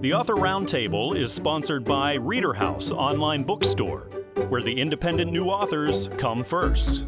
The 0.00 0.14
Author 0.14 0.36
Roundtable 0.36 1.14
is 1.14 1.30
sponsored 1.30 1.84
by 1.84 2.14
Reader 2.14 2.54
House 2.54 2.90
Online 2.90 3.42
Bookstore, 3.42 4.08
where 4.48 4.62
the 4.62 4.80
independent 4.80 5.30
new 5.30 5.44
authors 5.44 6.08
come 6.16 6.42
first. 6.42 7.04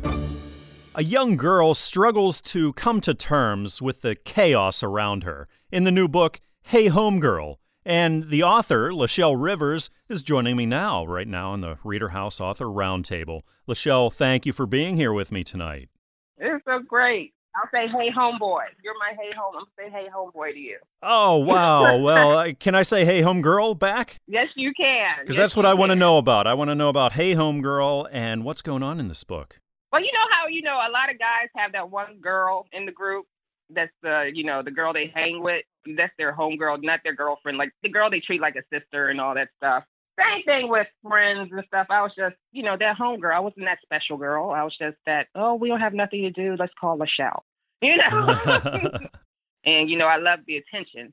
A 0.95 1.03
young 1.03 1.39
girl 1.39 1.73
struggles 1.73 2.43
to 2.43 2.75
come 2.75 3.01
to 3.01 3.15
terms 3.15 3.81
with 3.81 4.03
the 4.03 4.15
chaos 4.15 4.83
around 4.83 5.25
her 5.25 5.49
in 5.71 5.85
the 5.85 5.91
new 5.91 6.07
book, 6.07 6.43
Hey 6.65 6.89
Homegirl. 6.89 7.57
And 7.83 8.29
the 8.29 8.43
author, 8.43 8.91
Lachelle 8.91 9.43
Rivers, 9.43 9.89
is 10.11 10.23
joining 10.23 10.59
me 10.59 10.67
now, 10.67 11.07
right 11.07 11.27
now, 11.27 11.55
in 11.55 11.63
the 11.63 11.79
Reader 11.83 12.11
House 12.11 12.43
Author 12.43 12.67
Roundtable. 12.67 13.41
Lachelle, 13.67 14.13
thank 14.13 14.45
you 14.45 14.53
for 14.53 14.67
being 14.67 14.97
here 14.97 15.15
with 15.15 15.33
me 15.33 15.43
tonight. 15.43 15.89
It's 16.37 16.63
so 16.67 16.81
great. 16.87 17.33
I'll 17.55 17.69
say, 17.71 17.87
hey, 17.89 18.11
homeboy. 18.17 18.65
You're 18.83 18.95
my 18.99 19.13
hey, 19.19 19.31
home. 19.37 19.55
I'm 19.57 19.67
gonna 19.77 19.91
say, 19.91 19.91
hey, 19.91 20.09
homeboy 20.15 20.53
to 20.53 20.59
you. 20.59 20.79
Oh, 21.03 21.37
wow. 21.37 21.99
well, 22.03 22.39
uh, 22.39 22.53
can 22.59 22.75
I 22.75 22.83
say, 22.83 23.05
hey, 23.05 23.21
homegirl 23.21 23.79
back? 23.79 24.21
Yes, 24.27 24.49
you 24.57 24.73
can. 24.77 25.17
Because 25.21 25.37
yes, 25.37 25.43
that's 25.43 25.57
what 25.57 25.67
I 25.67 25.75
want 25.75 25.91
to 25.91 25.97
know 25.97 26.19
about. 26.19 26.47
I 26.47 26.55
want 26.55 26.71
to 26.71 26.75
know 26.75 26.89
about 26.89 27.13
hey, 27.13 27.35
homegirl 27.35 28.09
and 28.11 28.45
what's 28.45 28.63
going 28.63 28.83
on 28.83 28.99
in 29.01 29.09
this 29.09 29.25
book. 29.25 29.61
Well, 29.93 30.01
you 30.01 30.11
know 30.13 30.27
how, 30.31 30.49
you 30.49 30.63
know, 30.63 30.77
a 30.77 30.91
lot 30.91 31.11
of 31.11 31.19
guys 31.19 31.49
have 31.55 31.73
that 31.73 31.91
one 31.91 32.19
girl 32.21 32.67
in 32.73 32.87
the 32.87 32.93
group 32.93 33.27
that's 33.69 33.93
the, 34.03 34.31
you 34.33 34.45
know, 34.45 34.63
the 34.63 34.71
girl 34.71 34.93
they 34.93 35.13
hang 35.15 35.43
with. 35.43 35.65
That's 35.97 36.13
their 36.17 36.35
homegirl, 36.35 36.83
not 36.83 37.01
their 37.05 37.15
girlfriend. 37.15 37.59
Like 37.59 37.73
the 37.83 37.91
girl 37.91 38.09
they 38.09 38.21
treat 38.21 38.41
like 38.41 38.57
a 38.57 38.63
sister 38.73 39.09
and 39.09 39.21
all 39.21 39.35
that 39.35 39.49
stuff. 39.59 39.85
Same 40.23 40.45
thing 40.45 40.69
with 40.69 40.87
friends 41.03 41.51
and 41.53 41.65
stuff. 41.67 41.87
I 41.91 42.03
was 42.03 42.13
just, 42.17 42.37
you 42.53 42.63
know, 42.63 42.77
that 42.79 42.97
homegirl. 43.01 43.35
I 43.35 43.41
wasn't 43.41 43.67
that 43.67 43.79
special 43.83 44.17
girl. 44.17 44.51
I 44.51 44.63
was 44.63 44.77
just 44.79 44.97
that, 45.07 45.27
oh, 45.35 45.55
we 45.55 45.69
don't 45.69 45.81
have 45.81 45.95
nothing 45.95 46.23
to 46.23 46.31
do. 46.31 46.57
Let's 46.59 46.73
call 46.81 46.99
Lachelle. 46.99 47.43
You 47.83 47.97
know? 47.97 48.29
and, 49.65 49.91
you 49.91 49.99
know, 49.99 50.07
I 50.07 50.19
love 50.19 50.41
the 50.47 50.57
attention. 50.57 51.13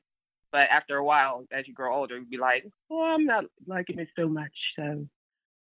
But 0.52 0.68
after 0.70 0.96
a 0.96 1.04
while, 1.04 1.44
as 1.50 1.66
you 1.66 1.74
grow 1.74 1.96
older, 1.96 2.16
you'd 2.16 2.30
be 2.30 2.36
like, 2.36 2.64
oh, 2.90 3.02
I'm 3.02 3.24
not 3.24 3.44
liking 3.66 3.98
it 3.98 4.06
so 4.14 4.28
much. 4.28 4.52
So, 4.76 5.06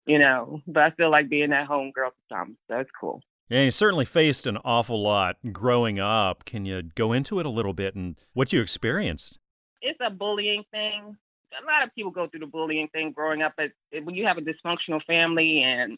you 0.06 0.20
know, 0.20 0.62
but 0.68 0.84
I 0.84 0.92
feel 0.92 1.10
like 1.10 1.28
being 1.28 1.50
that 1.50 1.68
homegirl 1.68 2.12
sometimes. 2.30 2.58
So 2.68 2.78
it's 2.78 2.92
cool. 3.00 3.22
Yeah, 3.50 3.64
you 3.64 3.72
certainly 3.72 4.06
faced 4.06 4.46
an 4.46 4.58
awful 4.64 5.02
lot 5.02 5.38
growing 5.52 6.00
up. 6.00 6.46
Can 6.46 6.66
you 6.66 6.84
go 6.84 7.12
into 7.12 7.40
it 7.40 7.48
a 7.48 7.50
little 7.50 7.74
bit 7.74 7.96
and 7.96 8.16
what 8.34 8.54
you 8.54 8.62
experienced? 8.62 9.40
It's 9.82 10.00
a 10.06 10.12
bullying 10.12 10.64
thing. 10.70 11.18
A 11.52 11.66
lot 11.66 11.84
of 11.84 11.94
people 11.96 12.12
go 12.12 12.28
through 12.28 12.42
the 12.42 12.46
bullying 12.46 12.88
thing 12.90 13.12
growing 13.12 13.42
up. 13.42 13.54
But 13.58 13.72
when 14.04 14.16
you 14.16 14.26
have 14.26 14.38
a 14.38 14.42
dysfunctional 14.42 15.04
family, 15.06 15.64
and 15.64 15.98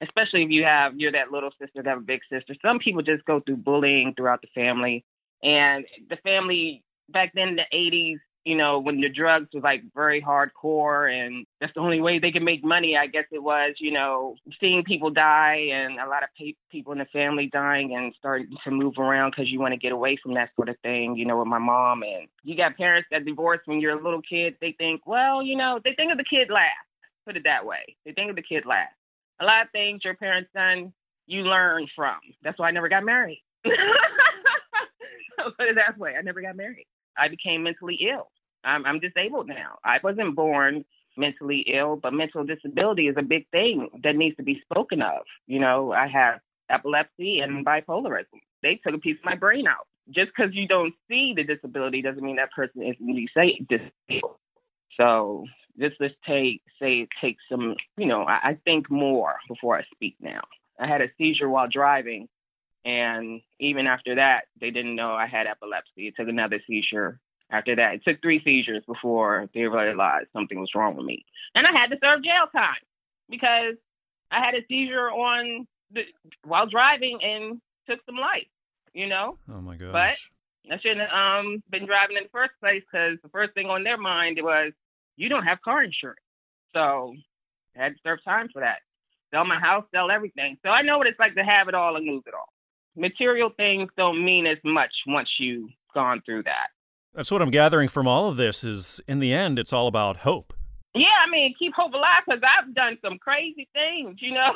especially 0.00 0.42
if 0.44 0.50
you 0.50 0.64
have 0.64 0.92
you're 0.96 1.12
that 1.12 1.32
little 1.32 1.50
sister, 1.60 1.82
that 1.82 1.86
have 1.86 1.98
a 1.98 2.02
big 2.02 2.20
sister. 2.30 2.54
Some 2.62 2.78
people 2.78 3.02
just 3.02 3.24
go 3.24 3.40
through 3.40 3.58
bullying 3.58 4.14
throughout 4.16 4.42
the 4.42 4.48
family, 4.54 5.04
and 5.42 5.84
the 6.08 6.16
family 6.16 6.82
back 7.08 7.32
then 7.34 7.48
in 7.48 7.56
the 7.56 7.66
'80s, 7.72 8.18
you 8.48 8.56
know, 8.56 8.78
when 8.78 8.98
the 8.98 9.10
drugs 9.10 9.48
was 9.52 9.62
like 9.62 9.82
very 9.94 10.22
hardcore 10.22 11.12
and 11.12 11.44
that's 11.60 11.74
the 11.74 11.80
only 11.80 12.00
way 12.00 12.18
they 12.18 12.30
could 12.30 12.42
make 12.42 12.64
money, 12.64 12.96
I 12.96 13.06
guess 13.06 13.26
it 13.30 13.42
was, 13.42 13.74
you 13.78 13.92
know, 13.92 14.36
seeing 14.58 14.84
people 14.84 15.10
die 15.10 15.68
and 15.70 16.00
a 16.00 16.08
lot 16.08 16.22
of 16.22 16.30
pe- 16.38 16.54
people 16.70 16.94
in 16.94 16.98
the 16.98 17.04
family 17.12 17.50
dying 17.52 17.94
and 17.94 18.14
starting 18.18 18.48
to 18.64 18.70
move 18.70 18.94
around 18.96 19.32
because 19.32 19.52
you 19.52 19.60
want 19.60 19.74
to 19.74 19.78
get 19.78 19.92
away 19.92 20.16
from 20.22 20.32
that 20.32 20.48
sort 20.56 20.70
of 20.70 20.78
thing, 20.78 21.14
you 21.14 21.26
know, 21.26 21.38
with 21.38 21.46
my 21.46 21.58
mom. 21.58 22.02
And 22.02 22.26
you 22.42 22.56
got 22.56 22.78
parents 22.78 23.06
that 23.10 23.26
divorce 23.26 23.60
when 23.66 23.82
you're 23.82 24.00
a 24.00 24.02
little 24.02 24.22
kid. 24.22 24.54
They 24.62 24.74
think, 24.78 25.06
well, 25.06 25.42
you 25.42 25.54
know, 25.54 25.78
they 25.84 25.92
think 25.94 26.10
of 26.10 26.16
the 26.16 26.24
kid 26.24 26.48
last, 26.48 26.88
put 27.26 27.36
it 27.36 27.42
that 27.44 27.66
way. 27.66 27.96
They 28.06 28.12
think 28.12 28.30
of 28.30 28.36
the 28.36 28.42
kid 28.42 28.64
last. 28.64 28.94
A 29.42 29.44
lot 29.44 29.66
of 29.66 29.72
things 29.72 30.00
your 30.04 30.14
parents 30.16 30.48
done, 30.54 30.94
you 31.26 31.42
learn 31.42 31.86
from. 31.94 32.16
That's 32.42 32.58
why 32.58 32.68
I 32.68 32.70
never 32.70 32.88
got 32.88 33.04
married. 33.04 33.42
put 35.58 35.68
it 35.68 35.76
that 35.76 35.98
way. 35.98 36.14
I 36.18 36.22
never 36.22 36.40
got 36.40 36.56
married. 36.56 36.86
I 37.18 37.28
became 37.28 37.62
mentally 37.62 37.98
ill. 38.10 38.30
I'm, 38.64 38.84
I'm 38.86 39.00
disabled 39.00 39.48
now. 39.48 39.78
I 39.84 39.98
wasn't 40.02 40.36
born 40.36 40.84
mentally 41.16 41.64
ill, 41.74 41.96
but 41.96 42.12
mental 42.12 42.44
disability 42.44 43.08
is 43.08 43.16
a 43.18 43.22
big 43.22 43.48
thing 43.50 43.88
that 44.04 44.16
needs 44.16 44.36
to 44.36 44.42
be 44.42 44.62
spoken 44.70 45.02
of. 45.02 45.22
You 45.46 45.60
know, 45.60 45.92
I 45.92 46.06
have 46.06 46.40
epilepsy 46.70 47.40
and 47.40 47.66
bipolarism. 47.66 48.40
They 48.62 48.80
took 48.84 48.94
a 48.94 48.98
piece 48.98 49.18
of 49.18 49.24
my 49.24 49.34
brain 49.34 49.66
out. 49.66 49.86
Just 50.14 50.30
because 50.34 50.54
you 50.54 50.66
don't 50.66 50.94
see 51.08 51.34
the 51.36 51.44
disability 51.44 52.00
doesn't 52.00 52.22
mean 52.22 52.36
that 52.36 52.52
person 52.52 52.82
is 52.82 52.96
disabled. 53.68 54.36
So 54.98 55.44
just 55.78 55.96
let's 56.00 56.14
take 56.26 56.62
say 56.80 57.00
it 57.00 57.08
takes 57.20 57.42
some 57.50 57.74
you 57.96 58.06
know, 58.06 58.22
I, 58.22 58.38
I 58.42 58.58
think 58.64 58.90
more 58.90 59.36
before 59.48 59.76
I 59.76 59.82
speak 59.94 60.16
now. 60.20 60.40
I 60.80 60.86
had 60.86 61.02
a 61.02 61.08
seizure 61.18 61.48
while 61.48 61.68
driving 61.70 62.28
and 62.84 63.40
even 63.60 63.86
after 63.86 64.14
that 64.16 64.42
they 64.60 64.70
didn't 64.70 64.96
know 64.96 65.12
I 65.12 65.26
had 65.26 65.46
epilepsy. 65.46 66.08
It 66.08 66.14
took 66.16 66.28
another 66.28 66.60
seizure 66.66 67.20
after 67.50 67.76
that. 67.76 67.94
It 67.94 68.02
took 68.04 68.20
three 68.20 68.42
seizures 68.44 68.82
before 68.86 69.48
they 69.54 69.62
realized 69.62 70.28
something 70.32 70.58
was 70.58 70.70
wrong 70.74 70.96
with 70.96 71.06
me. 71.06 71.24
And 71.54 71.66
I 71.66 71.78
had 71.78 71.90
to 71.90 71.96
serve 72.02 72.22
jail 72.22 72.46
time 72.52 72.82
because 73.28 73.76
I 74.30 74.44
had 74.44 74.54
a 74.54 74.66
seizure 74.68 75.10
on 75.10 75.66
the, 75.92 76.02
while 76.44 76.66
driving 76.66 77.18
and 77.22 77.60
took 77.88 78.00
some 78.06 78.16
life, 78.16 78.48
you 78.92 79.08
know? 79.08 79.38
Oh 79.50 79.60
my 79.60 79.76
gosh. 79.76 79.92
But 79.92 80.74
I 80.74 80.78
shouldn't 80.80 81.00
have 81.00 81.44
um, 81.44 81.62
been 81.70 81.86
driving 81.86 82.16
in 82.16 82.24
the 82.24 82.30
first 82.30 82.52
place 82.60 82.82
because 82.90 83.18
the 83.22 83.30
first 83.30 83.54
thing 83.54 83.66
on 83.66 83.84
their 83.84 83.96
mind 83.96 84.38
was, 84.42 84.72
you 85.16 85.28
don't 85.28 85.44
have 85.44 85.62
car 85.62 85.82
insurance. 85.82 86.20
So 86.74 87.14
I 87.76 87.84
had 87.84 87.94
to 87.94 87.98
serve 88.04 88.22
time 88.24 88.48
for 88.52 88.60
that. 88.60 88.78
Sell 89.32 89.44
my 89.44 89.58
house, 89.58 89.84
sell 89.92 90.10
everything. 90.10 90.58
So 90.62 90.70
I 90.70 90.82
know 90.82 90.98
what 90.98 91.06
it's 91.06 91.18
like 91.18 91.34
to 91.34 91.42
have 91.42 91.68
it 91.68 91.74
all 91.74 91.96
and 91.96 92.06
lose 92.06 92.22
it 92.26 92.34
all. 92.34 92.52
Material 92.96 93.50
things 93.56 93.90
don't 93.96 94.24
mean 94.24 94.46
as 94.46 94.58
much 94.64 94.92
once 95.06 95.28
you've 95.38 95.70
gone 95.94 96.22
through 96.24 96.44
that. 96.44 96.68
That's 97.18 97.32
what 97.32 97.42
I'm 97.42 97.50
gathering 97.50 97.88
from 97.88 98.06
all 98.06 98.28
of 98.28 98.36
this 98.36 98.62
is 98.62 99.00
in 99.08 99.18
the 99.18 99.34
end 99.34 99.58
it's 99.58 99.72
all 99.72 99.88
about 99.88 100.18
hope. 100.18 100.54
Yeah, 100.94 101.18
I 101.26 101.28
mean, 101.28 101.52
keep 101.58 101.72
hope 101.74 101.92
alive 101.92 102.22
because 102.24 102.40
I've 102.46 102.72
done 102.76 102.96
some 103.02 103.18
crazy 103.18 103.68
things, 103.74 104.18
you 104.22 104.34
know. 104.34 104.52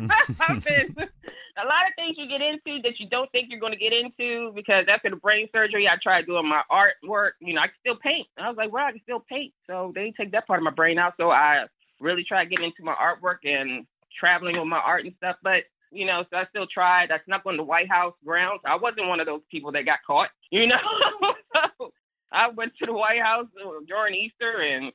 I've 0.40 0.64
been 0.64 0.96
a 0.96 1.66
lot 1.68 1.84
of 1.84 1.92
things 1.94 2.16
you 2.16 2.26
get 2.26 2.40
into 2.40 2.80
that 2.84 2.98
you 2.98 3.06
don't 3.10 3.30
think 3.32 3.48
you're 3.50 3.60
going 3.60 3.74
to 3.74 3.78
get 3.78 3.92
into 3.92 4.50
because 4.54 4.86
after 4.88 5.10
the 5.10 5.16
brain 5.16 5.46
surgery, 5.52 5.86
I 5.86 5.96
tried 6.02 6.24
doing 6.24 6.48
my 6.48 6.62
artwork. 6.72 7.32
You 7.42 7.52
know, 7.52 7.60
I 7.60 7.66
can 7.66 7.76
still 7.80 7.98
paint. 8.02 8.26
I 8.38 8.48
was 8.48 8.56
like, 8.56 8.72
well, 8.72 8.86
I 8.86 8.92
can 8.92 9.02
still 9.02 9.22
paint. 9.28 9.52
So 9.66 9.92
they 9.94 10.14
take 10.16 10.32
that 10.32 10.46
part 10.46 10.58
of 10.58 10.64
my 10.64 10.70
brain 10.70 10.96
out. 10.96 11.12
So 11.20 11.30
I 11.30 11.66
really 12.00 12.24
tried 12.26 12.48
getting 12.48 12.72
into 12.72 12.82
my 12.82 12.96
artwork 12.96 13.44
and 13.44 13.84
traveling 14.18 14.58
with 14.58 14.68
my 14.68 14.80
art 14.80 15.04
and 15.04 15.12
stuff. 15.18 15.36
But 15.42 15.64
you 15.92 16.06
know, 16.06 16.24
so 16.30 16.38
I 16.38 16.44
still 16.48 16.66
tried. 16.66 17.10
I 17.10 17.18
snuck 17.26 17.42
on 17.46 17.56
the 17.56 17.62
White 17.62 17.90
House 17.90 18.14
grounds. 18.24 18.60
I 18.64 18.76
wasn't 18.76 19.08
one 19.08 19.20
of 19.20 19.26
those 19.26 19.42
people 19.50 19.72
that 19.72 19.84
got 19.84 19.98
caught, 20.06 20.28
you 20.50 20.66
know. 20.66 20.80
so 21.78 21.92
I 22.32 22.48
went 22.50 22.72
to 22.78 22.86
the 22.86 22.92
White 22.92 23.22
House 23.22 23.46
during 23.86 24.14
Easter 24.14 24.60
and 24.60 24.92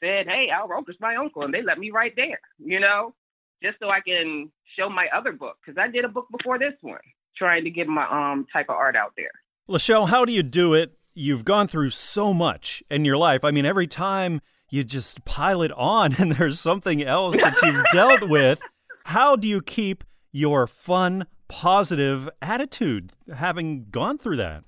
said, 0.00 0.26
"Hey, 0.26 0.48
Al 0.52 0.68
Roker's 0.68 0.96
my 1.00 1.16
uncle," 1.16 1.42
and 1.42 1.52
they 1.52 1.62
let 1.62 1.78
me 1.78 1.90
right 1.90 2.12
there, 2.16 2.40
you 2.58 2.80
know, 2.80 3.14
just 3.62 3.78
so 3.78 3.88
I 3.88 4.00
can 4.00 4.50
show 4.78 4.88
my 4.88 5.06
other 5.14 5.32
book 5.32 5.56
because 5.64 5.78
I 5.78 5.88
did 5.88 6.04
a 6.04 6.08
book 6.08 6.26
before 6.36 6.58
this 6.58 6.74
one, 6.82 7.00
trying 7.36 7.64
to 7.64 7.70
get 7.70 7.86
my 7.86 8.06
um 8.06 8.46
type 8.52 8.66
of 8.68 8.76
art 8.76 8.96
out 8.96 9.12
there. 9.16 9.30
Lachelle, 9.68 10.08
how 10.08 10.24
do 10.24 10.32
you 10.32 10.42
do 10.42 10.74
it? 10.74 10.98
You've 11.14 11.44
gone 11.44 11.66
through 11.66 11.90
so 11.90 12.34
much 12.34 12.82
in 12.90 13.04
your 13.04 13.16
life. 13.16 13.44
I 13.44 13.50
mean, 13.50 13.64
every 13.64 13.86
time 13.86 14.40
you 14.70 14.84
just 14.84 15.24
pile 15.24 15.62
it 15.62 15.72
on, 15.72 16.14
and 16.18 16.32
there's 16.32 16.60
something 16.60 17.02
else 17.02 17.36
that 17.36 17.56
you've 17.62 17.84
dealt 17.92 18.28
with. 18.28 18.60
How 19.06 19.36
do 19.36 19.48
you 19.48 19.62
keep 19.62 20.04
your 20.32 20.66
fun, 20.66 21.26
positive 21.48 22.28
attitude 22.42 23.12
having 23.34 23.86
gone 23.90 24.18
through 24.18 24.36
that? 24.36 24.64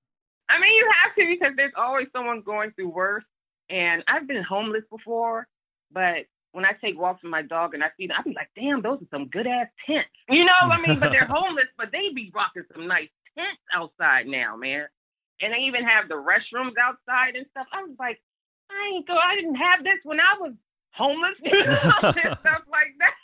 I 0.48 0.58
mean, 0.58 0.74
you 0.76 0.77
have 0.77 0.77
to 0.77 0.77
because 1.34 1.54
there's 1.56 1.72
always 1.76 2.06
someone 2.12 2.42
going 2.42 2.72
through 2.72 2.90
worse. 2.90 3.24
And 3.70 4.02
I've 4.08 4.26
been 4.26 4.42
homeless 4.42 4.84
before, 4.90 5.46
but 5.92 6.24
when 6.52 6.64
I 6.64 6.72
take 6.82 6.98
walks 6.98 7.22
with 7.22 7.30
my 7.30 7.42
dog 7.42 7.74
and 7.74 7.84
I 7.84 7.88
see 7.96 8.06
them, 8.06 8.16
I 8.18 8.22
be 8.22 8.34
like, 8.34 8.48
damn, 8.56 8.80
those 8.80 9.02
are 9.02 9.10
some 9.10 9.28
good 9.28 9.46
ass 9.46 9.68
tents. 9.86 10.08
You 10.28 10.44
know, 10.44 10.72
I 10.72 10.80
mean, 10.80 10.98
but 10.98 11.10
they're 11.12 11.26
homeless, 11.30 11.68
but 11.76 11.92
they 11.92 12.08
be 12.14 12.32
rocking 12.34 12.64
some 12.72 12.88
nice 12.88 13.12
tents 13.36 13.60
outside 13.74 14.26
now, 14.26 14.56
man. 14.56 14.86
And 15.40 15.52
they 15.52 15.68
even 15.68 15.84
have 15.84 16.08
the 16.08 16.14
restrooms 16.14 16.74
outside 16.80 17.36
and 17.36 17.46
stuff. 17.50 17.66
I 17.72 17.82
was 17.82 17.94
like, 17.98 18.18
I 18.70 18.96
ain't 18.96 19.06
go. 19.06 19.14
I 19.14 19.36
didn't 19.36 19.56
have 19.56 19.84
this 19.84 20.00
when 20.04 20.18
I 20.18 20.40
was 20.40 20.52
homeless, 20.92 21.36
you 21.44 21.64
know, 21.64 21.92
and 22.02 22.38
stuff 22.40 22.64
like 22.70 22.94
that. 22.98 23.14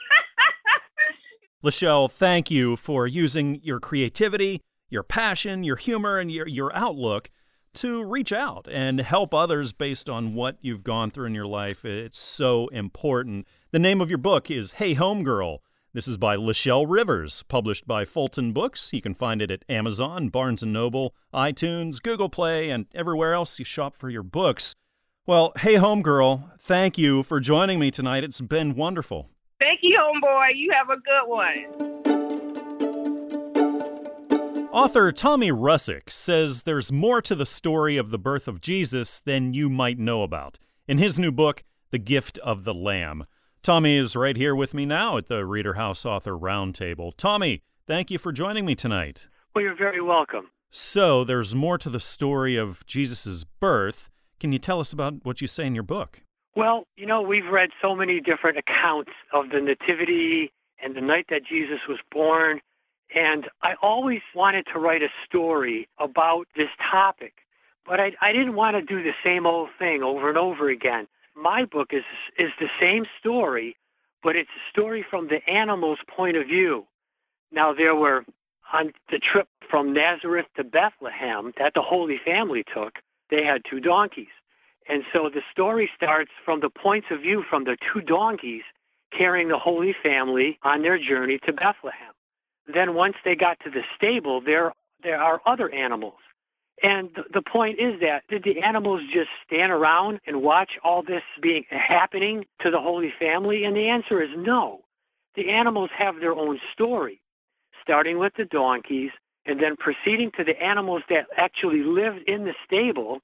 Lachelle, 1.64 2.10
thank 2.10 2.50
you 2.50 2.76
for 2.76 3.06
using 3.06 3.58
your 3.62 3.80
creativity, 3.80 4.60
your 4.90 5.02
passion, 5.02 5.64
your 5.64 5.76
humor, 5.76 6.18
and 6.18 6.30
your, 6.30 6.46
your 6.46 6.74
outlook 6.76 7.30
to 7.74 8.02
reach 8.04 8.32
out 8.32 8.68
and 8.70 9.00
help 9.00 9.34
others 9.34 9.72
based 9.72 10.08
on 10.08 10.34
what 10.34 10.56
you've 10.60 10.84
gone 10.84 11.10
through 11.10 11.26
in 11.26 11.34
your 11.34 11.46
life. 11.46 11.84
It's 11.84 12.18
so 12.18 12.68
important. 12.68 13.46
The 13.70 13.78
name 13.78 14.00
of 14.00 14.10
your 14.10 14.18
book 14.18 14.50
is 14.50 14.72
Hey 14.72 14.94
Homegirl. 14.94 15.58
This 15.92 16.08
is 16.08 16.16
by 16.16 16.36
Lachelle 16.36 16.86
Rivers, 16.88 17.44
published 17.44 17.86
by 17.86 18.04
Fulton 18.04 18.52
Books. 18.52 18.92
You 18.92 19.00
can 19.00 19.14
find 19.14 19.40
it 19.40 19.50
at 19.50 19.64
Amazon, 19.68 20.28
Barnes 20.28 20.62
& 20.62 20.64
Noble, 20.64 21.14
iTunes, 21.32 22.02
Google 22.02 22.28
Play, 22.28 22.70
and 22.70 22.86
everywhere 22.94 23.32
else 23.32 23.58
you 23.58 23.64
shop 23.64 23.94
for 23.94 24.10
your 24.10 24.24
books. 24.24 24.74
Well, 25.26 25.52
hey 25.58 25.74
homegirl, 25.74 26.58
thank 26.58 26.98
you 26.98 27.22
for 27.22 27.38
joining 27.38 27.78
me 27.78 27.90
tonight. 27.90 28.24
It's 28.24 28.40
been 28.40 28.74
wonderful. 28.74 29.30
Thank 29.60 29.80
you, 29.82 29.98
homeboy. 29.98 30.48
You 30.56 30.72
have 30.72 30.90
a 30.90 31.00
good 31.00 31.28
one. 31.28 31.93
Author 34.74 35.12
Tommy 35.12 35.52
Russick 35.52 36.10
says 36.10 36.64
there's 36.64 36.90
more 36.90 37.22
to 37.22 37.36
the 37.36 37.46
story 37.46 37.96
of 37.96 38.10
the 38.10 38.18
birth 38.18 38.48
of 38.48 38.60
Jesus 38.60 39.20
than 39.20 39.54
you 39.54 39.70
might 39.70 40.00
know 40.00 40.24
about. 40.24 40.58
In 40.88 40.98
his 40.98 41.16
new 41.16 41.30
book, 41.30 41.62
The 41.92 42.00
Gift 42.00 42.38
of 42.38 42.64
the 42.64 42.74
Lamb. 42.74 43.24
Tommy 43.62 43.96
is 43.96 44.16
right 44.16 44.36
here 44.36 44.52
with 44.52 44.74
me 44.74 44.84
now 44.84 45.16
at 45.16 45.28
the 45.28 45.46
Reader 45.46 45.74
House 45.74 46.04
Author 46.04 46.36
Roundtable. 46.36 47.12
Tommy, 47.16 47.62
thank 47.86 48.10
you 48.10 48.18
for 48.18 48.32
joining 48.32 48.66
me 48.66 48.74
tonight. 48.74 49.28
Well, 49.54 49.62
you're 49.62 49.76
very 49.76 50.02
welcome. 50.02 50.48
So, 50.72 51.22
there's 51.22 51.54
more 51.54 51.78
to 51.78 51.88
the 51.88 52.00
story 52.00 52.56
of 52.56 52.84
Jesus' 52.84 53.44
birth. 53.44 54.10
Can 54.40 54.52
you 54.52 54.58
tell 54.58 54.80
us 54.80 54.92
about 54.92 55.24
what 55.24 55.40
you 55.40 55.46
say 55.46 55.66
in 55.66 55.76
your 55.76 55.84
book? 55.84 56.24
Well, 56.56 56.82
you 56.96 57.06
know, 57.06 57.22
we've 57.22 57.46
read 57.46 57.70
so 57.80 57.94
many 57.94 58.18
different 58.18 58.58
accounts 58.58 59.12
of 59.32 59.50
the 59.50 59.60
Nativity 59.60 60.52
and 60.82 60.96
the 60.96 61.00
night 61.00 61.26
that 61.30 61.42
Jesus 61.48 61.78
was 61.88 62.00
born 62.10 62.60
and 63.14 63.48
I 63.62 63.74
always 63.82 64.22
wanted 64.34 64.66
to 64.72 64.78
write 64.78 65.02
a 65.02 65.08
story 65.26 65.88
about 65.98 66.46
this 66.56 66.70
topic, 66.90 67.34
but 67.86 68.00
I, 68.00 68.12
I 68.20 68.32
didn't 68.32 68.54
want 68.54 68.76
to 68.76 68.82
do 68.82 69.02
the 69.02 69.14
same 69.22 69.46
old 69.46 69.70
thing 69.78 70.02
over 70.02 70.28
and 70.28 70.38
over 70.38 70.68
again. 70.68 71.06
My 71.36 71.64
book 71.64 71.92
is 71.92 72.04
is 72.38 72.50
the 72.60 72.68
same 72.80 73.06
story, 73.18 73.76
but 74.22 74.36
it's 74.36 74.50
a 74.50 74.70
story 74.70 75.04
from 75.08 75.28
the 75.28 75.46
animal's 75.48 75.98
point 76.08 76.36
of 76.36 76.46
view. 76.46 76.86
Now 77.52 77.72
there 77.72 77.94
were 77.94 78.24
on 78.72 78.92
the 79.10 79.18
trip 79.18 79.48
from 79.68 79.92
Nazareth 79.92 80.46
to 80.56 80.64
Bethlehem 80.64 81.52
that 81.58 81.74
the 81.74 81.82
Holy 81.82 82.18
Family 82.24 82.64
took, 82.72 82.98
they 83.30 83.44
had 83.44 83.62
two 83.68 83.80
donkeys. 83.80 84.34
And 84.88 85.04
so 85.12 85.30
the 85.32 85.42
story 85.50 85.90
starts 85.96 86.30
from 86.44 86.60
the 86.60 86.70
points 86.70 87.08
of 87.10 87.20
view 87.20 87.44
from 87.48 87.64
the 87.64 87.76
two 87.92 88.00
donkeys 88.00 88.64
carrying 89.16 89.48
the 89.48 89.58
Holy 89.58 89.94
Family 90.02 90.58
on 90.62 90.82
their 90.82 90.98
journey 90.98 91.38
to 91.46 91.52
Bethlehem 91.52 92.13
then 92.72 92.94
once 92.94 93.16
they 93.24 93.34
got 93.34 93.58
to 93.60 93.70
the 93.70 93.82
stable, 93.96 94.40
there 94.40 94.72
there 95.02 95.20
are 95.20 95.40
other 95.46 95.68
animals. 95.70 96.18
And 96.82 97.14
th- 97.14 97.26
the 97.32 97.42
point 97.42 97.78
is 97.78 98.00
that 98.00 98.22
did 98.28 98.42
the 98.44 98.62
animals 98.62 99.02
just 99.12 99.28
stand 99.46 99.70
around 99.70 100.20
and 100.26 100.42
watch 100.42 100.72
all 100.82 101.02
this 101.02 101.22
being 101.42 101.64
happening 101.70 102.44
to 102.62 102.70
the 102.70 102.80
Holy 102.80 103.12
Family? 103.18 103.64
And 103.64 103.76
the 103.76 103.88
answer 103.88 104.22
is 104.22 104.30
no. 104.36 104.80
The 105.36 105.50
animals 105.50 105.90
have 105.96 106.20
their 106.20 106.32
own 106.32 106.58
story, 106.72 107.20
starting 107.82 108.18
with 108.18 108.32
the 108.36 108.44
donkeys 108.44 109.10
and 109.46 109.60
then 109.60 109.76
proceeding 109.76 110.30
to 110.36 110.44
the 110.44 110.60
animals 110.62 111.02
that 111.10 111.26
actually 111.36 111.82
lived 111.82 112.22
in 112.26 112.44
the 112.44 112.54
stable. 112.64 113.20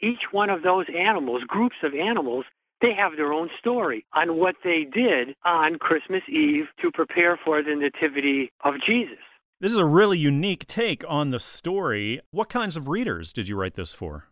Each 0.00 0.32
one 0.32 0.48
of 0.48 0.62
those 0.62 0.86
animals, 0.96 1.42
groups 1.46 1.76
of 1.82 1.94
animals, 1.94 2.46
they 2.80 2.94
have 2.94 3.16
their 3.16 3.32
own 3.32 3.50
story 3.58 4.06
on 4.14 4.36
what 4.36 4.56
they 4.64 4.86
did 4.90 5.36
on 5.44 5.78
Christmas 5.78 6.22
Eve 6.28 6.66
to 6.80 6.90
prepare 6.90 7.38
for 7.44 7.62
the 7.62 7.74
Nativity 7.74 8.50
of 8.64 8.74
Jesus. 8.84 9.18
This 9.60 9.72
is 9.72 9.78
a 9.78 9.84
really 9.84 10.18
unique 10.18 10.66
take 10.66 11.04
on 11.06 11.30
the 11.30 11.38
story. 11.38 12.20
What 12.30 12.48
kinds 12.48 12.76
of 12.76 12.88
readers 12.88 13.32
did 13.32 13.48
you 13.48 13.56
write 13.56 13.74
this 13.74 13.92
for? 13.92 14.24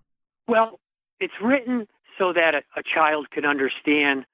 Well, 0.47 0.81
it's 1.21 1.35
written 1.43 1.87
so 2.19 2.33
that 2.33 2.55
a, 2.55 2.63
a 2.79 2.83
child 2.83 3.31
can 3.31 3.45
understand, 3.45 4.25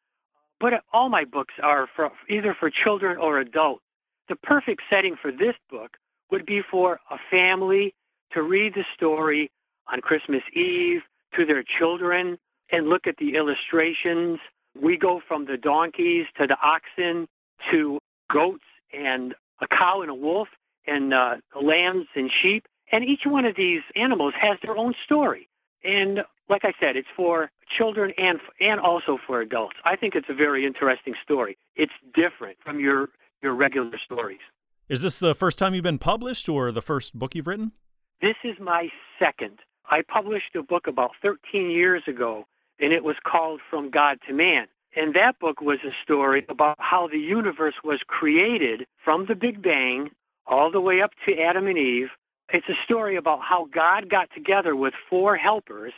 but 0.60 0.72
all 0.93 1.08
my 1.08 1.25
books 1.25 1.55
are 1.62 1.88
for 1.96 2.10
either 2.31 2.56
for 2.58 2.70
children 2.70 3.17
or 3.17 3.40
adults. 3.40 3.82
The 4.28 4.37
perfect 4.37 4.82
setting 4.88 5.17
for 5.20 5.32
this 5.32 5.55
book 5.69 5.96
would 6.31 6.46
be 6.46 6.62
for 6.70 7.00
a 7.10 7.17
family 7.31 7.94
to 8.32 8.43
read 8.43 8.75
the 8.75 8.84
story 8.94 9.50
on 9.93 10.00
Christmas 10.00 10.43
Eve 10.55 11.00
to 11.37 11.44
their 11.44 11.64
children 11.78 12.38
and 12.74 12.88
look 12.88 13.06
at 13.06 13.16
the 13.18 13.36
illustrations. 13.36 14.38
We 14.80 14.96
go 14.96 15.20
from 15.26 15.46
the 15.46 15.56
donkeys 15.56 16.26
to 16.38 16.46
the 16.46 16.56
oxen 16.62 17.28
to 17.70 17.98
goats 18.30 18.64
and 18.92 19.34
a 19.60 19.66
cow 19.68 20.02
and 20.02 20.10
a 20.10 20.14
wolf 20.14 20.48
and 20.86 21.14
uh, 21.14 21.36
lambs 21.60 22.06
and 22.14 22.30
sheep. 22.30 22.66
And 22.90 23.04
each 23.04 23.22
one 23.24 23.44
of 23.44 23.56
these 23.56 23.82
animals 23.96 24.34
has 24.40 24.58
their 24.62 24.76
own 24.76 24.94
story. 25.04 25.48
And 25.84 26.20
like 26.48 26.64
I 26.64 26.72
said, 26.80 26.96
it's 26.96 27.08
for 27.16 27.50
children 27.76 28.12
and 28.18 28.38
and 28.60 28.80
also 28.80 29.18
for 29.26 29.40
adults. 29.40 29.76
I 29.84 29.96
think 29.96 30.14
it's 30.14 30.28
a 30.28 30.34
very 30.34 30.66
interesting 30.66 31.14
story. 31.22 31.56
It's 31.76 31.92
different 32.14 32.58
from 32.64 32.80
your 32.80 33.10
your 33.42 33.54
regular 33.54 33.98
stories. 34.04 34.40
Is 34.88 35.02
this 35.02 35.18
the 35.18 35.34
first 35.34 35.58
time 35.58 35.74
you've 35.74 35.84
been 35.84 35.98
published 35.98 36.48
or 36.48 36.70
the 36.70 36.82
first 36.82 37.18
book 37.18 37.34
you've 37.34 37.46
written? 37.46 37.72
This 38.20 38.36
is 38.44 38.56
my 38.60 38.88
second. 39.18 39.60
I 39.90 40.02
published 40.02 40.54
a 40.56 40.62
book 40.62 40.86
about 40.86 41.12
13 41.22 41.70
years 41.70 42.02
ago 42.06 42.46
and 42.78 42.92
it 42.92 43.04
was 43.04 43.16
called 43.24 43.60
From 43.70 43.90
God 43.90 44.18
to 44.28 44.34
Man. 44.34 44.66
And 44.96 45.14
that 45.14 45.38
book 45.40 45.60
was 45.60 45.78
a 45.84 45.90
story 46.02 46.46
about 46.48 46.76
how 46.78 47.08
the 47.08 47.18
universe 47.18 47.74
was 47.82 48.00
created 48.06 48.86
from 49.04 49.26
the 49.26 49.34
Big 49.34 49.62
Bang 49.62 50.10
all 50.46 50.70
the 50.70 50.80
way 50.80 51.00
up 51.00 51.10
to 51.26 51.40
Adam 51.40 51.66
and 51.66 51.78
Eve. 51.78 52.08
It's 52.52 52.68
a 52.68 52.84
story 52.84 53.16
about 53.16 53.40
how 53.42 53.66
God 53.74 54.08
got 54.08 54.28
together 54.34 54.76
with 54.76 54.94
four 55.08 55.36
helpers, 55.36 55.92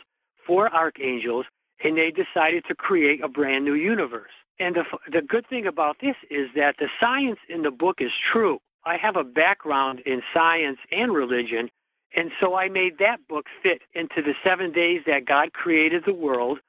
four 0.45 0.73
archangels, 0.73 1.45
and 1.83 1.97
they 1.97 2.11
decided 2.11 2.63
to 2.67 2.75
create 2.75 3.23
a 3.23 3.27
brand 3.27 3.65
new 3.65 3.75
universe. 3.75 4.31
And 4.59 4.75
the, 4.75 4.83
the 5.11 5.21
good 5.21 5.47
thing 5.47 5.67
about 5.67 5.97
this 6.01 6.15
is 6.31 6.47
that 6.55 6.75
the 6.79 6.87
science 6.99 7.39
in 7.49 7.61
the 7.61 7.71
book 7.71 7.97
is 7.99 8.11
true. 8.31 8.59
I 8.85 8.97
have 8.97 9.15
a 9.15 9.23
background 9.23 9.99
in 10.05 10.21
science 10.33 10.79
and 10.91 11.13
religion, 11.13 11.69
and 12.15 12.31
so 12.39 12.55
I 12.55 12.69
made 12.69 12.97
that 12.99 13.27
book 13.27 13.45
fit 13.61 13.81
into 13.93 14.21
the 14.23 14.33
seven 14.43 14.71
days 14.71 15.01
that 15.05 15.25
God 15.25 15.53
created 15.53 16.03
the 16.05 16.13
world 16.13 16.59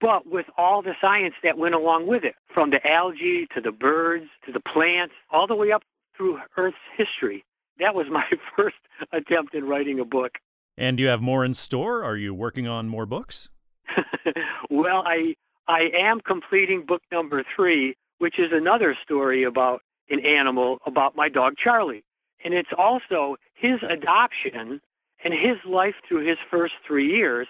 but 0.00 0.26
with 0.26 0.46
all 0.56 0.82
the 0.82 0.94
science 1.00 1.34
that 1.42 1.58
went 1.58 1.74
along 1.74 2.06
with 2.06 2.24
it, 2.24 2.34
from 2.52 2.70
the 2.70 2.86
algae 2.86 3.46
to 3.54 3.60
the 3.60 3.72
birds 3.72 4.26
to 4.46 4.52
the 4.52 4.60
plants, 4.60 5.14
all 5.30 5.46
the 5.46 5.54
way 5.54 5.72
up 5.72 5.82
through 6.16 6.38
Earth's 6.56 6.76
history. 6.96 7.44
That 7.78 7.94
was 7.94 8.06
my 8.10 8.24
first 8.56 8.76
attempt 9.12 9.54
in 9.54 9.64
writing 9.64 10.00
a 10.00 10.04
book. 10.04 10.32
And 10.76 10.96
do 10.96 11.02
you 11.02 11.08
have 11.08 11.20
more 11.20 11.44
in 11.44 11.54
store? 11.54 12.04
Are 12.04 12.16
you 12.16 12.34
working 12.34 12.68
on 12.68 12.88
more 12.88 13.06
books? 13.06 13.48
well, 14.70 15.02
I 15.06 15.34
I 15.66 15.90
am 15.98 16.20
completing 16.20 16.86
book 16.86 17.02
number 17.12 17.44
three, 17.54 17.96
which 18.18 18.38
is 18.38 18.50
another 18.52 18.96
story 19.02 19.44
about 19.44 19.82
an 20.08 20.24
animal, 20.24 20.78
about 20.86 21.16
my 21.16 21.28
dog 21.28 21.54
Charlie. 21.62 22.04
And 22.44 22.54
it's 22.54 22.70
also 22.76 23.36
his 23.54 23.80
adoption 23.82 24.80
and 25.24 25.34
his 25.34 25.56
life 25.68 25.94
through 26.06 26.26
his 26.26 26.38
first 26.50 26.74
three 26.86 27.08
years 27.08 27.48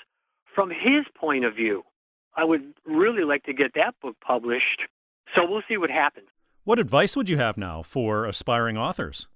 from 0.54 0.70
his 0.70 1.04
point 1.14 1.44
of 1.44 1.54
view. 1.54 1.84
I 2.38 2.44
would 2.44 2.72
really 2.86 3.24
like 3.24 3.42
to 3.44 3.52
get 3.52 3.74
that 3.74 3.94
book 4.00 4.16
published. 4.24 4.82
So 5.34 5.42
we'll 5.44 5.62
see 5.68 5.76
what 5.76 5.90
happens. 5.90 6.28
What 6.62 6.78
advice 6.78 7.16
would 7.16 7.28
you 7.28 7.36
have 7.36 7.58
now 7.58 7.82
for 7.82 8.24
aspiring 8.26 8.78
authors? 8.78 9.26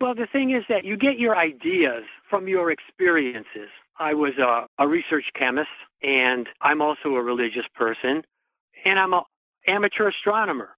Well, 0.00 0.14
the 0.14 0.26
thing 0.30 0.50
is 0.50 0.64
that 0.68 0.84
you 0.84 0.96
get 0.96 1.18
your 1.18 1.36
ideas 1.36 2.04
from 2.28 2.48
your 2.48 2.70
experiences. 2.70 3.70
I 3.98 4.12
was 4.12 4.34
a, 4.38 4.66
a 4.82 4.86
research 4.86 5.24
chemist, 5.38 5.68
and 6.02 6.48
I'm 6.60 6.82
also 6.82 7.10
a 7.10 7.22
religious 7.22 7.64
person, 7.74 8.22
and 8.84 8.98
I'm 8.98 9.14
an 9.14 9.22
amateur 9.66 10.08
astronomer. 10.08 10.70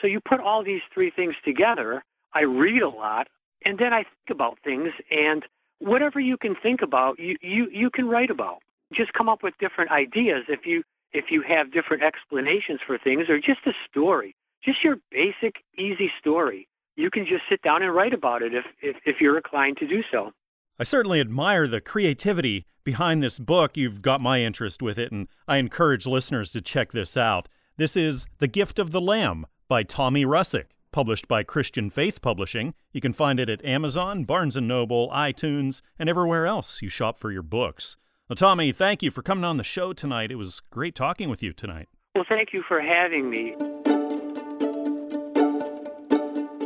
So 0.00 0.08
you 0.08 0.20
put 0.20 0.40
all 0.40 0.64
these 0.64 0.82
three 0.92 1.10
things 1.10 1.34
together. 1.44 2.02
I 2.34 2.42
read 2.42 2.82
a 2.82 2.88
lot, 2.88 3.28
and 3.64 3.78
then 3.78 3.92
I 3.92 4.02
think 4.02 4.30
about 4.30 4.58
things, 4.64 4.90
and 5.10 5.44
whatever 5.78 6.18
you 6.18 6.36
can 6.36 6.56
think 6.60 6.82
about, 6.82 7.18
you, 7.18 7.36
you, 7.40 7.68
you 7.72 7.90
can 7.90 8.08
write 8.08 8.30
about. 8.30 8.58
Just 8.92 9.12
come 9.12 9.28
up 9.28 9.42
with 9.42 9.54
different 9.60 9.90
ideas. 9.92 10.44
If 10.48 10.60
you 10.64 10.82
if 11.12 11.30
you 11.30 11.42
have 11.42 11.72
different 11.72 12.02
explanations 12.02 12.80
for 12.86 12.98
things 12.98 13.28
or 13.28 13.38
just 13.38 13.60
a 13.66 13.72
story, 13.88 14.34
just 14.64 14.84
your 14.84 14.96
basic, 15.10 15.56
easy 15.78 16.10
story, 16.18 16.68
you 16.96 17.10
can 17.10 17.26
just 17.26 17.42
sit 17.48 17.62
down 17.62 17.82
and 17.82 17.94
write 17.94 18.12
about 18.12 18.42
it 18.42 18.54
if, 18.54 18.64
if, 18.82 18.96
if 19.06 19.20
you're 19.20 19.36
inclined 19.36 19.78
to 19.78 19.86
do 19.86 20.02
so. 20.10 20.32
I 20.78 20.84
certainly 20.84 21.20
admire 21.20 21.66
the 21.66 21.80
creativity 21.80 22.66
behind 22.84 23.22
this 23.22 23.38
book. 23.38 23.76
You've 23.76 24.02
got 24.02 24.20
my 24.20 24.40
interest 24.40 24.82
with 24.82 24.98
it, 24.98 25.12
and 25.12 25.28
I 25.46 25.56
encourage 25.58 26.06
listeners 26.06 26.52
to 26.52 26.60
check 26.60 26.92
this 26.92 27.16
out. 27.16 27.48
This 27.76 27.96
is 27.96 28.26
The 28.38 28.48
Gift 28.48 28.78
of 28.78 28.90
the 28.90 29.00
Lamb 29.00 29.46
by 29.68 29.82
Tommy 29.82 30.24
Russick, 30.24 30.66
published 30.92 31.28
by 31.28 31.42
Christian 31.42 31.90
Faith 31.90 32.20
Publishing. 32.20 32.74
You 32.92 33.00
can 33.00 33.12
find 33.12 33.38
it 33.38 33.48
at 33.48 33.64
Amazon, 33.64 34.24
Barnes 34.24 34.56
& 34.56 34.60
Noble, 34.60 35.08
iTunes, 35.10 35.82
and 35.98 36.08
everywhere 36.08 36.46
else 36.46 36.82
you 36.82 36.88
shop 36.88 37.18
for 37.18 37.30
your 37.30 37.42
books. 37.42 37.96
Well, 38.30 38.36
Tommy, 38.36 38.70
thank 38.70 39.02
you 39.02 39.10
for 39.10 39.22
coming 39.22 39.42
on 39.42 39.56
the 39.56 39.64
show 39.64 39.92
tonight. 39.92 40.30
It 40.30 40.36
was 40.36 40.60
great 40.70 40.94
talking 40.94 41.28
with 41.28 41.42
you 41.42 41.52
tonight. 41.52 41.88
Well, 42.14 42.24
thank 42.28 42.52
you 42.52 42.62
for 42.68 42.80
having 42.80 43.28
me. 43.28 43.56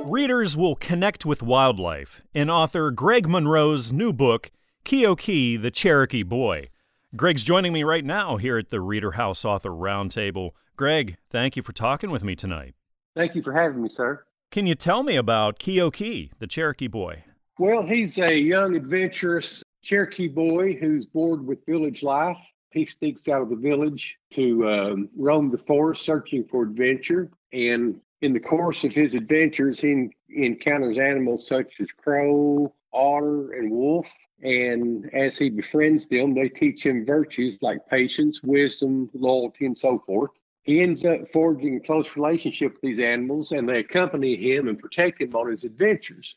Readers 0.04 0.59
will 0.59 0.76
connect 0.76 1.25
with 1.25 1.42
wildlife 1.42 2.21
in 2.35 2.50
author 2.50 2.90
Greg 2.90 3.26
Monroe's 3.26 3.94
new 3.94 4.12
book, 4.12 4.50
Keokee 4.85 5.59
the 5.59 5.71
Cherokee 5.71 6.23
Boy. 6.23 6.68
Greg's 7.16 7.44
joining 7.44 7.73
me 7.73 7.83
right 7.83 8.04
now 8.04 8.37
here 8.37 8.59
at 8.59 8.68
the 8.68 8.83
Reader 8.83 9.12
House 9.12 9.42
Author 9.42 9.71
Roundtable. 9.71 10.50
Greg, 10.76 11.16
thank 11.30 11.56
you 11.56 11.62
for 11.62 11.73
talking 11.73 12.11
with 12.11 12.23
me 12.23 12.37
tonight. 12.37 12.75
Thank 13.16 13.35
you 13.35 13.42
for 13.42 13.54
having 13.54 13.80
me, 13.80 13.88
sir. 13.88 14.23
Can 14.50 14.66
you 14.66 14.75
tell 14.75 15.02
me 15.02 15.16
about 15.16 15.59
Keokee, 15.59 16.33
the 16.38 16.47
Cherokee 16.47 16.88
boy? 16.88 17.25
Well, 17.59 17.87
he's 17.87 18.18
a 18.18 18.38
young, 18.38 18.76
adventurous 18.76 19.64
Cherokee 19.84 20.28
boy 20.28 20.74
who's 20.74 21.06
bored 21.06 21.46
with 21.46 21.64
village 21.66 22.02
life. 22.02 22.38
He 22.70 22.86
sneaks 22.86 23.28
out 23.28 23.42
of 23.42 23.50
the 23.50 23.56
village 23.56 24.16
to 24.30 24.68
um, 24.68 25.08
roam 25.16 25.50
the 25.50 25.58
forest 25.58 26.04
searching 26.04 26.44
for 26.44 26.62
adventure. 26.62 27.30
And 27.52 28.00
in 28.22 28.32
the 28.32 28.40
course 28.40 28.82
of 28.82 28.92
his 28.92 29.14
adventures, 29.14 29.80
he 29.80 30.08
encounters 30.34 30.98
animals 30.98 31.46
such 31.46 31.80
as 31.80 31.92
crow, 31.92 32.74
otter, 32.92 33.52
and 33.52 33.70
wolf. 33.70 34.10
And 34.42 35.08
as 35.14 35.38
he 35.38 35.50
befriends 35.50 36.08
them, 36.08 36.34
they 36.34 36.48
teach 36.48 36.84
him 36.84 37.06
virtues 37.06 37.58
like 37.60 37.86
patience, 37.88 38.42
wisdom, 38.42 39.10
loyalty, 39.14 39.66
and 39.66 39.78
so 39.78 40.02
forth. 40.06 40.30
He 40.62 40.80
ends 40.80 41.04
up 41.04 41.30
forging 41.30 41.76
a 41.76 41.80
close 41.80 42.08
relationship 42.16 42.72
with 42.72 42.80
these 42.80 42.98
animals, 42.98 43.52
and 43.52 43.68
they 43.68 43.80
accompany 43.80 44.34
him 44.34 44.66
and 44.68 44.78
protect 44.78 45.20
him 45.20 45.36
on 45.36 45.50
his 45.50 45.64
adventures. 45.64 46.36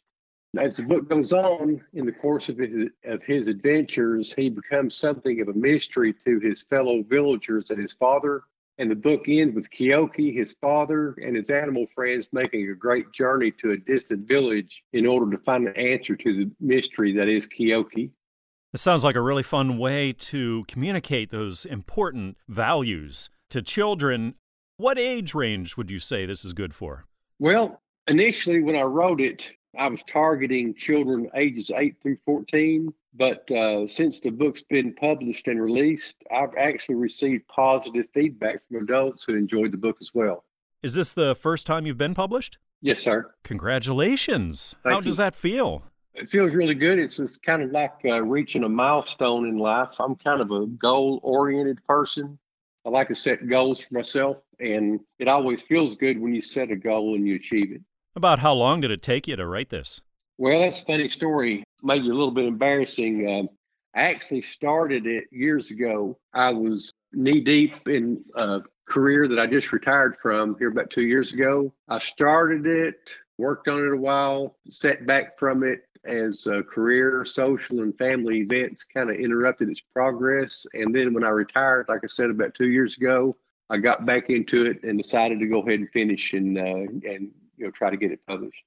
As 0.57 0.77
the 0.77 0.83
book 0.83 1.09
goes 1.09 1.33
on, 1.33 1.83
in 1.93 2.05
the 2.05 2.11
course 2.11 2.49
of 2.49 2.57
his, 2.57 2.89
of 3.05 3.21
his 3.23 3.47
adventures, 3.47 4.33
he 4.33 4.49
becomes 4.49 4.95
something 4.95 5.41
of 5.41 5.49
a 5.49 5.53
mystery 5.53 6.15
to 6.25 6.39
his 6.39 6.63
fellow 6.63 7.03
villagers 7.03 7.69
and 7.69 7.79
his 7.79 7.93
father. 7.93 8.43
And 8.79 8.89
the 8.89 8.95
book 8.95 9.23
ends 9.27 9.55
with 9.55 9.69
Keokee, 9.71 10.35
his 10.35 10.55
father, 10.61 11.15
and 11.21 11.35
his 11.35 11.49
animal 11.49 11.87
friends 11.93 12.27
making 12.31 12.69
a 12.69 12.75
great 12.75 13.11
journey 13.11 13.51
to 13.59 13.71
a 13.71 13.77
distant 13.77 14.27
village 14.27 14.83
in 14.93 15.05
order 15.05 15.29
to 15.31 15.43
find 15.43 15.67
an 15.67 15.75
answer 15.75 16.15
to 16.15 16.33
the 16.33 16.51
mystery 16.59 17.11
that 17.13 17.27
is 17.27 17.47
Keokee. 17.47 18.11
This 18.71 18.81
sounds 18.81 19.03
like 19.03 19.15
a 19.15 19.21
really 19.21 19.43
fun 19.43 19.77
way 19.77 20.13
to 20.13 20.63
communicate 20.67 21.31
those 21.31 21.65
important 21.65 22.37
values 22.47 23.29
to 23.49 23.61
children. 23.61 24.35
What 24.77 24.99
age 24.99 25.33
range 25.33 25.77
would 25.77 25.89
you 25.89 25.99
say 25.99 26.25
this 26.25 26.45
is 26.45 26.53
good 26.53 26.75
for? 26.75 27.05
Well, 27.39 27.81
initially, 28.07 28.61
when 28.61 28.75
I 28.75 28.83
wrote 28.83 29.21
it, 29.21 29.51
I 29.77 29.87
was 29.87 30.03
targeting 30.03 30.73
children 30.73 31.29
ages 31.35 31.71
8 31.73 31.95
through 32.01 32.17
14. 32.25 32.93
But 33.13 33.49
uh, 33.49 33.87
since 33.87 34.19
the 34.19 34.29
book's 34.29 34.61
been 34.61 34.93
published 34.93 35.47
and 35.47 35.61
released, 35.61 36.23
I've 36.31 36.55
actually 36.55 36.95
received 36.95 37.47
positive 37.47 38.05
feedback 38.13 38.61
from 38.67 38.83
adults 38.83 39.25
who 39.25 39.35
enjoyed 39.35 39.71
the 39.71 39.77
book 39.77 39.97
as 40.01 40.11
well. 40.13 40.43
Is 40.83 40.93
this 40.93 41.13
the 41.13 41.33
first 41.33 41.65
time 41.65 41.87
you've 41.87 41.97
been 41.97 42.13
published? 42.13 42.59
Yes, 42.81 42.99
sir. 42.99 43.33
Congratulations. 43.43 44.75
Thank 44.83 44.93
How 44.93 44.99
you. 44.99 45.05
does 45.05 45.17
that 45.17 45.35
feel? 45.35 45.83
It 46.13 46.29
feels 46.29 46.53
really 46.53 46.75
good. 46.75 46.99
It's, 46.99 47.19
it's 47.19 47.37
kind 47.37 47.63
of 47.63 47.71
like 47.71 47.93
uh, 48.05 48.23
reaching 48.23 48.63
a 48.63 48.69
milestone 48.69 49.47
in 49.47 49.57
life. 49.57 49.89
I'm 49.99 50.15
kind 50.15 50.41
of 50.41 50.51
a 50.51 50.67
goal 50.67 51.19
oriented 51.23 51.83
person. 51.87 52.37
I 52.85 52.89
like 52.89 53.07
to 53.09 53.15
set 53.15 53.47
goals 53.47 53.81
for 53.81 53.95
myself, 53.95 54.37
and 54.59 54.99
it 55.19 55.27
always 55.27 55.61
feels 55.61 55.95
good 55.95 56.19
when 56.19 56.33
you 56.33 56.41
set 56.41 56.71
a 56.71 56.75
goal 56.75 57.15
and 57.15 57.27
you 57.27 57.35
achieve 57.35 57.71
it. 57.71 57.81
About 58.17 58.39
how 58.39 58.55
long 58.55 58.81
did 58.81 58.89
it 58.89 59.03
take 59.03 59.27
you 59.27 59.35
to 59.35 59.45
write 59.45 59.69
this? 59.69 60.01
Well, 60.39 60.59
that's 60.59 60.81
a 60.81 60.85
funny 60.85 61.07
story. 61.07 61.63
Maybe 61.83 62.09
a 62.09 62.13
little 62.13 62.31
bit 62.31 62.45
embarrassing. 62.45 63.29
Um, 63.29 63.49
I 63.95 64.05
actually 64.09 64.41
started 64.41 65.05
it 65.05 65.25
years 65.31 65.69
ago. 65.69 66.17
I 66.33 66.49
was 66.49 66.91
knee 67.13 67.41
deep 67.41 67.87
in 67.87 68.25
a 68.33 68.61
career 68.89 69.27
that 69.27 69.37
I 69.37 69.45
just 69.45 69.71
retired 69.71 70.17
from 70.19 70.55
here 70.57 70.69
about 70.69 70.89
two 70.89 71.03
years 71.03 71.31
ago. 71.31 71.71
I 71.89 71.99
started 71.99 72.65
it, 72.65 73.13
worked 73.37 73.67
on 73.67 73.85
it 73.85 73.93
a 73.93 73.95
while, 73.95 74.57
set 74.67 75.05
back 75.05 75.37
from 75.37 75.63
it 75.63 75.81
as 76.03 76.47
career, 76.71 77.23
social, 77.23 77.81
and 77.81 77.95
family 77.99 78.39
events 78.39 78.83
kind 78.83 79.11
of 79.11 79.17
interrupted 79.17 79.69
its 79.69 79.81
progress. 79.93 80.65
And 80.73 80.93
then 80.93 81.13
when 81.13 81.23
I 81.23 81.29
retired, 81.29 81.85
like 81.87 82.01
I 82.03 82.07
said, 82.07 82.31
about 82.31 82.55
two 82.55 82.69
years 82.69 82.97
ago, 82.97 83.37
I 83.69 83.77
got 83.77 84.07
back 84.07 84.31
into 84.31 84.65
it 84.65 84.81
and 84.81 84.97
decided 84.97 85.39
to 85.39 85.45
go 85.45 85.61
ahead 85.61 85.81
and 85.81 85.89
finish 85.91 86.33
and 86.33 86.57
uh, 86.57 87.11
and 87.11 87.29
you 87.57 87.65
know 87.65 87.71
try 87.71 87.89
to 87.89 87.97
get 87.97 88.11
it 88.11 88.19
published. 88.27 88.63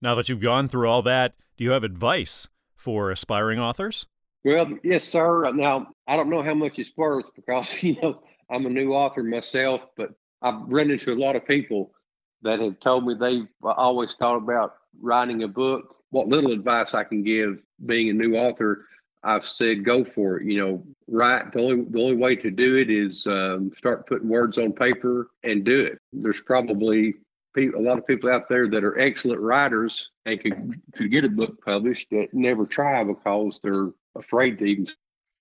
Now 0.00 0.14
that 0.14 0.28
you've 0.28 0.40
gone 0.40 0.68
through 0.68 0.88
all 0.88 1.02
that, 1.02 1.34
do 1.56 1.64
you 1.64 1.70
have 1.70 1.84
advice 1.84 2.48
for 2.76 3.10
aspiring 3.10 3.58
authors? 3.58 4.06
Well, 4.44 4.78
yes, 4.82 5.04
sir. 5.04 5.50
Now, 5.52 5.88
I 6.06 6.16
don't 6.16 6.28
know 6.28 6.42
how 6.42 6.54
much 6.54 6.78
it's 6.78 6.92
worth 6.96 7.26
because, 7.34 7.82
you 7.82 7.96
know, 8.00 8.22
I'm 8.50 8.66
a 8.66 8.70
new 8.70 8.92
author 8.92 9.22
myself, 9.22 9.86
but 9.96 10.10
I've 10.42 10.60
run 10.66 10.90
into 10.90 11.12
a 11.12 11.16
lot 11.16 11.36
of 11.36 11.46
people 11.46 11.92
that 12.42 12.60
have 12.60 12.78
told 12.78 13.06
me 13.06 13.14
they've 13.14 13.48
always 13.62 14.14
thought 14.14 14.36
about 14.36 14.74
writing 15.00 15.42
a 15.42 15.48
book. 15.48 15.96
What 16.10 16.28
little 16.28 16.52
advice 16.52 16.94
I 16.94 17.04
can 17.04 17.22
give 17.22 17.62
being 17.86 18.10
a 18.10 18.12
new 18.12 18.36
author, 18.36 18.86
I've 19.22 19.46
said 19.46 19.84
go 19.84 20.04
for 20.04 20.38
it. 20.38 20.46
You 20.46 20.60
know, 20.60 20.84
write. 21.08 21.52
The 21.52 21.62
only, 21.62 21.84
the 21.88 22.00
only 22.02 22.16
way 22.16 22.36
to 22.36 22.50
do 22.50 22.76
it 22.76 22.90
is 22.90 23.26
um, 23.26 23.72
start 23.74 24.06
putting 24.06 24.28
words 24.28 24.58
on 24.58 24.72
paper 24.72 25.30
and 25.42 25.64
do 25.64 25.80
it. 25.80 25.98
There's 26.12 26.42
probably 26.42 27.14
pe- 27.54 27.72
a 27.72 27.80
lot 27.80 27.98
of 27.98 28.06
people 28.06 28.30
out 28.30 28.48
there 28.48 28.68
that 28.68 28.84
are 28.84 28.98
excellent 28.98 29.40
writers 29.40 30.10
and 30.26 30.40
could, 30.40 30.80
could 30.92 31.10
get 31.10 31.24
a 31.24 31.28
book 31.28 31.64
published 31.64 32.10
that 32.10 32.28
never 32.32 32.66
try 32.66 33.04
because 33.04 33.60
they're 33.62 33.90
afraid 34.16 34.58
to 34.58 34.64
even 34.64 34.86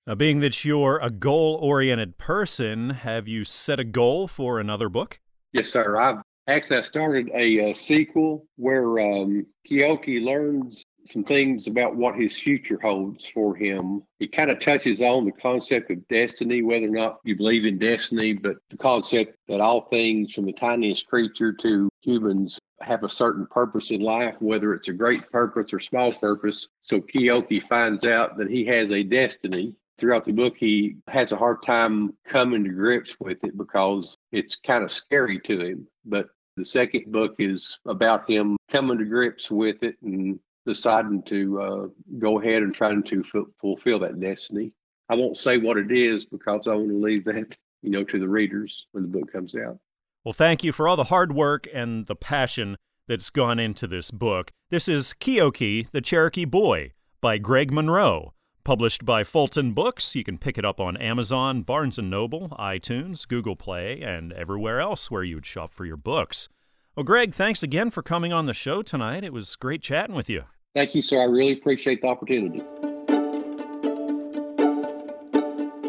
Now, 0.08 0.16
being 0.16 0.40
that 0.40 0.64
you're 0.64 1.00
a 1.00 1.10
goal 1.10 1.60
oriented 1.62 2.18
person, 2.18 2.92
have 2.92 3.28
you 3.28 3.44
set 3.44 3.80
a 3.80 3.84
goal 3.84 4.28
for 4.28 4.60
another 4.60 4.90
book? 4.90 5.20
Yes, 5.52 5.70
sir. 5.70 5.98
I've 5.98 6.22
actually 6.48 6.78
I 6.78 6.82
started 6.82 7.30
a, 7.34 7.72
uh 7.72 7.74
sequel 7.74 8.46
where 8.56 9.00
um, 9.00 9.46
Keoki 9.70 10.24
learns 10.24 10.84
some 11.06 11.24
things 11.24 11.68
about 11.68 11.96
what 11.96 12.16
his 12.16 12.38
future 12.38 12.80
holds 12.82 13.28
for 13.28 13.56
him. 13.56 14.04
He 14.20 14.28
kind 14.28 14.50
of 14.50 14.60
touches 14.60 15.02
on 15.02 15.26
the 15.26 15.32
concept 15.32 15.92
of 15.92 16.08
destiny, 16.08 16.62
whether 16.62 16.86
or 16.86 16.90
not 16.90 17.20
you 17.24 17.36
believe 17.36 17.66
in 17.66 17.78
destiny, 17.78 18.34
but 18.34 18.58
the 18.70 18.78
concept 18.78 19.38
that 19.48 19.62
all 19.62 19.82
things 19.82 20.34
from 20.34 20.46
the 20.46 20.54
tiniest 20.54 21.08
creature 21.08 21.54
to 21.54 21.90
humans 22.02 22.60
have 22.82 23.04
a 23.04 23.10
certain 23.10 23.48
purpose 23.48 23.92
in 23.92 24.02
life, 24.02 24.36
whether 24.40 24.74
it's 24.74 24.88
a 24.88 24.94
great 24.94 25.30
purpose 25.32 25.74
or 25.74 25.80
small 25.80 26.12
purpose. 26.12 26.68
So 26.82 27.00
Keoki 27.00 27.62
finds 27.62 28.06
out 28.06 28.38
that 28.38 28.50
he 28.50 28.66
has 28.66 28.92
a 28.92 29.04
destiny 29.04 29.76
throughout 29.98 30.26
the 30.26 30.32
book 30.32 30.56
he 30.58 30.96
has 31.08 31.32
a 31.32 31.38
hard 31.38 31.62
time 31.64 32.14
coming 32.28 32.64
to 32.64 32.70
grips 32.70 33.16
with 33.20 33.38
it 33.44 33.56
because 33.58 34.18
it's 34.32 34.56
kind 34.56 34.84
of 34.84 34.92
scary 34.92 35.40
to 35.40 35.60
him 35.60 35.88
but 36.04 36.30
the 36.58 36.66
second 36.66 37.12
book 37.12 37.36
is 37.40 37.80
about 37.86 38.30
him 38.30 38.58
coming 38.72 38.98
to 38.98 39.06
grips 39.06 39.52
with 39.52 39.84
it 39.84 39.96
and 40.02 40.40
deciding 40.66 41.24
to 41.24 41.62
uh, 41.62 41.88
go 42.20 42.40
ahead 42.40 42.64
and 42.64 42.74
trying 42.74 43.04
to 43.04 43.22
f- 43.22 43.46
fulfill 43.60 44.00
that 44.00 44.20
destiny 44.20 44.72
i 45.10 45.16
won't 45.16 45.38
say 45.38 45.58
what 45.58 45.78
it 45.78 45.92
is 45.92 46.26
because 46.26 46.68
i 46.68 46.74
want 46.74 46.90
to 46.90 47.02
leave 47.02 47.26
that 47.26 47.56
you 47.82 47.90
know 47.90 48.04
to 48.04 48.20
the 48.20 48.28
readers 48.28 48.88
when 48.92 49.04
the 49.04 49.10
book 49.10 49.32
comes 49.32 49.56
out 49.56 49.78
Well, 50.24 50.34
thank 50.34 50.64
you 50.64 50.72
for 50.72 50.88
all 50.88 50.96
the 50.96 51.06
hard 51.06 51.34
work 51.34 51.68
and 51.74 52.08
the 52.08 52.16
passion 52.16 52.78
that's 53.08 53.30
gone 53.30 53.60
into 53.60 53.86
this 53.86 54.12
book. 54.12 54.52
This 54.70 54.88
is 54.88 55.14
Keoki, 55.20 55.90
the 55.92 56.00
Cherokee 56.00 56.46
Boy 56.46 56.94
by 57.20 57.38
Greg 57.38 57.74
Monroe. 57.74 58.34
Published 58.64 59.04
by 59.04 59.26
Fulton 59.26 59.74
Books, 59.74 60.16
you 60.16 60.24
can 60.24 60.38
pick 60.38 60.58
it 60.58 60.64
up 60.64 60.80
on 60.80 60.96
Amazon, 60.96 61.64
Barnes 61.64 62.00
& 62.00 62.02
Noble, 62.02 62.48
iTunes, 62.58 63.28
Google 63.28 63.58
Play, 63.58 64.02
and 64.02 64.32
everywhere 64.32 64.80
else 64.80 65.12
where 65.12 65.24
you 65.24 65.36
would 65.36 65.46
shop 65.46 65.74
for 65.74 65.86
your 65.86 65.98
books. 65.98 66.48
Well, 66.96 67.04
Greg, 67.04 67.36
thanks 67.36 67.62
again 67.62 67.90
for 67.90 68.02
coming 68.02 68.32
on 68.32 68.46
the 68.46 68.54
show 68.54 68.82
tonight. 68.82 69.26
It 69.26 69.34
was 69.34 69.58
great 69.58 69.82
chatting 69.82 70.16
with 70.16 70.30
you. 70.30 70.44
Thank 70.76 70.94
you 70.96 71.02
sir 71.02 71.22
i 71.22 71.26
really 71.26 71.54
appreciate 71.54 72.02
the 72.02 72.08
opportunity 72.08 72.64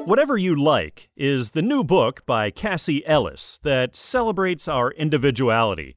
Whatever 0.05 0.37
You 0.37 0.55
Like 0.55 1.09
is 1.17 1.53
the 1.53 1.62
new 1.62 1.83
book 1.83 2.26
by 2.26 2.50
Cassie 2.50 3.07
Ellis 3.07 3.59
that 3.62 3.97
celebrates 3.97 4.69
our 4.69 4.91
individuality. 4.91 5.97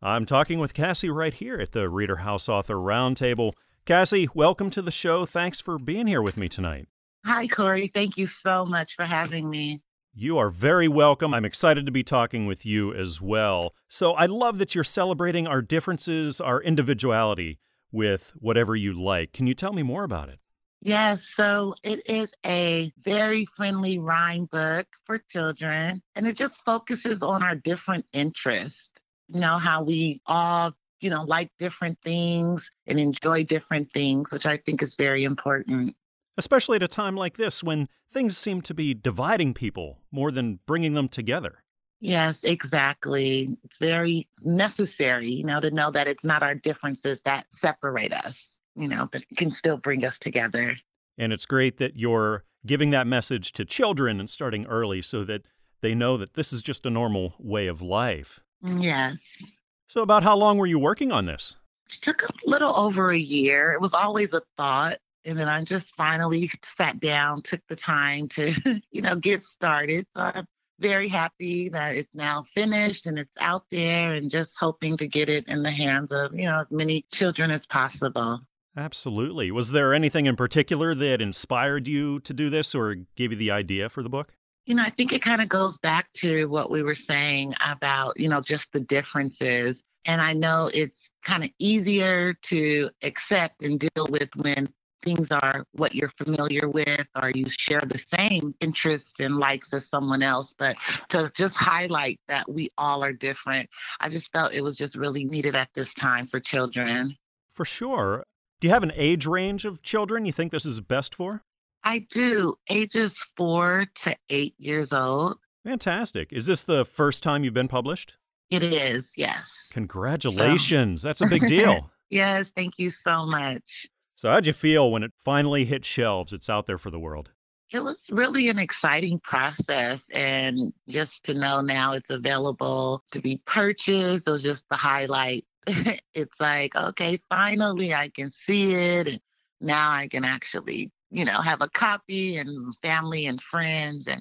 I'm 0.00 0.26
talking 0.26 0.60
with 0.60 0.74
Cassie 0.74 1.10
right 1.10 1.34
here 1.34 1.56
at 1.56 1.72
the 1.72 1.88
Reader 1.88 2.18
House 2.18 2.48
Author 2.48 2.76
Roundtable. 2.76 3.50
Cassie, 3.84 4.28
welcome 4.32 4.70
to 4.70 4.80
the 4.80 4.92
show. 4.92 5.26
Thanks 5.26 5.60
for 5.60 5.76
being 5.76 6.06
here 6.06 6.22
with 6.22 6.36
me 6.36 6.48
tonight. 6.48 6.86
Hi, 7.26 7.48
Corey. 7.48 7.88
Thank 7.88 8.16
you 8.16 8.28
so 8.28 8.64
much 8.64 8.94
for 8.94 9.04
having 9.04 9.50
me. 9.50 9.82
You 10.14 10.38
are 10.38 10.50
very 10.50 10.86
welcome. 10.86 11.34
I'm 11.34 11.44
excited 11.44 11.84
to 11.84 11.90
be 11.90 12.04
talking 12.04 12.46
with 12.46 12.64
you 12.64 12.94
as 12.94 13.20
well. 13.20 13.74
So, 13.88 14.12
I 14.12 14.26
love 14.26 14.58
that 14.58 14.76
you're 14.76 14.84
celebrating 14.84 15.48
our 15.48 15.62
differences, 15.62 16.40
our 16.40 16.62
individuality 16.62 17.58
with 17.92 18.34
whatever 18.38 18.76
you 18.76 18.92
like. 18.92 19.32
Can 19.32 19.46
you 19.46 19.54
tell 19.54 19.72
me 19.72 19.82
more 19.82 20.04
about 20.04 20.28
it? 20.28 20.38
Yes, 20.80 21.28
so 21.28 21.74
it 21.82 22.08
is 22.08 22.32
a 22.46 22.92
very 22.98 23.44
friendly 23.44 23.98
rhyme 23.98 24.46
book 24.46 24.86
for 25.04 25.18
children, 25.18 26.02
and 26.14 26.26
it 26.26 26.36
just 26.36 26.64
focuses 26.64 27.20
on 27.20 27.42
our 27.42 27.56
different 27.56 28.06
interests. 28.12 28.90
You 29.28 29.40
know, 29.40 29.58
how 29.58 29.82
we 29.82 30.20
all, 30.26 30.72
you 31.00 31.10
know, 31.10 31.24
like 31.24 31.50
different 31.58 31.98
things 32.02 32.70
and 32.86 33.00
enjoy 33.00 33.44
different 33.44 33.90
things, 33.92 34.30
which 34.32 34.46
I 34.46 34.56
think 34.58 34.82
is 34.82 34.94
very 34.94 35.24
important. 35.24 35.96
Especially 36.36 36.76
at 36.76 36.82
a 36.84 36.88
time 36.88 37.16
like 37.16 37.36
this 37.36 37.64
when 37.64 37.88
things 38.10 38.38
seem 38.38 38.62
to 38.62 38.72
be 38.72 38.94
dividing 38.94 39.54
people 39.54 39.98
more 40.12 40.30
than 40.30 40.60
bringing 40.64 40.94
them 40.94 41.08
together. 41.08 41.64
Yes, 42.00 42.44
exactly. 42.44 43.56
It's 43.64 43.78
very 43.78 44.28
necessary, 44.44 45.28
you 45.28 45.44
know, 45.44 45.60
to 45.60 45.70
know 45.70 45.90
that 45.90 46.06
it's 46.06 46.24
not 46.24 46.42
our 46.42 46.54
differences 46.54 47.20
that 47.22 47.46
separate 47.50 48.12
us, 48.12 48.60
you 48.76 48.88
know, 48.88 49.08
but 49.10 49.24
can 49.36 49.50
still 49.50 49.76
bring 49.76 50.04
us 50.04 50.18
together. 50.18 50.76
And 51.16 51.32
it's 51.32 51.46
great 51.46 51.78
that 51.78 51.96
you're 51.96 52.44
giving 52.64 52.90
that 52.90 53.06
message 53.06 53.52
to 53.52 53.64
children 53.64 54.20
and 54.20 54.30
starting 54.30 54.66
early 54.66 55.02
so 55.02 55.24
that 55.24 55.46
they 55.80 55.94
know 55.94 56.16
that 56.16 56.34
this 56.34 56.52
is 56.52 56.62
just 56.62 56.86
a 56.86 56.90
normal 56.90 57.34
way 57.38 57.66
of 57.66 57.82
life. 57.82 58.40
Mm, 58.64 58.82
yes. 58.82 59.56
So, 59.88 60.02
about 60.02 60.22
how 60.22 60.36
long 60.36 60.58
were 60.58 60.66
you 60.66 60.78
working 60.78 61.12
on 61.12 61.26
this? 61.26 61.56
It 61.86 62.02
took 62.02 62.22
a 62.22 62.28
little 62.44 62.76
over 62.76 63.10
a 63.10 63.18
year. 63.18 63.72
It 63.72 63.80
was 63.80 63.94
always 63.94 64.34
a 64.34 64.42
thought. 64.56 64.98
And 65.24 65.38
then 65.38 65.48
I 65.48 65.62
just 65.64 65.94
finally 65.96 66.50
sat 66.62 67.00
down, 67.00 67.42
took 67.42 67.60
the 67.68 67.76
time 67.76 68.28
to, 68.28 68.52
you 68.90 69.02
know, 69.02 69.16
get 69.16 69.42
started. 69.42 70.06
So 70.16 70.22
I'm 70.22 70.46
very 70.78 71.08
happy 71.08 71.68
that 71.70 71.96
it's 71.96 72.14
now 72.14 72.44
finished 72.44 73.06
and 73.06 73.18
it's 73.18 73.36
out 73.40 73.64
there 73.70 74.14
and 74.14 74.30
just 74.30 74.56
hoping 74.58 74.96
to 74.96 75.06
get 75.06 75.28
it 75.28 75.48
in 75.48 75.62
the 75.62 75.70
hands 75.70 76.10
of, 76.10 76.34
you 76.34 76.44
know, 76.44 76.60
as 76.60 76.70
many 76.70 77.04
children 77.12 77.50
as 77.50 77.66
possible. 77.66 78.40
Absolutely. 78.76 79.50
Was 79.50 79.72
there 79.72 79.92
anything 79.92 80.26
in 80.26 80.36
particular 80.36 80.94
that 80.94 81.20
inspired 81.20 81.88
you 81.88 82.20
to 82.20 82.32
do 82.32 82.48
this 82.48 82.74
or 82.74 82.94
gave 83.16 83.32
you 83.32 83.38
the 83.38 83.50
idea 83.50 83.88
for 83.88 84.02
the 84.02 84.08
book? 84.08 84.34
You 84.66 84.74
know, 84.74 84.82
I 84.82 84.90
think 84.90 85.12
it 85.12 85.22
kind 85.22 85.42
of 85.42 85.48
goes 85.48 85.78
back 85.78 86.12
to 86.18 86.46
what 86.46 86.70
we 86.70 86.82
were 86.82 86.94
saying 86.94 87.54
about, 87.66 88.20
you 88.20 88.28
know, 88.28 88.40
just 88.40 88.70
the 88.72 88.80
differences. 88.80 89.82
And 90.04 90.20
I 90.20 90.32
know 90.32 90.70
it's 90.72 91.10
kind 91.24 91.42
of 91.42 91.50
easier 91.58 92.34
to 92.34 92.90
accept 93.02 93.62
and 93.62 93.80
deal 93.80 94.06
with 94.08 94.28
when 94.36 94.68
things 95.08 95.30
are 95.30 95.64
what 95.72 95.94
you're 95.94 96.10
familiar 96.10 96.68
with 96.68 97.06
or 97.20 97.30
you 97.30 97.46
share 97.48 97.80
the 97.80 97.98
same 97.98 98.54
interests 98.60 99.14
and 99.20 99.38
likes 99.38 99.72
as 99.72 99.88
someone 99.88 100.22
else. 100.22 100.54
But 100.58 100.76
to 101.10 101.30
just 101.34 101.56
highlight 101.56 102.20
that 102.28 102.50
we 102.50 102.70
all 102.76 103.02
are 103.02 103.12
different, 103.12 103.70
I 104.00 104.08
just 104.08 104.30
felt 104.32 104.52
it 104.52 104.62
was 104.62 104.76
just 104.76 104.96
really 104.96 105.24
needed 105.24 105.54
at 105.54 105.70
this 105.74 105.94
time 105.94 106.26
for 106.26 106.40
children. 106.40 107.14
For 107.52 107.64
sure. 107.64 108.24
Do 108.60 108.66
you 108.66 108.74
have 108.74 108.82
an 108.82 108.92
age 108.94 109.26
range 109.26 109.64
of 109.64 109.82
children 109.82 110.26
you 110.26 110.32
think 110.32 110.52
this 110.52 110.66
is 110.66 110.80
best 110.80 111.14
for? 111.14 111.42
I 111.84 112.00
do, 112.10 112.56
ages 112.68 113.24
four 113.36 113.86
to 114.02 114.16
eight 114.28 114.54
years 114.58 114.92
old. 114.92 115.38
Fantastic. 115.64 116.32
Is 116.32 116.46
this 116.46 116.64
the 116.64 116.84
first 116.84 117.22
time 117.22 117.44
you've 117.44 117.54
been 117.54 117.68
published? 117.68 118.16
It 118.50 118.62
is, 118.62 119.12
yes. 119.16 119.70
Congratulations. 119.72 121.02
So. 121.02 121.08
That's 121.08 121.20
a 121.20 121.28
big 121.28 121.46
deal. 121.46 121.90
yes, 122.10 122.50
thank 122.54 122.78
you 122.78 122.90
so 122.90 123.24
much. 123.26 123.86
So, 124.18 124.28
how'd 124.30 124.48
you 124.48 124.52
feel 124.52 124.90
when 124.90 125.04
it 125.04 125.12
finally 125.24 125.64
hit 125.64 125.84
shelves? 125.84 126.32
It's 126.32 126.50
out 126.50 126.66
there 126.66 126.76
for 126.76 126.90
the 126.90 126.98
world. 126.98 127.30
It 127.72 127.84
was 127.84 128.10
really 128.10 128.48
an 128.48 128.58
exciting 128.58 129.20
process. 129.20 130.10
And 130.12 130.72
just 130.88 131.24
to 131.26 131.34
know 131.34 131.60
now 131.60 131.92
it's 131.92 132.10
available 132.10 133.04
to 133.12 133.20
be 133.20 133.40
purchased 133.46 134.28
was 134.28 134.42
just 134.42 134.68
the 134.70 134.76
highlight 134.76 135.44
it's 136.14 136.40
like, 136.40 136.74
okay, 136.74 137.20
finally 137.30 137.94
I 137.94 138.08
can 138.08 138.32
see 138.32 138.74
it. 138.74 139.06
And 139.06 139.20
now 139.60 139.88
I 139.88 140.08
can 140.08 140.24
actually, 140.24 140.90
you 141.12 141.24
know, 141.24 141.40
have 141.40 141.62
a 141.62 141.68
copy 141.68 142.38
and 142.38 142.74
family 142.78 143.26
and 143.26 143.40
friends. 143.40 144.08
And, 144.08 144.20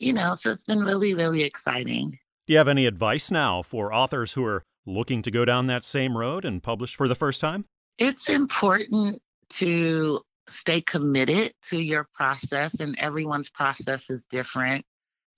you 0.00 0.12
know, 0.12 0.34
so 0.34 0.50
it's 0.50 0.64
been 0.64 0.80
really, 0.80 1.14
really 1.14 1.44
exciting. 1.44 2.18
Do 2.48 2.52
you 2.52 2.58
have 2.58 2.66
any 2.66 2.86
advice 2.86 3.30
now 3.30 3.62
for 3.62 3.94
authors 3.94 4.32
who 4.32 4.44
are 4.44 4.64
looking 4.86 5.22
to 5.22 5.30
go 5.30 5.44
down 5.44 5.68
that 5.68 5.84
same 5.84 6.18
road 6.18 6.44
and 6.44 6.60
publish 6.60 6.96
for 6.96 7.06
the 7.06 7.14
first 7.14 7.40
time? 7.40 7.64
It's 7.98 8.28
important 8.28 9.20
to 9.50 10.20
stay 10.48 10.80
committed 10.80 11.52
to 11.70 11.80
your 11.80 12.08
process, 12.14 12.80
and 12.80 12.98
everyone's 12.98 13.50
process 13.50 14.10
is 14.10 14.24
different. 14.26 14.84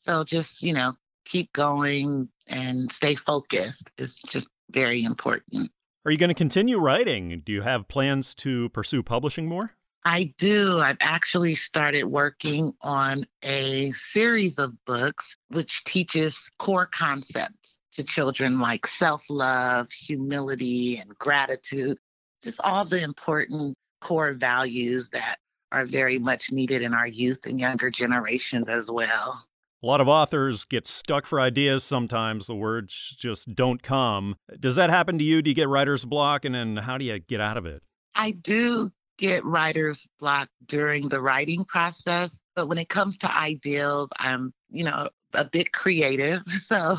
So 0.01 0.25
just, 0.25 0.63
you 0.63 0.73
know, 0.73 0.95
keep 1.25 1.53
going 1.53 2.29
and 2.47 2.91
stay 2.91 3.15
focused 3.15 3.91
is 3.99 4.19
just 4.21 4.49
very 4.71 5.05
important. 5.05 5.71
Are 6.05 6.11
you 6.11 6.19
going 6.19 6.29
to 6.29 6.35
continue 6.35 6.79
writing? 6.79 7.43
Do 7.45 7.53
you 7.53 7.63
have 7.63 7.89
plans 7.89 8.35
to 8.37 8.69
pursue 8.71 9.03
publishing 9.03 9.47
more? 9.47 9.73
I 10.05 10.33
do. 10.39 10.79
I've 10.79 10.97
actually 11.01 11.55
started 11.55 12.05
working 12.05 12.73
on 12.81 13.27
a 13.43 13.91
series 13.93 14.59
of 14.59 14.73
books 14.87 15.37
which 15.49 15.85
teaches 15.85 16.51
core 16.59 16.87
concepts 16.87 17.79
to 17.93 18.05
children 18.05 18.61
like 18.61 18.87
self 18.87 19.27
love, 19.29 19.91
humility, 19.91 20.99
and 20.99 21.11
gratitude, 21.19 21.99
just 22.43 22.61
all 22.63 22.85
the 22.85 23.03
important 23.03 23.77
core 24.01 24.33
values 24.33 25.11
that 25.11 25.39
are 25.73 25.85
very 25.85 26.19
much 26.19 26.51
needed 26.51 26.83
in 26.83 26.95
our 26.95 27.07
youth 27.07 27.47
and 27.47 27.61
younger 27.61 27.91
generations 27.91 28.69
as 28.69 28.91
well. 28.91 29.43
A 29.83 29.87
lot 29.87 30.01
of 30.01 30.09
authors 30.09 30.65
get 30.65 30.89
stuck 30.89 31.25
for 31.25 31.41
ideas 31.41 31.85
sometimes. 31.85 32.47
The 32.47 32.57
words 32.57 33.15
just 33.17 33.55
don't 33.55 33.83
come. 33.83 34.37
Does 34.59 34.77
that 34.77 34.91
happen 34.91 35.19
to 35.19 35.25
you? 35.25 35.41
Do 35.41 35.51
you 35.51 35.55
get 35.55 35.69
writer's 35.69 36.05
block? 36.05 36.45
And 36.45 36.55
then 36.55 36.77
how 36.79 36.99
do 36.99 37.05
you 37.05 37.19
get 37.21 37.41
out 37.41 37.57
of 37.57 37.65
it? 37.65 37.83
I 38.17 38.33
do 38.33 38.91
get 39.19 39.45
writer's 39.45 40.09
block 40.19 40.49
during 40.67 41.09
the 41.09 41.21
writing 41.21 41.65
process. 41.65 42.41
But 42.57 42.67
when 42.69 42.79
it 42.79 42.89
comes 42.89 43.19
to 43.19 43.37
ideals, 43.37 44.09
I'm, 44.19 44.53
you 44.71 44.85
know, 44.85 45.11
a 45.35 45.45
bit 45.45 45.73
creative. 45.73 46.43
So 46.49 46.97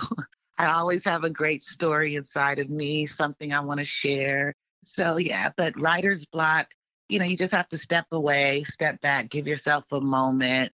I 0.57 0.67
always 0.67 1.05
have 1.05 1.23
a 1.23 1.29
great 1.29 1.63
story 1.63 2.15
inside 2.15 2.59
of 2.59 2.69
me, 2.69 3.05
something 3.05 3.53
I 3.53 3.61
want 3.61 3.79
to 3.79 3.85
share. 3.85 4.53
So 4.83 5.17
yeah, 5.17 5.51
but 5.55 5.79
writer's 5.79 6.25
block, 6.25 6.73
you 7.09 7.19
know, 7.19 7.25
you 7.25 7.35
just 7.35 7.51
have 7.51 7.67
to 7.69 7.77
step 7.77 8.05
away, 8.11 8.63
step 8.63 9.01
back, 9.01 9.29
give 9.29 9.47
yourself 9.47 9.85
a 9.91 9.99
moment 9.99 10.71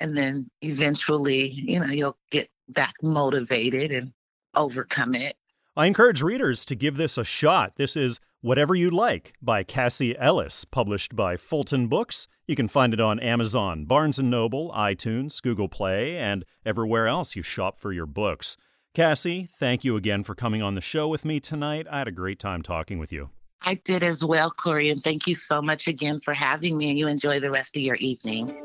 and 0.00 0.16
then 0.16 0.50
eventually, 0.62 1.48
you 1.48 1.80
know, 1.80 1.86
you'll 1.86 2.18
get 2.30 2.50
back 2.68 2.94
motivated 3.02 3.92
and 3.92 4.12
overcome 4.54 5.14
it. 5.14 5.36
I 5.76 5.86
encourage 5.86 6.22
readers 6.22 6.64
to 6.66 6.74
give 6.74 6.96
this 6.96 7.18
a 7.18 7.24
shot. 7.24 7.76
This 7.76 7.96
is 7.96 8.20
Whatever 8.40 8.74
You 8.74 8.90
Like 8.90 9.34
by 9.42 9.62
Cassie 9.62 10.16
Ellis, 10.18 10.64
published 10.64 11.14
by 11.14 11.36
Fulton 11.36 11.88
Books. 11.88 12.28
You 12.46 12.56
can 12.56 12.68
find 12.68 12.94
it 12.94 13.00
on 13.00 13.20
Amazon, 13.20 13.84
Barnes 13.84 14.18
& 14.18 14.22
Noble, 14.22 14.72
iTunes, 14.72 15.42
Google 15.42 15.68
Play, 15.68 16.16
and 16.16 16.44
everywhere 16.64 17.08
else 17.08 17.36
you 17.36 17.42
shop 17.42 17.78
for 17.78 17.92
your 17.92 18.06
books. 18.06 18.56
Cassie, 18.94 19.46
thank 19.50 19.84
you 19.84 19.96
again 19.96 20.22
for 20.22 20.34
coming 20.34 20.62
on 20.62 20.74
the 20.74 20.80
show 20.80 21.08
with 21.08 21.24
me 21.24 21.40
tonight. 21.40 21.86
I 21.90 21.98
had 21.98 22.08
a 22.08 22.12
great 22.12 22.38
time 22.38 22.62
talking 22.62 22.98
with 22.98 23.12
you. 23.12 23.30
I 23.62 23.74
did 23.84 24.02
as 24.02 24.24
well, 24.24 24.50
Corey, 24.50 24.90
and 24.90 25.02
thank 25.02 25.26
you 25.26 25.34
so 25.34 25.60
much 25.60 25.88
again 25.88 26.20
for 26.20 26.34
having 26.34 26.76
me, 26.78 26.90
and 26.90 26.98
you 26.98 27.08
enjoy 27.08 27.40
the 27.40 27.50
rest 27.50 27.76
of 27.76 27.82
your 27.82 27.96
evening. 27.96 28.56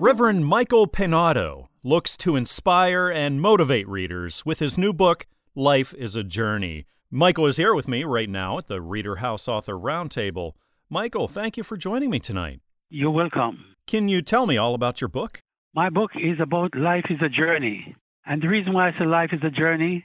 Reverend 0.00 0.46
Michael 0.46 0.86
Penato 0.86 1.68
looks 1.82 2.16
to 2.18 2.36
inspire 2.36 3.08
and 3.08 3.40
motivate 3.40 3.88
readers 3.88 4.46
with 4.46 4.60
his 4.60 4.78
new 4.78 4.92
book, 4.92 5.26
Life 5.54 5.92
is 5.94 6.14
a 6.14 6.22
Journey. 6.22 6.86
Michael 7.10 7.46
is 7.46 7.56
here 7.56 7.74
with 7.74 7.88
me 7.88 8.04
right 8.04 8.28
now 8.28 8.58
at 8.58 8.68
the 8.68 8.80
Reader 8.80 9.16
House 9.16 9.48
Author 9.48 9.74
Roundtable. 9.74 10.52
Michael, 10.88 11.26
thank 11.26 11.56
you 11.56 11.64
for 11.64 11.76
joining 11.76 12.10
me 12.10 12.20
tonight. 12.20 12.60
You're 12.90 13.10
welcome. 13.10 13.64
Can 13.86 14.08
you 14.08 14.22
tell 14.22 14.46
me 14.46 14.56
all 14.56 14.74
about 14.74 15.00
your 15.00 15.08
book? 15.08 15.40
My 15.74 15.90
book 15.90 16.12
is 16.14 16.38
about 16.40 16.76
life 16.76 17.06
is 17.10 17.20
a 17.22 17.28
journey. 17.28 17.96
And 18.24 18.42
the 18.42 18.48
reason 18.48 18.74
why 18.74 18.88
I 18.88 18.98
say 18.98 19.04
life 19.04 19.30
is 19.32 19.40
a 19.42 19.50
journey, 19.50 20.04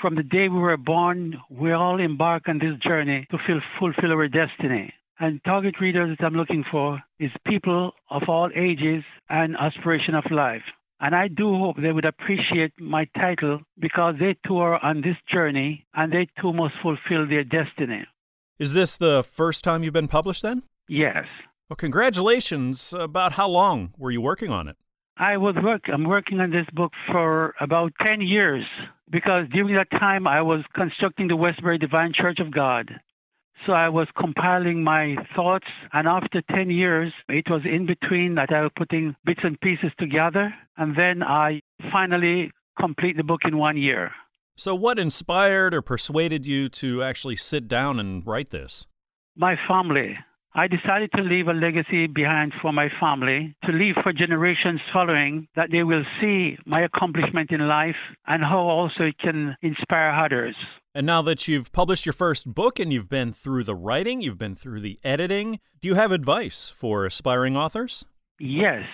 from 0.00 0.14
the 0.14 0.22
day 0.22 0.48
we 0.48 0.58
were 0.58 0.76
born, 0.76 1.40
we 1.50 1.72
all 1.72 1.98
embark 1.98 2.48
on 2.48 2.58
this 2.58 2.76
journey 2.78 3.26
to 3.30 3.38
fulfill 3.78 4.12
our 4.12 4.28
destiny. 4.28 4.92
And 5.18 5.42
target 5.44 5.80
readers 5.80 6.16
that 6.18 6.24
I'm 6.24 6.34
looking 6.34 6.64
for 6.70 7.02
is 7.18 7.30
people 7.46 7.92
of 8.10 8.28
all 8.28 8.50
ages 8.54 9.02
and 9.30 9.56
aspiration 9.56 10.14
of 10.14 10.30
life. 10.30 10.62
And 11.00 11.14
I 11.14 11.28
do 11.28 11.56
hope 11.56 11.76
they 11.78 11.92
would 11.92 12.04
appreciate 12.04 12.72
my 12.78 13.06
title 13.16 13.60
because 13.78 14.16
they 14.18 14.36
too 14.46 14.58
are 14.58 14.82
on 14.84 15.00
this 15.00 15.16
journey 15.30 15.86
and 15.94 16.12
they 16.12 16.28
too 16.40 16.52
must 16.52 16.74
fulfill 16.82 17.26
their 17.26 17.44
destiny. 17.44 18.06
Is 18.58 18.72
this 18.72 18.96
the 18.96 19.22
first 19.22 19.64
time 19.64 19.82
you've 19.82 19.92
been 19.92 20.08
published 20.08 20.42
then? 20.42 20.62
Yes. 20.88 21.26
Well, 21.68 21.76
congratulations. 21.76 22.94
About 22.98 23.32
how 23.32 23.48
long 23.48 23.92
were 23.98 24.10
you 24.10 24.20
working 24.20 24.50
on 24.50 24.68
it? 24.68 24.76
I 25.18 25.38
was 25.38 25.54
work 25.62 25.82
I'm 25.92 26.04
working 26.04 26.40
on 26.40 26.50
this 26.50 26.66
book 26.74 26.92
for 27.10 27.54
about 27.60 27.92
10 28.02 28.20
years 28.20 28.64
because 29.10 29.48
during 29.50 29.74
that 29.74 29.90
time 29.90 30.26
I 30.26 30.42
was 30.42 30.62
constructing 30.74 31.28
the 31.28 31.36
Westbury 31.36 31.78
Divine 31.78 32.12
Church 32.12 32.40
of 32.40 32.50
God 32.50 33.00
so 33.64 33.72
I 33.72 33.88
was 33.88 34.08
compiling 34.16 34.84
my 34.84 35.16
thoughts, 35.34 35.66
and 35.92 36.06
after 36.06 36.42
10 36.42 36.70
years, 36.70 37.12
it 37.28 37.48
was 37.48 37.62
in 37.64 37.86
between 37.86 38.34
that 38.34 38.52
I 38.52 38.62
was 38.62 38.72
putting 38.76 39.16
bits 39.24 39.40
and 39.42 39.58
pieces 39.60 39.92
together, 39.98 40.54
and 40.76 40.96
then 40.96 41.22
I 41.22 41.62
finally 41.90 42.52
complete 42.78 43.16
the 43.16 43.24
book 43.24 43.40
in 43.44 43.56
one 43.56 43.76
year. 43.76 44.12
So, 44.56 44.74
what 44.74 44.98
inspired 44.98 45.74
or 45.74 45.82
persuaded 45.82 46.46
you 46.46 46.68
to 46.70 47.02
actually 47.02 47.36
sit 47.36 47.68
down 47.68 47.98
and 47.98 48.26
write 48.26 48.50
this? 48.50 48.86
My 49.36 49.56
family. 49.68 50.18
I 50.58 50.68
decided 50.68 51.10
to 51.12 51.22
leave 51.22 51.48
a 51.48 51.52
legacy 51.52 52.06
behind 52.06 52.54
for 52.62 52.72
my 52.72 52.88
family, 52.98 53.54
to 53.66 53.72
leave 53.72 53.94
for 54.02 54.10
generations 54.14 54.80
following 54.90 55.48
that 55.54 55.70
they 55.70 55.82
will 55.82 56.04
see 56.18 56.56
my 56.64 56.80
accomplishment 56.80 57.50
in 57.50 57.68
life 57.68 57.96
and 58.26 58.42
how 58.42 58.60
also 58.60 59.04
it 59.04 59.18
can 59.18 59.54
inspire 59.60 60.08
others. 60.08 60.56
And 60.94 61.06
now 61.06 61.20
that 61.20 61.46
you've 61.46 61.72
published 61.72 62.06
your 62.06 62.14
first 62.14 62.54
book 62.54 62.78
and 62.78 62.90
you've 62.90 63.10
been 63.10 63.32
through 63.32 63.64
the 63.64 63.74
writing, 63.74 64.22
you've 64.22 64.38
been 64.38 64.54
through 64.54 64.80
the 64.80 64.98
editing, 65.04 65.60
do 65.82 65.88
you 65.88 65.94
have 65.94 66.10
advice 66.10 66.72
for 66.74 67.04
aspiring 67.04 67.54
authors? 67.54 68.06
Yes. 68.40 68.86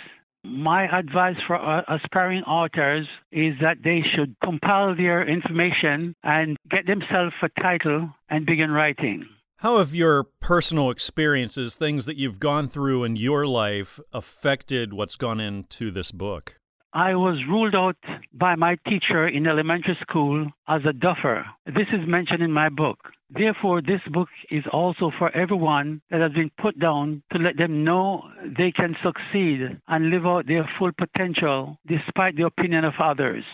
My 0.42 0.88
advice 0.88 1.36
for 1.46 1.54
uh, 1.54 1.82
aspiring 1.86 2.42
authors 2.42 3.06
is 3.30 3.54
that 3.60 3.84
they 3.84 4.02
should 4.02 4.34
compile 4.42 4.96
their 4.96 5.24
information 5.24 6.16
and 6.24 6.56
get 6.68 6.86
themselves 6.86 7.36
a 7.40 7.48
title 7.50 8.10
and 8.28 8.44
begin 8.44 8.72
writing. 8.72 9.28
How 9.62 9.78
have 9.78 9.94
your 9.94 10.24
personal 10.24 10.90
experiences, 10.90 11.76
things 11.76 12.06
that 12.06 12.16
you've 12.16 12.40
gone 12.40 12.66
through 12.66 13.04
in 13.04 13.14
your 13.14 13.46
life, 13.46 14.00
affected 14.12 14.92
what's 14.92 15.14
gone 15.14 15.38
into 15.38 15.92
this 15.92 16.10
book? 16.10 16.58
I 16.92 17.14
was 17.14 17.36
ruled 17.48 17.76
out 17.76 17.94
by 18.32 18.56
my 18.56 18.76
teacher 18.88 19.28
in 19.28 19.46
elementary 19.46 19.96
school 20.00 20.50
as 20.66 20.84
a 20.84 20.92
duffer. 20.92 21.46
This 21.64 21.86
is 21.92 22.08
mentioned 22.08 22.42
in 22.42 22.50
my 22.50 22.70
book. 22.70 22.98
Therefore, 23.30 23.80
this 23.80 24.00
book 24.10 24.28
is 24.50 24.64
also 24.72 25.12
for 25.16 25.30
everyone 25.30 26.02
that 26.10 26.20
has 26.20 26.32
been 26.32 26.50
put 26.60 26.76
down 26.80 27.22
to 27.32 27.38
let 27.38 27.56
them 27.56 27.84
know 27.84 28.24
they 28.44 28.72
can 28.72 28.96
succeed 29.00 29.78
and 29.86 30.10
live 30.10 30.26
out 30.26 30.48
their 30.48 30.68
full 30.76 30.90
potential 30.98 31.78
despite 31.86 32.34
the 32.34 32.46
opinion 32.46 32.84
of 32.84 32.94
others. 32.98 33.44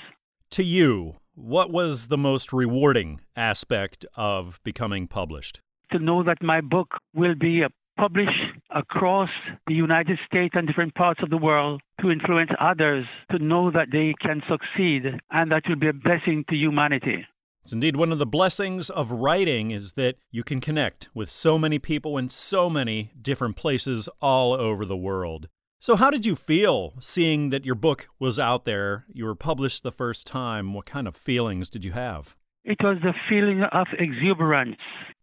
To 0.53 0.65
you, 0.65 1.17
what 1.35 1.71
was 1.71 2.09
the 2.09 2.17
most 2.17 2.51
rewarding 2.55 3.21
aspect 3.37 4.07
of 4.17 4.59
becoming 4.65 5.07
published? 5.07 5.61
To 5.93 5.99
know 5.99 6.23
that 6.23 6.43
my 6.43 6.61
book 6.61 6.89
will 7.15 7.35
be 7.35 7.63
uh, 7.65 7.69
published 7.99 8.31
across 8.71 9.29
the 9.67 9.75
United 9.75 10.19
States 10.27 10.55
and 10.57 10.67
different 10.67 10.95
parts 10.95 11.21
of 11.23 11.31
the 11.31 11.37
world 11.37 11.83
to 12.01 12.11
influence 12.11 12.51
others 12.61 13.05
to 13.31 13.39
know 13.39 13.71
that 13.71 13.89
they 13.91 14.15
can 14.21 14.41
succeed 14.49 15.03
and 15.31 15.51
that 15.51 15.65
will 15.69 15.77
be 15.77 15.89
a 15.89 15.93
blessing 15.93 16.45
to 16.49 16.55
humanity. 16.55 17.27
It's 17.65 17.73
indeed 17.73 17.97
one 17.97 18.13
of 18.13 18.19
the 18.19 18.25
blessings 18.25 18.89
of 18.89 19.11
writing 19.11 19.73
is 19.73 19.93
that 19.93 20.17
you 20.31 20.43
can 20.43 20.61
connect 20.61 21.11
with 21.13 21.29
so 21.29 21.59
many 21.59 21.79
people 21.79 22.17
in 22.17 22.29
so 22.29 22.71
many 22.71 23.13
different 23.21 23.57
places 23.57 24.09
all 24.23 24.55
over 24.55 24.85
the 24.87 24.97
world. 24.97 25.49
So, 25.81 25.95
how 25.95 26.11
did 26.11 26.25
you 26.25 26.35
feel 26.35 26.95
seeing 26.99 27.51
that 27.51 27.65
your 27.65 27.75
book 27.75 28.09
was 28.19 28.39
out 28.39 28.65
there? 28.65 29.05
You 29.13 29.27
were 29.27 29.35
published 29.35 29.83
the 29.83 29.93
first 29.93 30.27
time. 30.27 30.73
What 30.73 30.87
kind 30.87 31.07
of 31.07 31.15
feelings 31.15 31.69
did 31.69 31.85
you 31.85 31.93
have? 31.93 32.35
It 32.69 32.77
was 32.83 32.99
the 33.03 33.15
feeling 33.31 33.63
of 33.63 33.87
exuberance, 33.99 34.77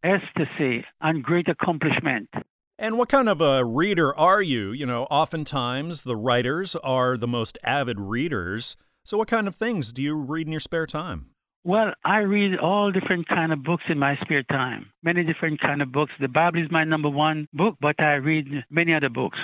ecstasy, 0.03 0.83
and 0.99 1.21
great 1.21 1.47
accomplishment. 1.47 2.27
And 2.79 2.97
what 2.97 3.09
kind 3.09 3.29
of 3.29 3.39
a 3.39 3.63
reader 3.63 4.17
are 4.17 4.41
you? 4.41 4.71
You 4.71 4.87
know, 4.87 5.03
oftentimes 5.11 6.05
the 6.05 6.15
writers 6.15 6.75
are 6.77 7.17
the 7.17 7.27
most 7.27 7.59
avid 7.63 7.99
readers. 7.99 8.75
So, 9.03 9.19
what 9.19 9.27
kind 9.27 9.47
of 9.47 9.55
things 9.55 9.93
do 9.93 10.01
you 10.01 10.15
read 10.15 10.47
in 10.47 10.53
your 10.53 10.59
spare 10.59 10.87
time? 10.87 11.27
Well, 11.63 11.93
I 12.03 12.21
read 12.21 12.57
all 12.57 12.91
different 12.91 13.27
kind 13.27 13.53
of 13.53 13.61
books 13.63 13.83
in 13.89 13.99
my 13.99 14.15
spare 14.23 14.41
time. 14.41 14.87
Many 15.03 15.23
different 15.23 15.61
kind 15.61 15.83
of 15.83 15.91
books. 15.91 16.13
The 16.19 16.27
Bible 16.27 16.63
is 16.63 16.71
my 16.71 16.83
number 16.83 17.09
one 17.11 17.47
book, 17.53 17.75
but 17.79 17.99
I 17.99 18.15
read 18.15 18.47
many 18.71 18.91
other 18.91 19.09
books. 19.09 19.37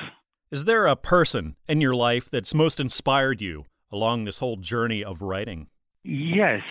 Is 0.49 0.65
there 0.65 0.87
a 0.87 0.95
person 0.95 1.55
in 1.67 1.81
your 1.81 1.93
life 1.93 2.31
that's 2.31 2.55
most 2.55 2.79
inspired 2.79 3.41
you 3.41 3.65
along 3.91 4.23
this 4.23 4.39
whole 4.39 4.57
journey 4.57 5.03
of 5.03 5.21
writing? 5.21 5.67
Yes, 6.03 6.61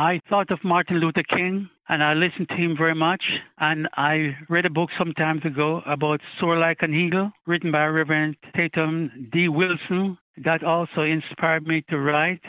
I 0.00 0.20
thought 0.30 0.52
of 0.52 0.62
Martin 0.62 0.98
Luther 1.00 1.24
King 1.24 1.68
and 1.88 2.04
I 2.04 2.14
listened 2.14 2.48
to 2.50 2.54
him 2.54 2.76
very 2.76 2.94
much. 2.94 3.40
And 3.58 3.88
I 3.96 4.36
read 4.48 4.64
a 4.64 4.70
book 4.70 4.90
some 4.96 5.12
time 5.14 5.42
ago 5.44 5.82
about 5.86 6.20
Soar 6.38 6.56
Like 6.56 6.82
an 6.82 6.94
Eagle, 6.94 7.32
written 7.48 7.72
by 7.72 7.84
Reverend 7.86 8.36
Tatum 8.54 9.28
D. 9.32 9.48
Wilson. 9.48 10.16
That 10.36 10.62
also 10.62 11.02
inspired 11.02 11.66
me 11.66 11.84
to 11.90 11.98
write. 11.98 12.42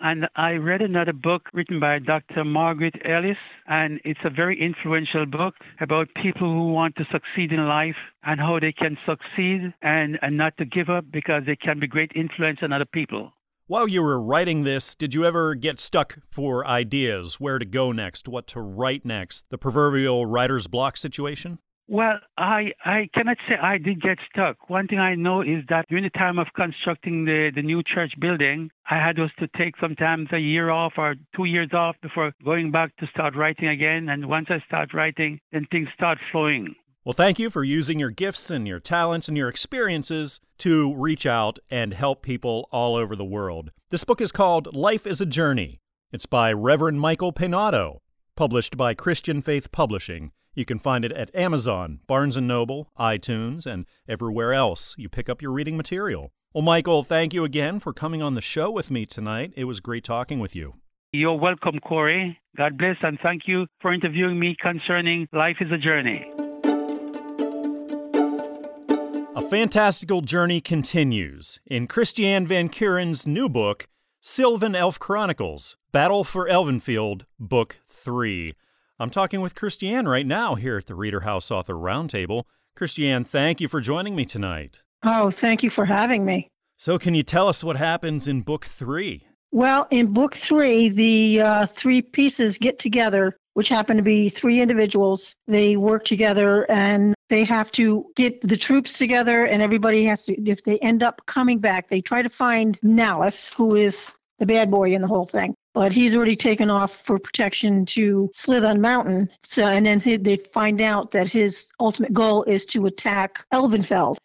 And 0.00 0.26
I 0.36 0.52
read 0.52 0.80
another 0.80 1.12
book 1.12 1.50
written 1.52 1.80
by 1.80 1.98
Dr. 1.98 2.44
Margaret 2.44 2.94
Ellis, 3.04 3.36
and 3.66 4.00
it's 4.02 4.20
a 4.24 4.30
very 4.30 4.58
influential 4.58 5.26
book 5.26 5.56
about 5.82 6.08
people 6.22 6.50
who 6.50 6.72
want 6.72 6.96
to 6.96 7.04
succeed 7.12 7.52
in 7.52 7.68
life 7.68 7.96
and 8.22 8.40
how 8.40 8.58
they 8.58 8.72
can 8.72 8.96
succeed 9.04 9.74
and, 9.82 10.18
and 10.22 10.38
not 10.38 10.56
to 10.56 10.64
give 10.64 10.88
up 10.88 11.04
because 11.12 11.42
they 11.44 11.56
can 11.56 11.78
be 11.78 11.86
great 11.86 12.12
influence 12.14 12.60
on 12.62 12.72
other 12.72 12.86
people. 12.86 13.34
While 13.70 13.86
you 13.86 14.02
were 14.02 14.20
writing 14.20 14.64
this, 14.64 14.96
did 14.96 15.14
you 15.14 15.24
ever 15.24 15.54
get 15.54 15.78
stuck 15.78 16.18
for 16.28 16.66
ideas, 16.66 17.38
where 17.38 17.60
to 17.60 17.64
go 17.64 17.92
next, 17.92 18.26
what 18.26 18.48
to 18.48 18.60
write 18.60 19.04
next, 19.04 19.48
the 19.50 19.58
proverbial 19.58 20.26
writer's 20.26 20.66
block 20.66 20.96
situation? 20.96 21.60
Well, 21.86 22.18
I, 22.36 22.72
I 22.84 23.08
cannot 23.14 23.36
say 23.48 23.54
I 23.54 23.78
did 23.78 24.02
get 24.02 24.18
stuck. 24.28 24.68
One 24.68 24.88
thing 24.88 24.98
I 24.98 25.14
know 25.14 25.42
is 25.42 25.62
that 25.68 25.86
during 25.88 26.02
the 26.02 26.10
time 26.10 26.40
of 26.40 26.48
constructing 26.56 27.26
the, 27.26 27.52
the 27.54 27.62
new 27.62 27.84
church 27.84 28.12
building, 28.18 28.72
I 28.90 28.96
had 28.96 29.20
us 29.20 29.30
to 29.38 29.46
take 29.56 29.76
sometimes 29.80 30.30
a 30.32 30.40
year 30.40 30.70
off 30.70 30.94
or 30.96 31.14
two 31.36 31.44
years 31.44 31.70
off 31.72 31.94
before 32.02 32.32
going 32.44 32.72
back 32.72 32.96
to 32.96 33.06
start 33.06 33.36
writing 33.36 33.68
again. 33.68 34.08
And 34.08 34.26
once 34.26 34.48
I 34.50 34.58
start 34.66 34.92
writing, 34.94 35.38
then 35.52 35.68
things 35.70 35.90
start 35.94 36.18
flowing. 36.32 36.74
Well, 37.02 37.14
thank 37.14 37.38
you 37.38 37.48
for 37.48 37.64
using 37.64 37.98
your 37.98 38.10
gifts 38.10 38.50
and 38.50 38.68
your 38.68 38.78
talents 38.78 39.26
and 39.26 39.34
your 39.34 39.48
experiences 39.48 40.38
to 40.58 40.94
reach 40.94 41.24
out 41.24 41.58
and 41.70 41.94
help 41.94 42.20
people 42.20 42.68
all 42.70 42.94
over 42.94 43.16
the 43.16 43.24
world. 43.24 43.70
This 43.88 44.04
book 44.04 44.20
is 44.20 44.32
called 44.32 44.76
Life 44.76 45.06
is 45.06 45.22
a 45.22 45.26
Journey. 45.26 45.80
It's 46.12 46.26
by 46.26 46.52
Reverend 46.52 47.00
Michael 47.00 47.32
Penato, 47.32 48.00
published 48.36 48.76
by 48.76 48.92
Christian 48.92 49.40
Faith 49.40 49.72
Publishing. 49.72 50.32
You 50.54 50.66
can 50.66 50.78
find 50.78 51.02
it 51.06 51.12
at 51.12 51.34
Amazon, 51.34 52.00
Barnes 52.06 52.36
& 52.36 52.38
Noble, 52.38 52.90
iTunes, 52.98 53.64
and 53.64 53.86
everywhere 54.06 54.52
else 54.52 54.94
you 54.98 55.08
pick 55.08 55.30
up 55.30 55.40
your 55.40 55.52
reading 55.52 55.78
material. 55.78 56.32
Well, 56.52 56.60
Michael, 56.60 57.02
thank 57.02 57.32
you 57.32 57.44
again 57.44 57.80
for 57.80 57.94
coming 57.94 58.20
on 58.20 58.34
the 58.34 58.42
show 58.42 58.70
with 58.70 58.90
me 58.90 59.06
tonight. 59.06 59.54
It 59.56 59.64
was 59.64 59.80
great 59.80 60.04
talking 60.04 60.38
with 60.38 60.54
you. 60.54 60.74
You're 61.12 61.38
welcome, 61.38 61.78
Corey. 61.78 62.38
God 62.58 62.76
bless 62.76 62.96
and 63.02 63.18
thank 63.22 63.44
you 63.46 63.68
for 63.80 63.90
interviewing 63.90 64.38
me 64.38 64.54
concerning 64.60 65.28
Life 65.32 65.56
is 65.60 65.72
a 65.72 65.78
Journey. 65.78 66.30
A 69.36 69.48
fantastical 69.48 70.22
journey 70.22 70.60
continues 70.60 71.60
in 71.64 71.86
Christiane 71.86 72.48
Van 72.48 72.68
Kuren's 72.68 73.28
new 73.28 73.48
book, 73.48 73.86
Sylvan 74.20 74.74
Elf 74.74 74.98
Chronicles 74.98 75.76
Battle 75.92 76.24
for 76.24 76.48
Elvenfield, 76.48 77.26
Book 77.38 77.76
3. 77.86 78.54
I'm 78.98 79.08
talking 79.08 79.40
with 79.40 79.54
Christiane 79.54 80.08
right 80.08 80.26
now 80.26 80.56
here 80.56 80.78
at 80.78 80.86
the 80.86 80.96
Reader 80.96 81.20
House 81.20 81.52
Author 81.52 81.74
Roundtable. 81.74 82.42
Christiane, 82.74 83.22
thank 83.22 83.60
you 83.60 83.68
for 83.68 83.80
joining 83.80 84.16
me 84.16 84.24
tonight. 84.24 84.82
Oh, 85.04 85.30
thank 85.30 85.62
you 85.62 85.70
for 85.70 85.84
having 85.84 86.24
me. 86.24 86.48
So, 86.76 86.98
can 86.98 87.14
you 87.14 87.22
tell 87.22 87.46
us 87.46 87.62
what 87.62 87.76
happens 87.76 88.26
in 88.26 88.42
Book 88.42 88.64
3? 88.64 89.24
Well, 89.52 89.86
in 89.92 90.12
Book 90.12 90.34
3, 90.34 90.88
the 90.88 91.40
uh, 91.40 91.66
three 91.66 92.02
pieces 92.02 92.58
get 92.58 92.80
together 92.80 93.36
which 93.54 93.68
happen 93.68 93.96
to 93.96 94.02
be 94.02 94.28
three 94.28 94.60
individuals. 94.60 95.36
They 95.46 95.76
work 95.76 96.04
together 96.04 96.70
and 96.70 97.14
they 97.30 97.44
have 97.44 97.72
to 97.72 98.10
get 98.14 98.42
the 98.42 98.56
troops 98.56 98.98
together, 98.98 99.44
and 99.44 99.62
everybody 99.62 100.04
has 100.04 100.26
to, 100.26 100.34
if 100.42 100.62
they 100.64 100.78
end 100.78 101.02
up 101.02 101.24
coming 101.24 101.60
back, 101.60 101.88
they 101.88 102.02
try 102.02 102.20
to 102.20 102.28
find 102.28 102.78
Nallus, 102.82 103.54
who 103.54 103.76
is 103.76 104.14
the 104.38 104.46
bad 104.46 104.70
boy 104.70 104.92
in 104.92 105.00
the 105.00 105.08
whole 105.08 105.24
thing. 105.24 105.54
But 105.72 105.92
he's 105.92 106.16
already 106.16 106.36
taken 106.36 106.68
off 106.68 106.96
for 107.04 107.18
protection 107.18 107.86
to 107.86 108.28
Slithun 108.34 108.80
Mountain. 108.80 109.30
So, 109.44 109.64
and 109.64 109.86
then 109.86 110.00
they 110.00 110.36
find 110.36 110.80
out 110.80 111.12
that 111.12 111.30
his 111.30 111.68
ultimate 111.78 112.12
goal 112.12 112.42
is 112.42 112.66
to 112.66 112.86
attack 112.86 113.44
Elvenfield, 113.54 114.16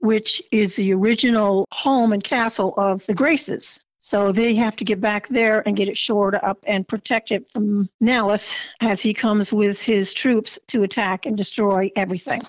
which 0.00 0.42
is 0.52 0.76
the 0.76 0.92
original 0.92 1.66
home 1.72 2.12
and 2.12 2.22
castle 2.22 2.74
of 2.76 3.04
the 3.06 3.14
Graces. 3.14 3.80
So 4.00 4.32
they 4.32 4.54
have 4.54 4.76
to 4.76 4.84
get 4.84 5.00
back 5.00 5.28
there 5.28 5.62
and 5.66 5.76
get 5.76 5.88
it 5.88 5.96
shored 5.96 6.34
up 6.34 6.64
and 6.66 6.88
protect 6.88 7.30
it 7.30 7.50
from 7.50 7.88
Nellis 8.00 8.68
as 8.80 9.02
he 9.02 9.12
comes 9.12 9.52
with 9.52 9.80
his 9.82 10.14
troops 10.14 10.58
to 10.68 10.82
attack 10.82 11.26
and 11.26 11.36
destroy 11.36 11.90
everything. 11.94 12.40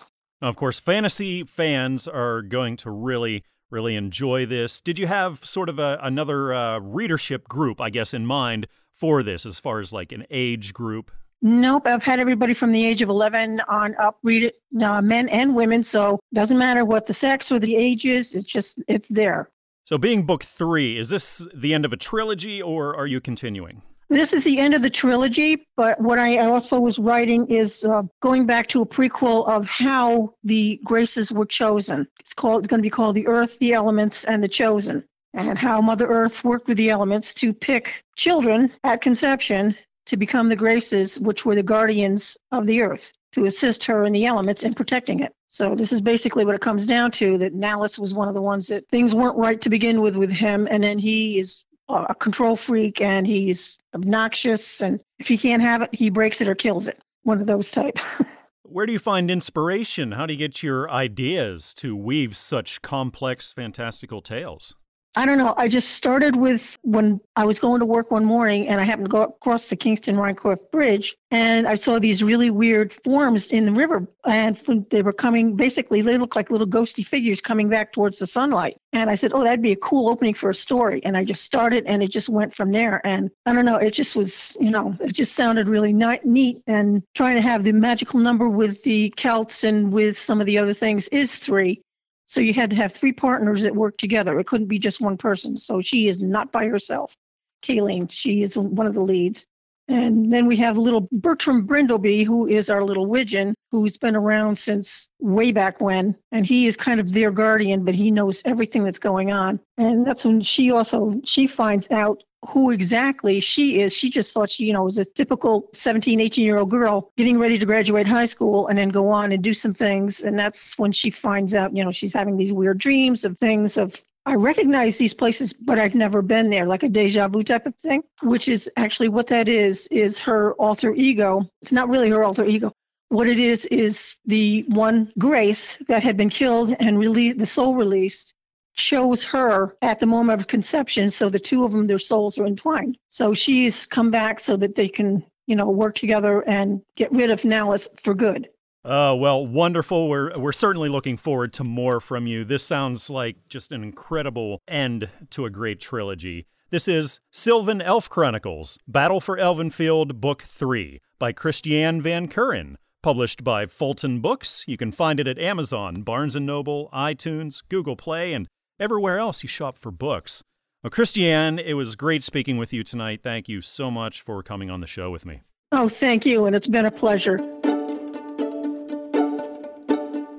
Now, 0.41 0.47
of 0.47 0.55
course, 0.55 0.79
fantasy 0.79 1.43
fans 1.43 2.07
are 2.07 2.41
going 2.41 2.77
to 2.77 2.89
really, 2.89 3.43
really 3.69 3.95
enjoy 3.95 4.45
this. 4.45 4.79
Did 4.79 4.97
you 4.97 5.07
have 5.07 5.43
sort 5.45 5.67
of 5.67 5.77
a, 5.77 5.99
another 6.01 6.53
uh, 6.53 6.79
readership 6.79 7.47
group, 7.49 7.81
I 7.81 7.89
guess, 7.89 8.13
in 8.13 8.25
mind 8.25 8.67
for 8.93 9.21
this, 9.21 9.45
as 9.45 9.59
far 9.59 9.81
as 9.81 9.91
like 9.91 10.13
an 10.13 10.25
age 10.31 10.73
group? 10.73 11.11
Nope, 11.43 11.85
I've 11.85 12.03
had 12.03 12.19
everybody 12.19 12.53
from 12.53 12.71
the 12.71 12.85
age 12.85 13.01
of 13.01 13.09
11 13.09 13.61
on 13.67 13.95
up 13.95 14.19
read 14.23 14.43
it, 14.43 14.55
uh, 14.81 15.01
men 15.01 15.27
and 15.27 15.55
women. 15.55 15.83
So 15.83 16.19
doesn't 16.33 16.57
matter 16.57 16.85
what 16.85 17.07
the 17.07 17.13
sex 17.13 17.51
or 17.51 17.59
the 17.59 17.75
age 17.75 18.05
is. 18.05 18.35
It's 18.35 18.49
just 18.49 18.79
it's 18.87 19.09
there. 19.09 19.49
So, 19.91 19.97
being 19.97 20.25
book 20.25 20.45
three, 20.45 20.97
is 20.97 21.09
this 21.09 21.45
the 21.53 21.73
end 21.73 21.83
of 21.83 21.91
a 21.91 21.97
trilogy 21.97 22.61
or 22.61 22.95
are 22.95 23.07
you 23.07 23.19
continuing? 23.19 23.81
This 24.07 24.31
is 24.31 24.45
the 24.45 24.57
end 24.57 24.73
of 24.73 24.81
the 24.81 24.89
trilogy, 24.89 25.67
but 25.75 25.99
what 25.99 26.17
I 26.17 26.37
also 26.37 26.79
was 26.79 26.97
writing 26.97 27.47
is 27.47 27.83
uh, 27.83 28.03
going 28.21 28.45
back 28.45 28.67
to 28.67 28.83
a 28.83 28.85
prequel 28.85 29.45
of 29.49 29.69
how 29.69 30.33
the 30.45 30.79
graces 30.85 31.33
were 31.33 31.45
chosen. 31.45 32.07
It's 32.21 32.33
called 32.33 32.59
it's 32.59 32.69
going 32.69 32.77
to 32.77 32.83
be 32.83 32.89
called 32.89 33.17
The 33.17 33.27
Earth, 33.27 33.59
the 33.59 33.73
Elements, 33.73 34.23
and 34.23 34.41
the 34.41 34.47
Chosen, 34.47 35.03
and 35.33 35.59
how 35.59 35.81
Mother 35.81 36.07
Earth 36.07 36.41
worked 36.45 36.69
with 36.69 36.77
the 36.77 36.89
elements 36.89 37.33
to 37.33 37.53
pick 37.53 38.05
children 38.15 38.71
at 38.85 39.01
conception 39.01 39.75
to 40.05 40.15
become 40.15 40.47
the 40.47 40.55
graces, 40.55 41.19
which 41.19 41.45
were 41.45 41.55
the 41.55 41.63
guardians 41.63 42.37
of 42.53 42.65
the 42.65 42.81
earth, 42.81 43.11
to 43.33 43.45
assist 43.45 43.85
her 43.85 44.03
in 44.03 44.13
the 44.13 44.25
elements 44.25 44.63
in 44.63 44.73
protecting 44.73 45.19
it. 45.19 45.33
So 45.47 45.75
this 45.75 45.91
is 45.91 46.01
basically 46.01 46.45
what 46.45 46.55
it 46.55 46.61
comes 46.61 46.85
down 46.85 47.11
to 47.11 47.37
that 47.39 47.55
Nallus 47.55 47.99
was 47.99 48.13
one 48.13 48.27
of 48.27 48.33
the 48.33 48.41
ones 48.41 48.67
that 48.67 48.87
things 48.89 49.13
weren't 49.13 49.37
right 49.37 49.59
to 49.61 49.69
begin 49.69 50.01
with 50.01 50.15
with 50.15 50.31
him 50.31 50.67
and 50.69 50.83
then 50.83 50.97
he 50.97 51.39
is 51.39 51.65
a 51.89 52.15
control 52.15 52.55
freak 52.55 53.01
and 53.01 53.27
he's 53.27 53.77
obnoxious 53.93 54.81
and 54.81 54.99
if 55.19 55.27
he 55.27 55.37
can't 55.37 55.61
have 55.61 55.81
it 55.81 55.93
he 55.93 56.09
breaks 56.09 56.41
it 56.41 56.47
or 56.47 56.55
kills 56.55 56.87
it. 56.87 56.99
One 57.23 57.39
of 57.39 57.47
those 57.47 57.69
type. 57.71 57.99
Where 58.63 58.85
do 58.85 58.93
you 58.93 58.99
find 58.99 59.29
inspiration? 59.29 60.13
How 60.13 60.25
do 60.25 60.33
you 60.33 60.39
get 60.39 60.63
your 60.63 60.89
ideas 60.89 61.73
to 61.75 61.95
weave 61.95 62.37
such 62.37 62.81
complex 62.81 63.51
fantastical 63.51 64.21
tales? 64.21 64.75
I 65.13 65.25
don't 65.25 65.37
know. 65.37 65.53
I 65.57 65.67
just 65.67 65.89
started 65.89 66.37
with 66.37 66.77
when 66.83 67.19
I 67.35 67.43
was 67.43 67.59
going 67.59 67.81
to 67.81 67.85
work 67.85 68.11
one 68.11 68.23
morning 68.23 68.69
and 68.69 68.79
I 68.79 68.85
happened 68.85 69.07
to 69.07 69.11
go 69.11 69.23
across 69.23 69.67
the 69.67 69.75
Kingston 69.75 70.15
Rhinecliff 70.15 70.71
Bridge 70.71 71.17
and 71.29 71.67
I 71.67 71.75
saw 71.75 71.99
these 71.99 72.23
really 72.23 72.49
weird 72.49 72.93
forms 73.03 73.51
in 73.51 73.65
the 73.65 73.73
river 73.73 74.07
and 74.25 74.55
they 74.89 75.01
were 75.01 75.11
coming 75.11 75.57
basically 75.57 76.01
they 76.01 76.17
looked 76.17 76.37
like 76.37 76.49
little 76.49 76.67
ghosty 76.67 77.05
figures 77.05 77.41
coming 77.41 77.67
back 77.67 77.91
towards 77.91 78.19
the 78.19 78.27
sunlight. 78.27 78.77
And 78.93 79.09
I 79.09 79.15
said, 79.15 79.33
"Oh, 79.33 79.43
that'd 79.43 79.61
be 79.61 79.73
a 79.73 79.77
cool 79.77 80.07
opening 80.09 80.33
for 80.33 80.49
a 80.49 80.55
story." 80.55 81.01
And 81.03 81.17
I 81.17 81.25
just 81.25 81.43
started 81.43 81.85
and 81.87 82.01
it 82.01 82.09
just 82.09 82.29
went 82.29 82.53
from 82.53 82.71
there 82.71 83.01
and 83.05 83.31
I 83.45 83.53
don't 83.53 83.65
know, 83.65 83.77
it 83.77 83.91
just 83.91 84.15
was, 84.15 84.55
you 84.61 84.69
know, 84.71 84.95
it 85.01 85.13
just 85.13 85.33
sounded 85.33 85.67
really 85.67 85.91
neat 85.91 86.63
and 86.67 87.03
trying 87.15 87.35
to 87.35 87.41
have 87.41 87.63
the 87.63 87.73
magical 87.73 88.21
number 88.21 88.47
with 88.47 88.81
the 88.83 89.09
Celts 89.17 89.65
and 89.65 89.91
with 89.91 90.17
some 90.17 90.39
of 90.39 90.45
the 90.45 90.59
other 90.59 90.73
things 90.73 91.09
is 91.09 91.37
3 91.37 91.81
so 92.31 92.39
you 92.39 92.53
had 92.53 92.69
to 92.69 92.77
have 92.77 92.93
three 92.93 93.11
partners 93.11 93.63
that 93.63 93.75
worked 93.75 93.99
together. 93.99 94.39
It 94.39 94.47
couldn't 94.47 94.67
be 94.67 94.79
just 94.79 95.01
one 95.01 95.17
person. 95.17 95.57
So 95.57 95.81
she 95.81 96.07
is 96.07 96.21
not 96.21 96.49
by 96.49 96.67
herself. 96.67 97.13
Kayleen, 97.61 98.09
she 98.09 98.41
is 98.41 98.57
one 98.57 98.87
of 98.87 98.93
the 98.93 99.01
leads. 99.01 99.45
And 99.91 100.31
then 100.31 100.47
we 100.47 100.57
have 100.57 100.77
little 100.77 101.07
Bertram 101.11 101.67
Brindleby, 101.67 102.25
who 102.25 102.47
is 102.47 102.69
our 102.69 102.83
little 102.83 103.07
Widgeon, 103.07 103.55
who's 103.71 103.97
been 103.97 104.15
around 104.15 104.57
since 104.57 105.09
way 105.19 105.51
back 105.51 105.81
when. 105.81 106.15
And 106.31 106.45
he 106.45 106.67
is 106.67 106.77
kind 106.77 106.99
of 106.99 107.11
their 107.11 107.31
guardian, 107.31 107.83
but 107.83 107.95
he 107.95 108.11
knows 108.11 108.41
everything 108.45 108.83
that's 108.83 108.99
going 108.99 109.31
on. 109.31 109.59
And 109.77 110.05
that's 110.05 110.25
when 110.25 110.41
she 110.41 110.71
also 110.71 111.19
she 111.23 111.47
finds 111.47 111.91
out 111.91 112.23
who 112.49 112.71
exactly 112.71 113.39
she 113.39 113.81
is. 113.81 113.95
She 113.95 114.09
just 114.09 114.33
thought 114.33 114.49
she, 114.49 114.65
you 114.65 114.73
know, 114.73 114.83
was 114.83 114.97
a 114.97 115.05
typical 115.05 115.69
17, 115.73 116.19
18 116.19 116.43
year 116.43 116.57
old 116.57 116.71
girl 116.71 117.11
getting 117.17 117.37
ready 117.37 117.57
to 117.57 117.65
graduate 117.65 118.07
high 118.07 118.25
school 118.25 118.67
and 118.67 118.77
then 118.77 118.89
go 118.89 119.09
on 119.09 119.31
and 119.31 119.43
do 119.43 119.53
some 119.53 119.73
things. 119.73 120.23
And 120.23 120.39
that's 120.39 120.77
when 120.79 120.91
she 120.91 121.11
finds 121.11 121.53
out, 121.53 121.75
you 121.75 121.83
know, 121.83 121.91
she's 121.91 122.13
having 122.13 122.37
these 122.37 122.53
weird 122.53 122.79
dreams 122.79 123.25
of 123.25 123.37
things 123.37 123.77
of 123.77 123.95
I 124.25 124.35
recognize 124.35 124.97
these 124.97 125.15
places, 125.15 125.53
but 125.53 125.79
I've 125.79 125.95
never 125.95 126.21
been 126.21 126.49
there, 126.49 126.67
like 126.67 126.83
a 126.83 126.89
deja 126.89 127.27
vu 127.27 127.41
type 127.43 127.65
of 127.65 127.75
thing, 127.75 128.03
which 128.21 128.47
is 128.47 128.69
actually 128.77 129.09
what 129.09 129.27
that 129.27 129.47
is, 129.47 129.87
is 129.87 130.19
her 130.19 130.53
alter 130.53 130.93
ego. 130.93 131.49
It's 131.61 131.71
not 131.71 131.89
really 131.89 132.09
her 132.11 132.23
alter 132.23 132.45
ego. 132.45 132.71
What 133.09 133.27
it 133.27 133.39
is, 133.39 133.65
is 133.65 134.19
the 134.25 134.63
one 134.69 135.11
Grace 135.17 135.77
that 135.87 136.03
had 136.03 136.17
been 136.17 136.29
killed 136.29 136.75
and 136.79 136.99
released, 136.99 137.39
the 137.39 137.45
soul 137.45 137.75
released, 137.75 138.35
chose 138.75 139.23
her 139.25 139.75
at 139.81 139.99
the 139.99 140.05
moment 140.05 140.39
of 140.39 140.47
conception. 140.47 141.09
So 141.09 141.27
the 141.27 141.39
two 141.39 141.65
of 141.65 141.71
them, 141.71 141.87
their 141.87 141.97
souls 141.97 142.39
are 142.39 142.45
entwined. 142.45 142.97
So 143.09 143.33
she's 143.33 143.85
come 143.85 144.11
back 144.11 144.39
so 144.39 144.55
that 144.55 144.75
they 144.75 144.87
can, 144.87 145.25
you 145.47 145.55
know, 145.55 145.69
work 145.69 145.95
together 145.95 146.41
and 146.47 146.81
get 146.95 147.11
rid 147.11 147.31
of 147.31 147.41
Nallus 147.41 147.89
for 148.01 148.13
good. 148.13 148.49
Oh, 148.83 149.15
well, 149.15 149.45
wonderful. 149.45 150.09
We're 150.09 150.35
we're 150.37 150.51
certainly 150.51 150.89
looking 150.89 151.15
forward 151.15 151.53
to 151.53 151.63
more 151.63 151.99
from 151.99 152.25
you. 152.25 152.43
This 152.43 152.63
sounds 152.63 153.11
like 153.11 153.47
just 153.47 153.71
an 153.71 153.83
incredible 153.83 154.61
end 154.67 155.09
to 155.31 155.45
a 155.45 155.51
great 155.51 155.79
trilogy. 155.79 156.47
This 156.71 156.87
is 156.87 157.19
Sylvan 157.29 157.81
Elf 157.81 158.09
Chronicles: 158.09 158.79
Battle 158.87 159.21
for 159.21 159.37
Elvenfield, 159.37 160.19
Book 160.19 160.41
3 160.41 160.99
by 161.19 161.31
Christiane 161.31 162.01
Van 162.01 162.27
Curren, 162.27 162.79
published 163.03 163.43
by 163.43 163.67
Fulton 163.67 164.19
Books. 164.19 164.63
You 164.67 164.77
can 164.77 164.91
find 164.91 165.19
it 165.19 165.27
at 165.27 165.37
Amazon, 165.37 166.01
Barnes 166.01 166.35
& 166.35 166.39
Noble, 166.39 166.89
iTunes, 166.91 167.61
Google 167.69 167.95
Play, 167.95 168.33
and 168.33 168.47
everywhere 168.79 169.19
else 169.19 169.43
you 169.43 169.49
shop 169.49 169.77
for 169.77 169.91
books. 169.91 170.43
Well, 170.81 170.89
Christiane, 170.89 171.59
it 171.59 171.73
was 171.73 171.95
great 171.95 172.23
speaking 172.23 172.57
with 172.57 172.73
you 172.73 172.83
tonight. 172.83 173.19
Thank 173.21 173.47
you 173.47 173.61
so 173.61 173.91
much 173.91 174.23
for 174.23 174.41
coming 174.41 174.71
on 174.71 174.79
the 174.79 174.87
show 174.87 175.11
with 175.11 175.23
me. 175.23 175.41
Oh, 175.71 175.87
thank 175.87 176.25
you, 176.25 176.47
and 176.47 176.55
it's 176.55 176.67
been 176.67 176.87
a 176.87 176.91
pleasure. 176.91 177.37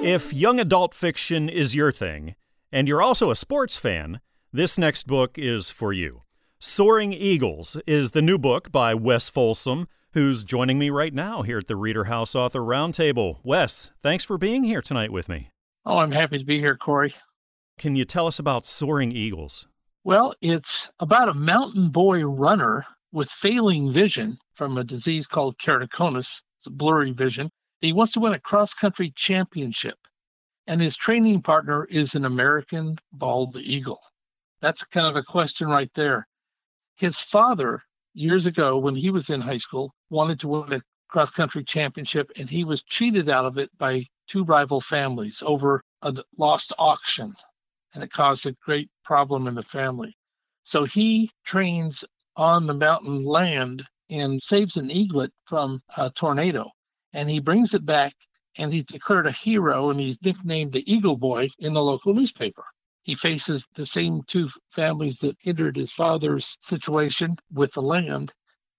If 0.05 0.35
young 0.35 0.59
adult 0.59 0.95
fiction 0.95 1.49
is 1.49 1.77
your 1.77 1.93
thing, 1.93 2.35
and 2.73 2.89
you're 2.89 3.01
also 3.01 3.31
a 3.31 3.37
sports 3.37 3.77
fan, 3.77 4.21
this 4.53 4.77
next 4.77 5.07
book 5.07 5.39
is 5.39 5.71
for 5.71 5.93
you. 5.93 6.23
Soaring 6.59 7.13
Eagles 7.13 7.77
is 7.87 8.11
the 8.11 8.21
new 8.21 8.37
book 8.37 8.73
by 8.73 8.95
Wes 8.95 9.31
Folsom, 9.31 9.87
who's 10.13 10.43
joining 10.43 10.77
me 10.77 10.91
right 10.91 11.15
now 11.15 11.43
here 11.43 11.59
at 11.59 11.69
the 11.69 11.77
Reader 11.77 12.05
House 12.05 12.35
Author 12.35 12.63
Roundtable. 12.63 13.39
Wes, 13.45 13.93
thanks 14.03 14.25
for 14.25 14.39
being 14.39 14.65
here 14.65 14.83
tonight 14.83 15.13
with 15.13 15.29
me. 15.29 15.51
Oh, 15.87 15.99
I'm 15.99 16.11
happy 16.11 16.37
to 16.37 16.45
be 16.45 16.59
here, 16.59 16.77
Corey. 16.77 17.15
Can 17.79 17.95
you 17.95 18.05
tell 18.05 18.27
us 18.27 18.41
about 18.41 18.67
Soaring 18.67 19.13
Eagles? 19.13 19.69
Well, 20.03 20.35
it's 20.43 20.91
about 20.99 21.29
a 21.29 21.35
mountain 21.35 21.91
boy 21.91 22.25
runner 22.25 22.87
with 23.13 23.31
failing 23.31 23.93
vision 23.93 24.39
from 24.53 24.77
a 24.77 24.83
disease 24.83 25.29
called 25.29 25.59
keratoconus. 25.59 26.43
It's 26.59 26.67
a 26.67 26.73
blurry 26.73 27.13
vision. 27.13 27.51
He 27.83 27.93
wants 27.93 28.13
to 28.13 28.21
win 28.21 28.33
a 28.33 28.41
cross 28.41 28.73
country 28.73 29.13
championship, 29.15 29.99
and 30.67 30.81
his 30.81 30.97
training 30.97 31.43
partner 31.43 31.85
is 31.85 32.15
an 32.15 32.25
American 32.25 32.99
bald 33.13 33.57
eagle. 33.57 34.01
That's 34.63 34.85
kind 34.85 35.07
of 35.07 35.17
a 35.17 35.23
question 35.23 35.69
right 35.69 35.91
there. 35.95 36.27
His 36.97 37.21
father, 37.21 37.83
years 38.15 38.47
ago 38.47 38.79
when 38.79 38.97
he 38.97 39.11
was 39.11 39.29
in 39.29 39.43
high 39.43 39.59
school, 39.59 39.93
wanted 40.09 40.41
to 40.41 40.49
win 40.49 40.73
a 40.73 40.83
cross 41.09 41.31
country 41.31 41.65
championship, 41.65 42.31
and 42.37 42.49
he 42.49 42.65
was 42.65 42.83
cheated 42.83 43.29
out 43.29 43.45
of 43.45 43.59
it 43.59 43.77
by 43.77 44.07
two 44.27 44.45
rival 44.45 44.81
families 44.81 45.43
over 45.45 45.83
a 46.01 46.15
lost 46.39 46.73
auction 46.79 47.35
and 47.95 48.03
it 48.03 48.13
caused 48.13 48.47
a 48.47 48.53
great 48.53 48.91
problem 49.05 49.47
in 49.47 49.55
the 49.55 49.63
family. 49.63 50.17
So 50.63 50.85
he 50.85 51.31
trains 51.45 52.05
on 52.37 52.67
the 52.67 52.75
mountain 52.75 53.25
land 53.25 53.85
and 54.09 54.43
saves 54.43 54.77
an 54.77 54.91
eaglet 54.91 55.33
from 55.45 55.83
a 55.97 56.11
tornado. 56.11 56.71
And 57.13 57.31
he 57.31 57.41
brings 57.41 57.75
it 57.75 57.85
back 57.85 58.15
and 58.57 58.73
he's 58.73 58.85
declared 58.85 59.27
a 59.27 59.33
hero 59.33 59.91
and 59.91 60.01
he's 60.01 60.23
nicknamed 60.23 60.73
the 60.73 60.91
Eagle 60.93 61.17
Boy 61.17 61.51
in 61.59 61.73
the 61.73 61.83
local 61.83 62.15
newspaper. 62.15 62.65
He 63.03 63.15
faces 63.15 63.67
the 63.75 63.87
same 63.87 64.23
two 64.27 64.49
families 64.71 65.19
that 65.19 65.37
hindered 65.41 65.77
his 65.77 65.93
father's 65.93 66.57
situation 66.61 67.37
with 67.53 67.73
the 67.73 67.83
land. 67.83 68.33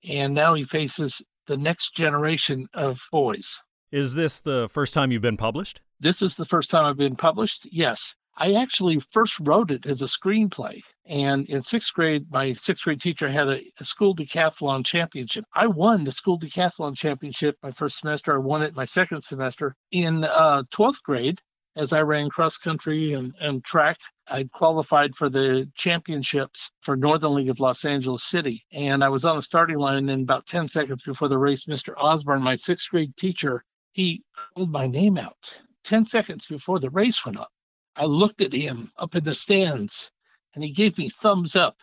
And 0.07 0.33
now 0.33 0.53
he 0.53 0.63
faces 0.63 1.21
the 1.47 1.57
next 1.57 1.95
generation 1.95 2.67
of 2.73 3.01
boys. 3.11 3.59
Is 3.91 4.13
this 4.13 4.39
the 4.39 4.69
first 4.69 4.93
time 4.93 5.11
you've 5.11 5.21
been 5.21 5.37
published? 5.37 5.81
This 5.99 6.21
is 6.21 6.35
the 6.35 6.45
first 6.45 6.71
time 6.71 6.85
I've 6.85 6.97
been 6.97 7.15
published, 7.15 7.67
yes. 7.71 8.15
I 8.37 8.53
actually 8.53 8.99
first 8.99 9.39
wrote 9.39 9.71
it 9.71 9.85
as 9.85 10.01
a 10.01 10.05
screenplay. 10.05 10.81
And 11.05 11.47
in 11.49 11.61
sixth 11.61 11.93
grade, 11.93 12.31
my 12.31 12.53
sixth 12.53 12.83
grade 12.83 13.01
teacher 13.01 13.29
had 13.29 13.49
a, 13.49 13.61
a, 13.79 13.83
school 13.83 14.15
decathlon 14.15 14.85
championship. 14.85 15.45
I 15.53 15.67
won 15.67 16.03
the 16.03 16.11
school 16.11 16.39
decathlon 16.39 16.95
championship 16.95 17.57
my 17.61 17.71
first 17.71 17.97
semester. 17.97 18.33
I 18.33 18.37
won 18.37 18.61
it 18.61 18.75
my 18.75 18.85
second 18.85 19.21
semester. 19.21 19.75
In 19.91 20.23
uh, 20.23 20.63
12th 20.71 21.03
grade, 21.03 21.41
as 21.75 21.91
I 21.91 22.01
ran 22.01 22.29
cross 22.29 22.57
country 22.57 23.13
and, 23.13 23.33
and 23.39 23.63
track, 23.63 23.97
I 24.27 24.47
qualified 24.53 25.15
for 25.15 25.29
the 25.29 25.69
championships 25.75 26.71
for 26.81 26.95
Northern 26.95 27.33
League 27.33 27.49
of 27.49 27.59
Los 27.59 27.83
Angeles 27.83 28.23
City. 28.23 28.63
And 28.71 29.03
I 29.03 29.09
was 29.09 29.25
on 29.25 29.35
the 29.35 29.41
starting 29.41 29.77
line. 29.77 30.09
And 30.09 30.23
about 30.23 30.47
10 30.47 30.69
seconds 30.69 31.03
before 31.03 31.27
the 31.27 31.37
race, 31.37 31.65
Mr. 31.65 31.93
Osborne, 31.97 32.41
my 32.41 32.55
sixth 32.55 32.89
grade 32.89 33.17
teacher, 33.17 33.65
he 33.91 34.23
called 34.55 34.71
my 34.71 34.87
name 34.87 35.17
out 35.17 35.61
10 35.83 36.05
seconds 36.05 36.47
before 36.47 36.79
the 36.79 36.89
race 36.89 37.25
went 37.25 37.39
up. 37.39 37.52
I 37.95 38.05
looked 38.05 38.41
at 38.41 38.53
him 38.53 38.91
up 38.97 39.15
in 39.15 39.23
the 39.23 39.35
stands 39.35 40.11
and 40.53 40.63
he 40.63 40.71
gave 40.71 40.97
me 40.97 41.09
thumbs 41.09 41.55
up. 41.55 41.77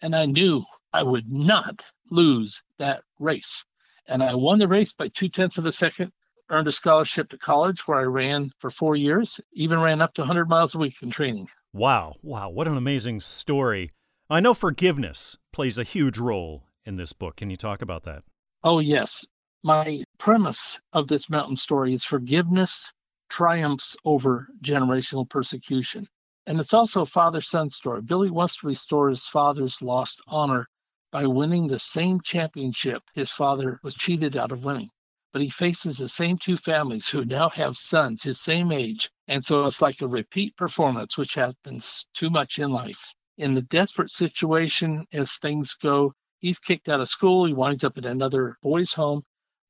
And 0.00 0.14
I 0.14 0.26
knew 0.26 0.64
I 0.92 1.02
would 1.02 1.30
not 1.30 1.84
lose 2.10 2.62
that 2.78 3.02
race. 3.18 3.64
And 4.06 4.22
I 4.22 4.34
won 4.34 4.58
the 4.58 4.68
race 4.68 4.92
by 4.92 5.08
two 5.08 5.28
tenths 5.28 5.58
of 5.58 5.66
a 5.66 5.72
second, 5.72 6.12
earned 6.50 6.68
a 6.68 6.72
scholarship 6.72 7.28
to 7.30 7.38
college 7.38 7.86
where 7.86 7.98
I 7.98 8.04
ran 8.04 8.52
for 8.58 8.70
four 8.70 8.96
years, 8.96 9.40
even 9.52 9.80
ran 9.80 10.00
up 10.00 10.14
to 10.14 10.22
100 10.22 10.48
miles 10.48 10.74
a 10.74 10.78
week 10.78 10.96
in 11.02 11.10
training. 11.10 11.48
Wow. 11.72 12.14
Wow. 12.22 12.48
What 12.48 12.68
an 12.68 12.76
amazing 12.76 13.20
story. 13.20 13.92
I 14.30 14.40
know 14.40 14.54
forgiveness 14.54 15.36
plays 15.52 15.78
a 15.78 15.84
huge 15.84 16.18
role 16.18 16.64
in 16.84 16.96
this 16.96 17.12
book. 17.12 17.36
Can 17.36 17.50
you 17.50 17.56
talk 17.56 17.82
about 17.82 18.04
that? 18.04 18.22
Oh, 18.64 18.78
yes. 18.78 19.26
My 19.62 20.04
premise 20.18 20.80
of 20.92 21.08
this 21.08 21.28
mountain 21.28 21.56
story 21.56 21.92
is 21.92 22.04
forgiveness 22.04 22.92
triumphs 23.28 23.96
over 24.04 24.48
generational 24.62 25.28
persecution. 25.28 26.06
And 26.46 26.58
it's 26.60 26.74
also 26.74 27.02
a 27.02 27.06
father 27.06 27.40
son 27.40 27.70
story. 27.70 28.00
Billy 28.00 28.30
wants 28.30 28.56
to 28.56 28.66
restore 28.66 29.10
his 29.10 29.26
father's 29.26 29.82
lost 29.82 30.20
honor 30.26 30.66
by 31.12 31.26
winning 31.26 31.68
the 31.68 31.78
same 31.78 32.20
championship 32.22 33.02
his 33.14 33.30
father 33.30 33.78
was 33.82 33.94
cheated 33.94 34.36
out 34.36 34.52
of 34.52 34.64
winning. 34.64 34.90
But 35.32 35.42
he 35.42 35.50
faces 35.50 35.98
the 35.98 36.08
same 36.08 36.38
two 36.38 36.56
families 36.56 37.08
who 37.08 37.24
now 37.24 37.50
have 37.50 37.76
sons 37.76 38.22
his 38.22 38.40
same 38.40 38.72
age. 38.72 39.10
And 39.26 39.44
so 39.44 39.64
it's 39.66 39.82
like 39.82 40.00
a 40.00 40.08
repeat 40.08 40.56
performance, 40.56 41.18
which 41.18 41.34
happens 41.34 42.06
too 42.14 42.30
much 42.30 42.58
in 42.58 42.70
life. 42.70 43.12
In 43.36 43.54
the 43.54 43.62
desperate 43.62 44.10
situation, 44.10 45.04
as 45.12 45.36
things 45.36 45.74
go, 45.74 46.12
he's 46.38 46.58
kicked 46.58 46.88
out 46.88 47.00
of 47.00 47.08
school. 47.08 47.44
He 47.44 47.52
winds 47.52 47.84
up 47.84 47.98
at 47.98 48.06
another 48.06 48.56
boys' 48.62 48.94
home 48.94 49.22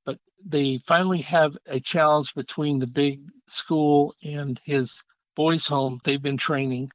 but 0.09 0.17
they 0.43 0.79
finally 0.79 1.21
have 1.21 1.59
a 1.67 1.81
challenge 1.81 2.35
between 2.35 2.79
the 2.79 2.87
big 2.87 3.21
school 3.47 4.15
and 4.25 4.59
his 4.65 5.03
boys' 5.37 5.67
home 5.67 6.01
they've 6.03 6.23
been 6.23 6.39
training. 6.39 6.89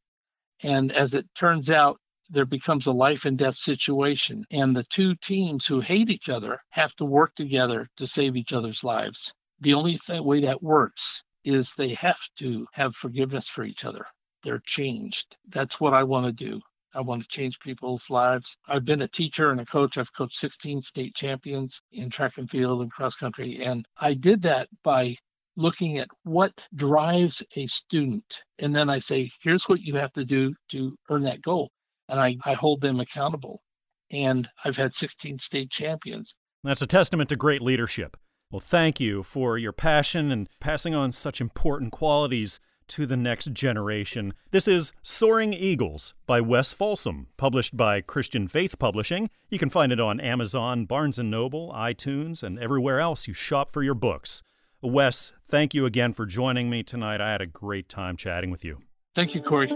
And 0.64 0.92
as 0.92 1.14
it 1.14 1.28
turns 1.36 1.70
out, 1.70 2.00
there 2.28 2.48
becomes 2.48 2.88
a 2.88 2.92
life 2.92 3.24
and 3.24 3.38
death 3.38 3.54
situation. 3.54 4.46
And 4.50 4.76
the 4.76 4.84
two 4.86 5.14
teams 5.14 5.68
who 5.68 5.82
hate 5.82 6.10
each 6.10 6.28
other 6.28 6.62
have 6.72 6.96
to 6.96 7.06
work 7.06 7.36
together 7.36 7.88
to 7.98 8.08
save 8.08 8.36
each 8.36 8.52
other's 8.52 8.84
lives. 8.84 9.32
The 9.60 9.76
only 9.76 9.98
th- 9.98 10.22
way 10.22 10.42
that 10.42 10.64
works 10.64 11.24
is 11.44 11.74
they 11.74 11.94
have 11.94 12.22
to 12.40 12.66
have 12.74 12.96
forgiveness 12.96 13.48
for 13.48 13.64
each 13.64 13.86
other. 13.86 14.08
they're 14.44 14.62
changed. 14.66 15.38
That's 15.48 15.80
what 15.80 15.94
I 15.94 16.04
want 16.04 16.26
to 16.26 16.32
do. 16.32 16.62
I 16.94 17.02
want 17.02 17.24
to 17.24 17.28
change 17.28 17.60
people's 17.60 18.10
lives. 18.10 18.58
I've 18.68 18.86
been 18.86 19.02
a 19.02 19.08
teacher 19.08 19.52
and 19.52 19.60
a 19.60 19.66
coach. 19.66 19.98
I've 19.98 20.14
coached 20.14 20.36
16 20.36 20.82
state 20.82 21.16
champions 21.16 21.82
in 21.92 22.10
track 22.10 22.34
and 22.38 22.50
field 22.50 22.82
and 22.82 22.92
cross 22.92 23.16
country. 23.16 23.64
And 23.64 23.86
I 23.98 24.14
did 24.14 24.42
that 24.44 24.70
by 24.84 25.18
looking 25.56 25.98
at 25.98 26.10
what 26.24 26.68
drives 26.74 27.44
a 27.56 27.68
student. 27.68 28.44
And 28.60 28.76
then 28.76 28.90
I 28.90 29.00
say, 29.00 29.32
here's 29.42 29.66
what 29.66 29.82
you 29.82 29.96
have 29.96 30.14
to 30.14 30.26
do 30.26 30.56
to 30.72 30.96
earn 31.10 31.24
that 31.24 31.42
goal. 31.42 31.72
And 32.10 32.20
I, 32.20 32.38
I 32.44 32.54
hold 32.54 32.82
them 32.82 33.00
accountable. 33.00 33.62
And 34.12 34.50
I've 34.64 34.78
had 34.78 34.94
16 34.94 35.40
state 35.40 35.72
champions. 35.72 36.36
That's 36.64 36.82
a 36.82 36.88
testament 36.88 37.30
to 37.30 37.36
great 37.36 37.62
leadership. 37.62 38.18
Well, 38.52 38.60
thank 38.60 39.00
you 39.00 39.24
for 39.24 39.58
your 39.58 39.72
passion 39.72 40.32
and 40.32 40.48
passing 40.60 40.94
on 40.94 41.12
such 41.12 41.42
important 41.42 41.92
qualities 41.92 42.60
to 42.90 43.06
the 43.06 43.18
next 43.18 43.54
generation. 43.54 44.34
This 44.52 44.68
is 44.68 44.94
Soaring 45.02 45.54
Eagles 45.54 46.14
by 46.26 46.42
Wes 46.42 46.74
Folsom, 46.74 47.28
published 47.38 47.76
by 47.76 48.02
Christian 48.02 48.48
Faith 48.48 48.80
Publishing. 48.80 49.30
You 49.50 49.60
can 49.60 49.70
find 49.70 49.92
it 49.92 50.00
on 50.00 50.20
Amazon, 50.20 50.86
Barnes 50.86 51.20
& 51.20 51.20
Noble, 51.20 51.72
iTunes, 51.74 52.44
and 52.44 52.60
everywhere 52.60 53.00
else 53.00 53.28
you 53.28 53.34
shop 53.34 53.70
for 53.72 53.84
your 53.84 53.96
books. 53.96 54.44
Wes, 54.82 55.34
thank 55.48 55.74
you 55.74 55.86
again 55.86 56.14
for 56.14 56.26
joining 56.26 56.70
me 56.70 56.84
tonight. 56.84 57.22
I 57.22 57.32
had 57.32 57.42
a 57.42 57.46
great 57.46 57.88
time 57.88 58.18
chatting 58.18 58.52
with 58.52 58.66
you. 58.66 58.80
Thank 59.16 59.34
you, 59.34 59.42
Corey. 59.42 59.70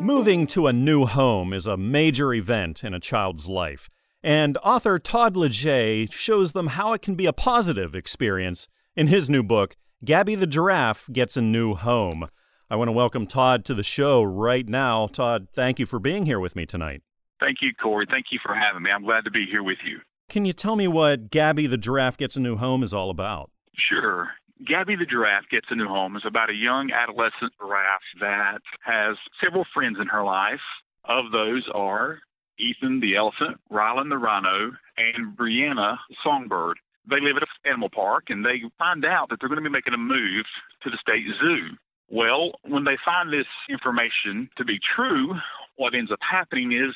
Moving 0.00 0.46
to 0.48 0.68
a 0.68 0.72
new 0.72 1.06
home 1.06 1.52
is 1.52 1.66
a 1.66 1.76
major 1.76 2.32
event 2.32 2.84
in 2.84 2.94
a 2.94 3.00
child's 3.00 3.48
life, 3.48 3.88
and 4.22 4.56
author 4.58 4.98
Todd 4.98 5.36
Leger 5.36 6.06
shows 6.10 6.52
them 6.52 6.68
how 6.68 6.92
it 6.92 7.02
can 7.02 7.14
be 7.14 7.26
a 7.26 7.32
positive 7.32 7.94
experience 7.94 8.68
in 8.94 9.08
his 9.08 9.28
new 9.28 9.42
book, 9.42 9.76
Gabby 10.04 10.36
the 10.36 10.46
Giraffe 10.46 11.08
Gets 11.12 11.36
a 11.36 11.42
New 11.42 11.74
Home. 11.74 12.28
I 12.70 12.76
want 12.76 12.86
to 12.86 12.92
welcome 12.92 13.26
Todd 13.26 13.64
to 13.64 13.74
the 13.74 13.82
show 13.82 14.22
right 14.22 14.68
now. 14.68 15.08
Todd, 15.08 15.48
thank 15.52 15.80
you 15.80 15.86
for 15.86 15.98
being 15.98 16.24
here 16.24 16.38
with 16.38 16.54
me 16.54 16.66
tonight. 16.66 17.02
Thank 17.40 17.62
you, 17.62 17.72
Corey. 17.74 18.06
Thank 18.08 18.26
you 18.30 18.38
for 18.40 18.54
having 18.54 18.84
me. 18.84 18.92
I'm 18.92 19.02
glad 19.02 19.24
to 19.24 19.32
be 19.32 19.44
here 19.44 19.64
with 19.64 19.78
you. 19.84 19.98
Can 20.28 20.44
you 20.44 20.52
tell 20.52 20.76
me 20.76 20.86
what 20.86 21.30
Gabby 21.30 21.66
the 21.66 21.76
Giraffe 21.76 22.16
Gets 22.16 22.36
a 22.36 22.40
New 22.40 22.54
Home 22.56 22.84
is 22.84 22.94
all 22.94 23.10
about? 23.10 23.50
Sure. 23.74 24.28
Gabby 24.64 24.94
the 24.94 25.04
Giraffe 25.04 25.48
Gets 25.50 25.66
a 25.70 25.74
New 25.74 25.88
Home 25.88 26.14
is 26.14 26.22
about 26.24 26.48
a 26.48 26.54
young 26.54 26.92
adolescent 26.92 27.52
giraffe 27.60 28.00
that 28.20 28.60
has 28.82 29.16
several 29.42 29.64
friends 29.74 29.98
in 30.00 30.06
her 30.06 30.22
life. 30.22 30.60
Of 31.06 31.32
those 31.32 31.68
are 31.74 32.20
Ethan 32.60 33.00
the 33.00 33.16
elephant, 33.16 33.58
Rylan 33.68 34.10
the 34.10 34.18
rhino, 34.18 34.70
and 34.96 35.36
Brianna 35.36 35.96
the 36.08 36.16
songbird. 36.22 36.78
They 37.08 37.20
live 37.20 37.36
at 37.36 37.42
an 37.42 37.48
animal 37.64 37.88
park 37.88 38.30
and 38.30 38.44
they 38.44 38.62
find 38.78 39.04
out 39.04 39.30
that 39.30 39.40
they're 39.40 39.48
going 39.48 39.62
to 39.62 39.68
be 39.68 39.72
making 39.72 39.94
a 39.94 39.98
move 39.98 40.46
to 40.82 40.90
the 40.90 40.98
state 40.98 41.24
zoo. 41.40 41.70
Well, 42.10 42.52
when 42.62 42.84
they 42.84 42.96
find 43.04 43.32
this 43.32 43.46
information 43.68 44.48
to 44.56 44.64
be 44.64 44.78
true, 44.78 45.34
what 45.76 45.94
ends 45.94 46.10
up 46.10 46.20
happening 46.20 46.72
is 46.72 46.94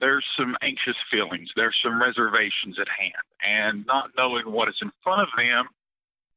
there's 0.00 0.26
some 0.36 0.56
anxious 0.62 0.96
feelings, 1.10 1.50
there's 1.56 1.78
some 1.82 2.00
reservations 2.00 2.78
at 2.78 2.88
hand, 2.88 3.12
and 3.42 3.86
not 3.86 4.10
knowing 4.16 4.50
what 4.50 4.68
is 4.68 4.78
in 4.82 4.92
front 5.02 5.22
of 5.22 5.28
them, 5.36 5.66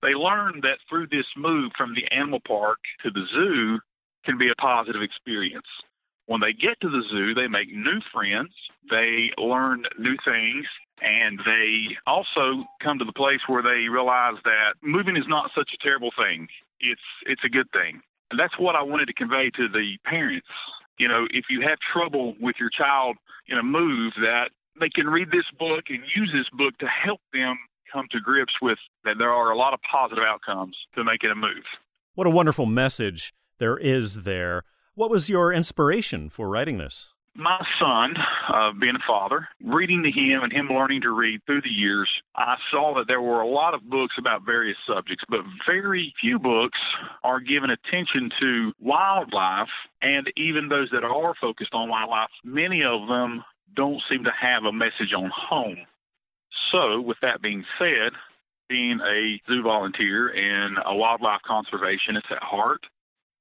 they 0.01 0.13
learn 0.13 0.61
that 0.61 0.77
through 0.87 1.07
this 1.07 1.25
move 1.35 1.71
from 1.75 1.95
the 1.95 2.05
animal 2.11 2.39
park 2.39 2.77
to 3.03 3.09
the 3.09 3.25
zoo 3.33 3.79
can 4.25 4.37
be 4.37 4.49
a 4.49 4.55
positive 4.55 5.01
experience. 5.01 5.67
When 6.27 6.41
they 6.41 6.53
get 6.53 6.79
to 6.81 6.89
the 6.89 7.03
zoo, 7.09 7.33
they 7.33 7.47
make 7.47 7.73
new 7.73 7.99
friends, 8.13 8.51
they 8.89 9.31
learn 9.37 9.85
new 9.97 10.15
things, 10.25 10.65
and 11.01 11.39
they 11.45 11.97
also 12.05 12.65
come 12.81 12.99
to 12.99 13.05
the 13.05 13.13
place 13.13 13.41
where 13.47 13.61
they 13.61 13.87
realize 13.87 14.35
that 14.43 14.73
moving 14.81 15.17
is 15.17 15.25
not 15.27 15.51
such 15.55 15.71
a 15.73 15.83
terrible 15.83 16.11
thing. 16.17 16.47
It's 16.79 17.01
it's 17.25 17.43
a 17.43 17.49
good 17.49 17.71
thing. 17.71 18.01
And 18.31 18.39
that's 18.39 18.57
what 18.59 18.75
I 18.75 18.83
wanted 18.83 19.05
to 19.07 19.13
convey 19.13 19.49
to 19.51 19.69
the 19.69 19.97
parents 20.03 20.47
you 20.97 21.07
know, 21.07 21.27
if 21.31 21.45
you 21.49 21.61
have 21.61 21.77
trouble 21.79 22.35
with 22.39 22.55
your 22.59 22.69
child 22.69 23.17
in 23.47 23.57
a 23.57 23.63
move, 23.63 24.13
that 24.21 24.49
they 24.79 24.89
can 24.89 25.07
read 25.07 25.31
this 25.31 25.45
book 25.57 25.85
and 25.89 25.99
use 26.15 26.31
this 26.33 26.49
book 26.53 26.77
to 26.79 26.87
help 26.87 27.21
them 27.33 27.57
come 27.91 28.07
to 28.11 28.19
grips 28.19 28.53
with 28.61 28.77
that 29.05 29.15
there 29.17 29.31
are 29.31 29.51
a 29.51 29.57
lot 29.57 29.73
of 29.73 29.79
positive 29.89 30.23
outcomes 30.23 30.75
to 30.95 31.03
making 31.03 31.29
a 31.31 31.35
move. 31.35 31.63
What 32.15 32.27
a 32.27 32.31
wonderful 32.31 32.65
message 32.65 33.33
there 33.59 33.77
is 33.77 34.23
there. 34.23 34.63
What 34.95 35.09
was 35.09 35.29
your 35.29 35.53
inspiration 35.53 36.29
for 36.29 36.49
writing 36.49 36.79
this? 36.79 37.09
My 37.37 37.65
son, 37.79 38.15
uh, 38.49 38.71
being 38.73 38.95
a 38.95 39.07
father, 39.07 39.47
reading 39.63 40.03
to 40.03 40.11
him 40.11 40.41
and 40.41 40.51
him 40.51 40.69
learning 40.69 41.01
to 41.01 41.11
read 41.11 41.41
through 41.45 41.61
the 41.61 41.69
years, 41.69 42.21
I 42.35 42.57
saw 42.71 42.95
that 42.95 43.07
there 43.07 43.21
were 43.21 43.41
a 43.41 43.47
lot 43.47 43.75
of 43.75 43.87
books 43.87 44.15
about 44.17 44.43
various 44.43 44.77
subjects, 44.87 45.23
but 45.29 45.41
very 45.65 46.13
few 46.19 46.39
books 46.39 46.79
are 47.23 47.39
given 47.39 47.69
attention 47.69 48.31
to 48.39 48.73
wildlife. 48.79 49.69
And 50.01 50.31
even 50.35 50.67
those 50.67 50.89
that 50.91 51.03
are 51.03 51.35
focused 51.35 51.73
on 51.73 51.89
wildlife, 51.89 52.29
many 52.43 52.83
of 52.83 53.07
them 53.07 53.43
don't 53.75 54.01
seem 54.09 54.23
to 54.23 54.31
have 54.31 54.65
a 54.65 54.73
message 54.73 55.13
on 55.13 55.29
home. 55.29 55.77
So, 56.71 56.99
with 56.99 57.17
that 57.21 57.41
being 57.41 57.65
said, 57.77 58.13
being 58.67 58.99
a 58.99 59.39
zoo 59.47 59.61
volunteer 59.61 60.29
and 60.29 60.77
a 60.83 60.95
wildlife 60.95 61.41
conservationist 61.47 62.31
at 62.31 62.41
heart, 62.41 62.85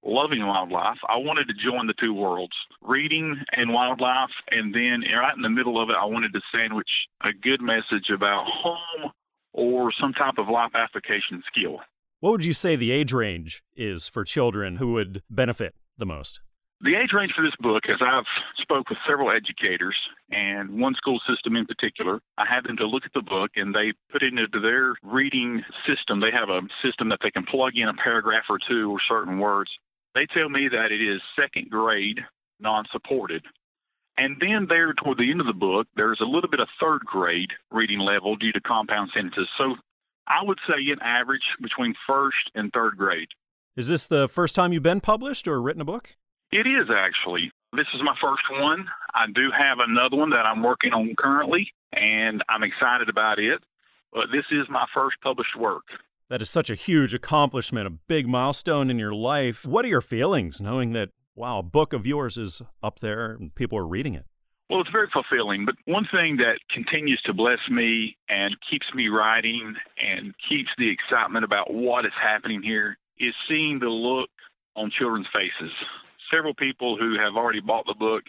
loving 0.06 0.46
wildlife. 0.46 0.98
I 1.08 1.16
wanted 1.16 1.48
to 1.48 1.54
join 1.54 1.86
the 1.86 1.94
two 1.94 2.14
worlds, 2.14 2.54
reading 2.80 3.36
and 3.52 3.72
wildlife, 3.72 4.30
and 4.50 4.74
then 4.74 5.04
right 5.12 5.34
in 5.34 5.42
the 5.42 5.50
middle 5.50 5.82
of 5.82 5.90
it, 5.90 5.96
I 6.00 6.04
wanted 6.04 6.32
to 6.32 6.40
sandwich 6.52 6.90
a 7.22 7.32
good 7.32 7.60
message 7.60 8.10
about 8.10 8.46
home 8.46 9.10
or 9.52 9.92
some 9.92 10.12
type 10.12 10.38
of 10.38 10.48
life 10.48 10.72
application 10.74 11.42
skill. 11.46 11.80
What 12.20 12.30
would 12.30 12.44
you 12.44 12.54
say 12.54 12.76
the 12.76 12.92
age 12.92 13.12
range 13.12 13.62
is 13.74 14.08
for 14.08 14.24
children 14.24 14.76
who 14.76 14.92
would 14.92 15.22
benefit 15.28 15.74
the 15.98 16.06
most? 16.06 16.40
The 16.82 16.94
age 16.94 17.14
range 17.14 17.32
for 17.32 17.42
this 17.42 17.56
book, 17.58 17.88
as 17.88 18.02
I've 18.02 18.26
spoke 18.58 18.90
with 18.90 18.98
several 19.06 19.30
educators 19.30 19.96
and 20.30 20.78
one 20.78 20.94
school 20.94 21.20
system 21.26 21.56
in 21.56 21.64
particular, 21.64 22.20
I 22.36 22.44
had 22.44 22.64
them 22.64 22.76
to 22.76 22.86
look 22.86 23.06
at 23.06 23.14
the 23.14 23.22
book 23.22 23.52
and 23.56 23.74
they 23.74 23.94
put 24.12 24.22
it 24.22 24.38
into 24.38 24.60
their 24.60 24.94
reading 25.02 25.64
system. 25.86 26.20
They 26.20 26.30
have 26.32 26.50
a 26.50 26.60
system 26.82 27.08
that 27.08 27.20
they 27.22 27.30
can 27.30 27.44
plug 27.44 27.76
in 27.76 27.88
a 27.88 27.94
paragraph 27.94 28.44
or 28.50 28.58
two 28.58 28.90
or 28.90 29.00
certain 29.00 29.38
words 29.38 29.70
they 30.16 30.26
tell 30.26 30.48
me 30.48 30.68
that 30.68 30.92
it 30.92 31.02
is 31.02 31.20
second 31.38 31.70
grade, 31.70 32.20
non 32.58 32.84
supported. 32.90 33.44
And 34.18 34.36
then 34.40 34.66
there 34.68 34.94
toward 34.94 35.18
the 35.18 35.30
end 35.30 35.40
of 35.40 35.46
the 35.46 35.52
book, 35.52 35.86
there's 35.94 36.20
a 36.20 36.24
little 36.24 36.48
bit 36.48 36.60
of 36.60 36.68
third 36.80 37.00
grade 37.04 37.50
reading 37.70 37.98
level 37.98 38.34
due 38.34 38.52
to 38.52 38.60
compound 38.60 39.10
sentences. 39.14 39.48
So 39.58 39.76
I 40.26 40.42
would 40.42 40.58
say 40.66 40.90
an 40.90 41.00
average 41.02 41.54
between 41.60 41.94
first 42.06 42.50
and 42.54 42.72
third 42.72 42.96
grade. 42.96 43.28
Is 43.76 43.88
this 43.88 44.06
the 44.06 44.26
first 44.26 44.54
time 44.54 44.72
you've 44.72 44.82
been 44.82 45.02
published 45.02 45.46
or 45.46 45.60
written 45.60 45.82
a 45.82 45.84
book? 45.84 46.16
It 46.50 46.66
is 46.66 46.88
actually. 46.90 47.50
This 47.72 47.86
is 47.94 48.00
my 48.02 48.16
first 48.20 48.44
one. 48.50 48.88
I 49.12 49.26
do 49.26 49.50
have 49.50 49.80
another 49.80 50.16
one 50.16 50.30
that 50.30 50.46
I'm 50.46 50.62
working 50.62 50.94
on 50.94 51.14
currently, 51.16 51.72
and 51.92 52.42
I'm 52.48 52.62
excited 52.62 53.10
about 53.10 53.38
it. 53.38 53.62
But 54.12 54.28
this 54.32 54.46
is 54.50 54.66
my 54.70 54.86
first 54.94 55.16
published 55.22 55.56
work. 55.56 55.84
That 56.28 56.42
is 56.42 56.50
such 56.50 56.70
a 56.70 56.74
huge 56.74 57.14
accomplishment, 57.14 57.86
a 57.86 57.90
big 57.90 58.26
milestone 58.26 58.90
in 58.90 58.98
your 58.98 59.14
life. 59.14 59.64
What 59.64 59.84
are 59.84 59.88
your 59.88 60.00
feelings 60.00 60.60
knowing 60.60 60.92
that, 60.92 61.10
wow, 61.36 61.60
a 61.60 61.62
book 61.62 61.92
of 61.92 62.04
yours 62.04 62.36
is 62.36 62.62
up 62.82 62.98
there 62.98 63.32
and 63.32 63.54
people 63.54 63.78
are 63.78 63.86
reading 63.86 64.14
it? 64.14 64.26
Well, 64.68 64.80
it's 64.80 64.90
very 64.90 65.08
fulfilling. 65.12 65.64
But 65.64 65.76
one 65.84 66.08
thing 66.10 66.38
that 66.38 66.58
continues 66.68 67.22
to 67.22 67.32
bless 67.32 67.60
me 67.70 68.16
and 68.28 68.56
keeps 68.68 68.92
me 68.92 69.06
writing 69.06 69.76
and 70.02 70.34
keeps 70.48 70.70
the 70.76 70.88
excitement 70.90 71.44
about 71.44 71.72
what 71.72 72.04
is 72.04 72.12
happening 72.20 72.60
here 72.60 72.98
is 73.18 73.34
seeing 73.46 73.78
the 73.78 73.88
look 73.88 74.30
on 74.74 74.90
children's 74.90 75.28
faces. 75.32 75.72
Several 76.28 76.54
people 76.54 76.96
who 76.96 77.16
have 77.16 77.36
already 77.36 77.60
bought 77.60 77.86
the 77.86 77.94
book 77.94 78.24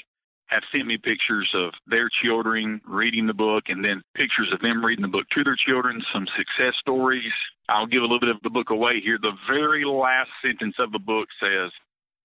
have 0.46 0.62
sent 0.72 0.86
me 0.86 0.98
pictures 0.98 1.52
of 1.56 1.74
their 1.88 2.10
children 2.10 2.80
reading 2.86 3.26
the 3.26 3.34
book 3.34 3.70
and 3.70 3.84
then 3.84 4.04
pictures 4.14 4.54
of 4.54 4.62
them 4.62 4.86
reading 4.86 5.02
the 5.02 5.08
book 5.08 5.28
to 5.30 5.44
their 5.44 5.56
children, 5.56 6.04
some 6.14 6.28
success 6.28 6.76
stories. 6.78 7.34
I'll 7.69 7.88
give 7.88 8.01
a 8.01 8.06
little 8.06 8.19
bit 8.19 8.30
of 8.30 8.41
the 8.43 8.49
book 8.49 8.69
away 8.69 9.01
here. 9.01 9.17
The 9.21 9.36
very 9.47 9.84
last 9.84 10.30
sentence 10.41 10.75
of 10.80 10.91
the 10.91 10.99
book 10.99 11.27
says, 11.41 11.71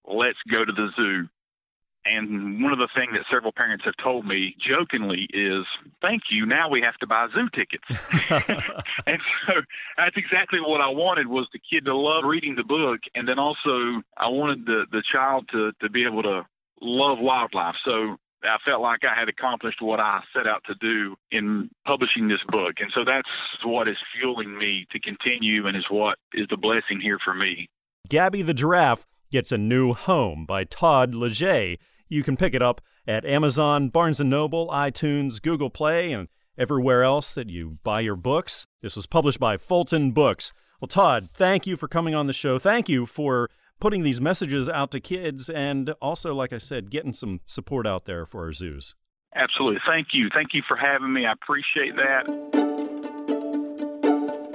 Let's 0.05 0.39
go 0.51 0.65
to 0.65 0.73
the 0.73 0.89
zoo. 0.97 1.29
And 2.05 2.61
one 2.61 2.73
of 2.73 2.81
the 2.81 2.89
things 2.97 3.13
that 3.13 3.23
several 3.31 3.53
parents 3.53 3.85
have 3.85 3.97
told 4.03 4.27
me 4.27 4.57
jokingly 4.59 5.29
is, 5.33 5.65
Thank 6.01 6.23
you. 6.31 6.47
Now 6.47 6.69
we 6.69 6.81
have 6.83 6.97
to 6.99 7.07
buy 7.07 7.29
zoo 7.35 7.49
tickets. 7.55 7.85
and 9.07 9.21
so 9.47 9.55
that's 9.97 10.17
exactly 10.17 10.61
what 10.61 10.81
I 10.81 10.89
wanted 10.89 11.27
was 11.27 11.49
the 11.53 11.61
kid 11.61 11.85
to 11.87 11.97
love 11.97 12.25
reading 12.25 12.55
the 12.55 12.65
book. 12.65 13.01
And 13.15 13.29
then 13.29 13.39
also 13.39 14.03
I 14.17 14.29
wanted 14.29 14.67
the, 14.67 14.87
the 14.91 15.03
child 15.03 15.49
to, 15.53 15.73
to 15.81 15.91
be 15.91 16.05
able 16.05 16.23
to 16.23 16.47
love 16.81 17.19
wildlife. 17.21 17.77
So 17.85 18.17
I 18.45 18.59
felt 18.65 18.83
like 18.83 19.05
I 19.05 19.19
had 19.19 19.29
accomplished 19.29 19.81
what 19.81 20.01
I 20.01 20.21
set 20.35 20.47
out 20.47 20.63
to 20.67 20.75
do 20.75 21.17
in 21.31 21.71
publishing 21.85 22.29
this 22.29 22.43
book. 22.49 22.75
And 22.81 22.91
so 22.93 23.05
that's 23.05 23.29
what 23.65 23.89
is 23.89 23.97
fueling 24.19 24.57
me 24.59 24.87
to 24.91 25.01
continue 25.01 25.67
and 25.67 25.77
is 25.77 25.87
what 25.89 26.19
is 26.35 26.47
the 26.51 26.57
blessing 26.57 27.01
here 27.01 27.19
for 27.25 27.35
me. 27.35 27.69
Gabby 28.09 28.43
the 28.43 28.55
Giraffe 28.55 29.07
Gets 29.31 29.53
a 29.53 29.59
New 29.59 29.95
Home 29.95 30.45
by 30.45 30.65
Todd 30.65 31.15
Leger. 31.15 31.77
You 32.09 32.23
can 32.23 32.37
pick 32.37 32.53
it 32.53 32.61
up 32.61 32.83
at 33.07 33.25
Amazon, 33.25 33.89
Barnes 33.89 34.21
& 34.21 34.25
Noble, 34.25 34.69
iTunes, 34.69 35.41
Google 35.41 35.71
Play, 35.71 36.13
and 36.13 36.29
everywhere 36.59 37.03
else 37.03 37.33
that 37.35 37.49
you 37.49 37.79
buy 37.83 38.01
your 38.01 38.17
books. 38.17 38.67
This 38.83 38.95
was 38.95 39.07
published 39.07 39.41
by 39.41 39.57
Fulton 39.57 40.13
Books. 40.13 40.53
Well, 40.81 40.89
Todd, 40.89 41.31
thank 41.33 41.67
you 41.67 41.77
for 41.77 41.89
coming 41.89 42.15
on 42.15 42.27
the 42.27 42.33
show. 42.33 42.59
Thank 42.59 42.89
you 42.89 43.07
for 43.07 43.49
putting 43.83 44.05
these 44.05 44.21
messages 44.21 44.69
out 44.69 44.93
to 44.93 45.01
kids 45.01 45.51
and 45.51 45.91
also, 46.01 46.33
like 46.33 46.53
I 46.53 46.59
said, 46.59 46.89
getting 46.89 47.13
some 47.13 47.41
support 47.47 47.85
out 47.85 48.05
there 48.05 48.25
for 48.25 48.45
our 48.45 48.53
zoos. 48.53 48.95
Absolutely. 49.35 49.81
Thank 49.85 50.15
you. 50.15 50.29
Thank 50.33 50.55
you 50.55 50.63
for 50.69 50.77
having 50.77 51.13
me. 51.13 51.27
I 51.27 51.33
appreciate 51.33 51.97
that. 51.97 52.29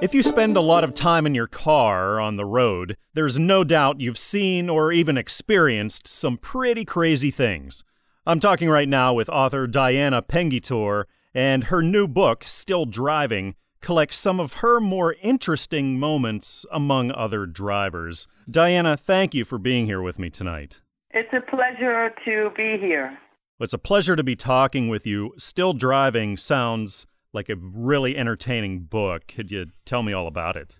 If 0.00 0.14
you 0.14 0.22
spend 0.22 0.56
a 0.56 0.62
lot 0.62 0.82
of 0.82 0.94
time 0.94 1.26
in 1.26 1.34
your 1.34 1.46
car 1.46 2.18
on 2.18 2.36
the 2.36 2.46
road, 2.46 2.96
there's 3.12 3.38
no 3.38 3.64
doubt 3.64 4.00
you've 4.00 4.16
seen 4.16 4.70
or 4.70 4.92
even 4.92 5.18
experienced 5.18 6.08
some 6.08 6.38
pretty 6.38 6.86
crazy 6.86 7.30
things. 7.30 7.84
I'm 8.24 8.40
talking 8.40 8.70
right 8.70 8.88
now 8.88 9.12
with 9.12 9.28
author 9.28 9.66
Diana 9.66 10.22
Pengitor, 10.22 11.04
and 11.34 11.64
her 11.64 11.82
new 11.82 12.08
book, 12.08 12.44
Still 12.44 12.86
Driving, 12.86 13.56
collects 13.80 14.16
some 14.16 14.40
of 14.40 14.54
her 14.54 14.80
more 14.80 15.14
interesting 15.22 15.98
moments 15.98 16.66
among 16.70 17.10
other 17.12 17.46
drivers. 17.46 18.26
Diana, 18.50 18.96
thank 18.96 19.34
you 19.34 19.44
for 19.44 19.58
being 19.58 19.86
here 19.86 20.02
with 20.02 20.18
me 20.18 20.30
tonight. 20.30 20.82
It's 21.10 21.32
a 21.32 21.40
pleasure 21.40 22.10
to 22.24 22.50
be 22.56 22.76
here. 22.78 23.18
It's 23.60 23.72
a 23.72 23.78
pleasure 23.78 24.14
to 24.14 24.22
be 24.22 24.36
talking 24.36 24.88
with 24.88 25.06
you. 25.06 25.32
Still 25.36 25.72
Driving 25.72 26.36
sounds 26.36 27.06
like 27.32 27.48
a 27.48 27.56
really 27.56 28.16
entertaining 28.16 28.80
book. 28.80 29.26
Could 29.26 29.50
you 29.50 29.66
tell 29.84 30.02
me 30.02 30.12
all 30.12 30.26
about 30.26 30.56
it? 30.56 30.78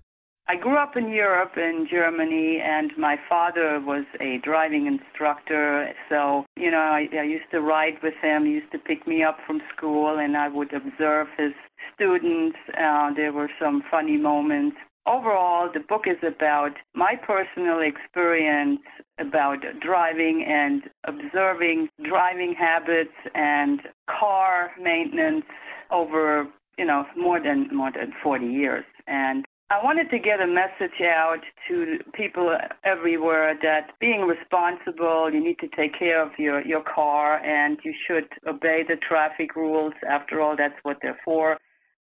I 0.51 0.57
grew 0.57 0.79
up 0.79 0.97
in 0.97 1.11
Europe, 1.11 1.59
in 1.59 1.87
Germany, 1.91 2.59
and 2.65 2.91
my 2.97 3.17
father 3.29 3.81
was 3.85 4.07
a 4.19 4.39
driving 4.43 4.87
instructor. 4.87 5.93
So, 6.09 6.47
you 6.57 6.71
know, 6.71 6.79
I, 6.79 7.07
I 7.13 7.25
used 7.25 7.51
to 7.51 7.61
ride 7.61 7.99
with 8.03 8.15
him. 8.23 8.47
He 8.47 8.53
used 8.53 8.73
to 8.73 8.79
pick 8.79 9.07
me 9.07 9.23
up 9.23 9.37
from 9.47 9.61
school, 9.77 10.19
and 10.19 10.39
I 10.39 10.49
would 10.49 10.73
observe 10.73 11.27
his 11.37 11.53
students. 11.95 12.57
Uh, 12.69 13.13
there 13.15 13.31
were 13.31 13.51
some 13.61 13.83
funny 13.91 14.17
moments. 14.17 14.79
Overall, 15.07 15.69
the 15.73 15.81
book 15.81 16.05
is 16.07 16.17
about 16.27 16.73
my 16.95 17.15
personal 17.15 17.81
experience 17.81 18.81
about 19.19 19.59
driving 19.83 20.47
and 20.49 20.83
observing 21.05 21.89
driving 22.05 22.55
habits 22.59 23.17
and 23.35 23.81
car 24.09 24.71
maintenance 24.81 25.45
over 25.91 26.47
you 26.77 26.85
know 26.85 27.05
more 27.17 27.43
than 27.43 27.69
more 27.75 27.91
than 27.91 28.13
40 28.23 28.47
years 28.47 28.85
and 29.07 29.45
I 29.71 29.85
wanted 29.85 30.09
to 30.11 30.19
get 30.19 30.41
a 30.41 30.47
message 30.47 30.99
out 31.03 31.41
to 31.69 31.99
people 32.15 32.57
everywhere 32.85 33.55
that 33.61 33.91
being 34.01 34.23
responsible, 34.23 35.31
you 35.31 35.45
need 35.45 35.59
to 35.59 35.69
take 35.77 35.99
care 35.99 36.23
of 36.25 36.31
your, 36.39 36.63
your 36.63 36.83
car 36.83 37.37
and 37.45 37.79
you 37.85 37.93
should 38.07 38.29
obey 38.47 38.83
the 38.89 38.97
traffic 38.97 39.55
rules. 39.57 39.93
After 40.09 40.41
all, 40.41 40.57
that's 40.57 40.79
what 40.85 40.97
they're 41.03 41.21
for. 41.23 41.59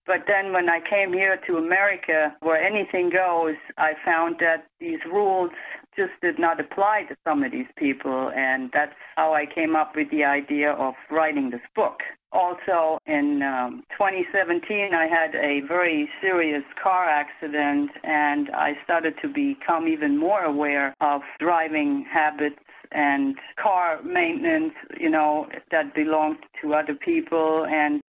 But 0.06 0.26
then 0.28 0.52
when 0.52 0.68
I 0.68 0.78
came 0.88 1.12
here 1.12 1.40
to 1.48 1.56
America, 1.56 2.36
where 2.40 2.62
anything 2.62 3.10
goes, 3.10 3.56
I 3.76 3.94
found 4.04 4.36
that 4.38 4.68
these 4.78 5.00
rules 5.04 5.50
just 5.96 6.12
did 6.22 6.38
not 6.38 6.60
apply 6.60 7.06
to 7.08 7.16
some 7.24 7.42
of 7.42 7.50
these 7.50 7.66
people. 7.76 8.30
And 8.30 8.70
that's 8.72 8.94
how 9.16 9.34
I 9.34 9.44
came 9.52 9.74
up 9.74 9.96
with 9.96 10.08
the 10.12 10.22
idea 10.22 10.70
of 10.70 10.94
writing 11.10 11.50
this 11.50 11.66
book. 11.74 11.98
Also, 12.36 12.98
in 13.06 13.40
um, 13.42 13.82
2017, 13.92 14.90
I 14.92 15.06
had 15.06 15.34
a 15.34 15.66
very 15.66 16.06
serious 16.20 16.64
car 16.82 17.08
accident, 17.08 17.90
and 18.04 18.50
I 18.50 18.74
started 18.84 19.14
to 19.22 19.28
become 19.28 19.88
even 19.88 20.18
more 20.18 20.42
aware 20.42 20.94
of 21.00 21.22
driving 21.40 22.04
habits 22.12 22.60
and 22.92 23.36
car 23.58 24.02
maintenance, 24.02 24.74
you 25.00 25.08
know, 25.08 25.46
that 25.70 25.94
belonged 25.94 26.36
to 26.60 26.74
other 26.74 26.94
people. 26.94 27.64
And 27.70 28.02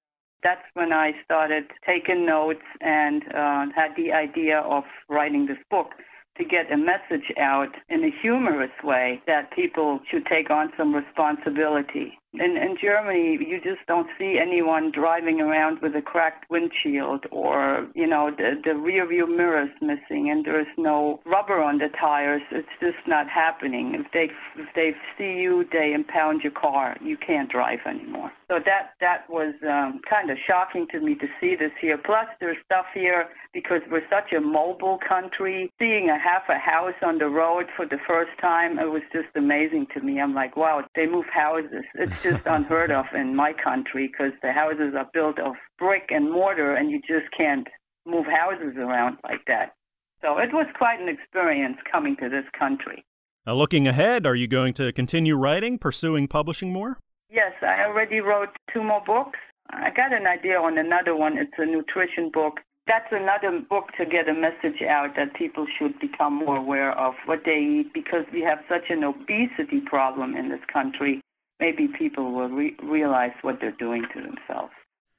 that's 0.44 0.68
when 0.74 0.92
I 0.92 1.14
started 1.24 1.64
taking 1.86 2.26
notes 2.26 2.68
and 2.82 3.24
uh, 3.34 3.68
had 3.74 3.96
the 3.96 4.12
idea 4.12 4.60
of 4.60 4.84
writing 5.08 5.46
this 5.46 5.64
book 5.72 5.92
to 6.38 6.44
get 6.44 6.72
a 6.72 6.78
message 6.78 7.32
out 7.40 7.74
in 7.90 8.04
a 8.04 8.12
humorous 8.22 8.72
way 8.84 9.22
that 9.26 9.52
people 9.54 10.00
should 10.12 10.26
take 10.26 10.50
on 10.50 10.72
some 10.78 10.94
responsibility. 10.94 12.20
In, 12.40 12.58
in 12.58 12.78
Germany, 12.82 13.38
you 13.48 13.60
just 13.64 13.86
don't 13.88 14.08
see 14.18 14.40
anyone 14.42 14.92
driving 14.92 15.42
around 15.42 15.82
with 15.82 15.96
a 15.96 16.02
cracked 16.02 16.50
windshield 16.50 17.26
or, 17.32 17.88
you 17.96 18.08
know, 18.08 18.32
the, 18.36 18.62
the 18.64 18.76
rear 18.76 19.08
view 19.08 19.28
mirrors 19.28 19.70
missing 19.82 20.30
and 20.30 20.46
there's 20.46 20.68
no 20.78 21.20
rubber 21.26 21.62
on 21.62 21.78
the 21.78 21.90
tires. 22.00 22.42
It's 22.52 22.68
just 22.80 23.08
not 23.08 23.28
happening. 23.30 23.96
If 23.96 24.12
they, 24.12 24.30
if 24.62 24.68
they 24.76 24.92
see 25.18 25.42
you, 25.42 25.66
they 25.72 25.94
impound 25.94 26.42
your 26.44 26.54
car. 26.54 26.96
You 27.02 27.18
can't 27.18 27.50
drive 27.52 27.80
anymore. 27.86 28.32
So 28.50 28.60
that, 28.66 28.94
that 29.02 29.30
was 29.30 29.54
um, 29.68 30.00
kind 30.10 30.30
of 30.32 30.38
shocking 30.48 30.88
to 30.92 31.02
me 31.02 31.16
to 31.16 31.28
see 31.42 31.56
this 31.56 31.72
here. 31.82 31.98
Plus, 31.98 32.28
there's 32.40 32.56
stuff 32.64 32.86
here 32.94 33.28
because 33.54 33.82
we're 33.92 34.08
such 34.10 34.32
a 34.32 34.40
mobile 34.40 35.00
country. 35.06 35.70
Seeing 35.78 36.10
a 36.10 36.18
half 36.18 36.44
a 36.48 36.58
house 36.58 36.96
on 37.06 37.18
the 37.18 37.28
road 37.28 37.66
for 37.76 37.86
the 37.86 37.98
first 38.08 38.32
time, 38.40 38.80
it 38.80 38.90
was 38.90 39.02
just 39.12 39.28
amazing 39.36 39.88
to 39.94 40.02
me. 40.02 40.22
I'm 40.22 40.34
like, 40.34 40.56
wow, 40.56 40.86
they 40.96 41.08
move 41.08 41.26
houses. 41.26 41.84
It's 41.96 42.24
just 42.24 42.42
unheard 42.46 42.90
of 42.90 43.06
in 43.14 43.36
my 43.36 43.52
country 43.52 44.08
because 44.08 44.32
the 44.42 44.54
houses 44.54 44.94
are 44.98 45.10
built 45.14 45.40
of 45.40 45.56
brick 45.78 46.08
and 46.10 46.32
mortar 46.32 46.74
and 46.74 46.90
you 46.90 47.02
just 47.02 47.30
can't 47.36 47.68
move 48.06 48.28
houses 48.28 48.78
around 48.78 49.18
like 49.26 49.44
that. 49.48 49.74
So 50.22 50.38
it 50.38 50.54
was 50.54 50.68
quite 50.78 51.02
an 51.02 51.10
experience 51.10 51.78
coming 51.92 52.16
to 52.22 52.30
this 52.30 52.46
country. 52.58 53.04
Now, 53.46 53.56
looking 53.56 53.88
ahead, 53.88 54.26
are 54.26 54.36
you 54.36 54.48
going 54.48 54.74
to 54.76 54.94
continue 54.94 55.36
writing, 55.36 55.78
pursuing 55.78 56.28
publishing 56.28 56.72
more? 56.72 56.98
Yes, 57.30 57.54
I 57.62 57.86
already 57.86 58.20
wrote 58.20 58.50
two 58.74 58.84
more 58.84 59.02
books. 59.06 59.40
I 59.70 59.90
got 59.90 60.14
an 60.14 60.28
idea 60.28 60.58
on 60.58 60.78
another 60.78 61.16
one. 61.16 61.38
It's 61.38 61.52
a 61.58 61.66
nutrition 61.66 62.32
book 62.32 62.62
that's 62.88 63.12
another 63.12 63.60
book 63.70 63.90
to 63.98 64.06
get 64.06 64.30
a 64.30 64.34
message 64.34 64.82
out 64.82 65.16
that 65.18 65.36
people 65.36 65.68
should 65.78 66.00
become 66.00 66.34
more 66.34 66.56
aware 66.56 66.98
of 66.98 67.14
what 67.26 67.40
they 67.46 67.58
eat 67.58 67.94
because 67.94 68.24
we 68.32 68.42
have 68.42 68.60
such 68.70 68.90
an 68.90 69.04
obesity 69.04 69.82
problem 69.86 70.36
in 70.36 70.50
this 70.50 70.62
country. 70.72 71.22
Maybe 71.60 71.88
people 71.88 72.32
will 72.32 72.50
re- 72.50 72.78
realize 72.82 73.34
what 73.42 73.58
they're 73.60 73.72
doing 73.72 74.06
to 74.14 74.22
themselves. 74.22 74.72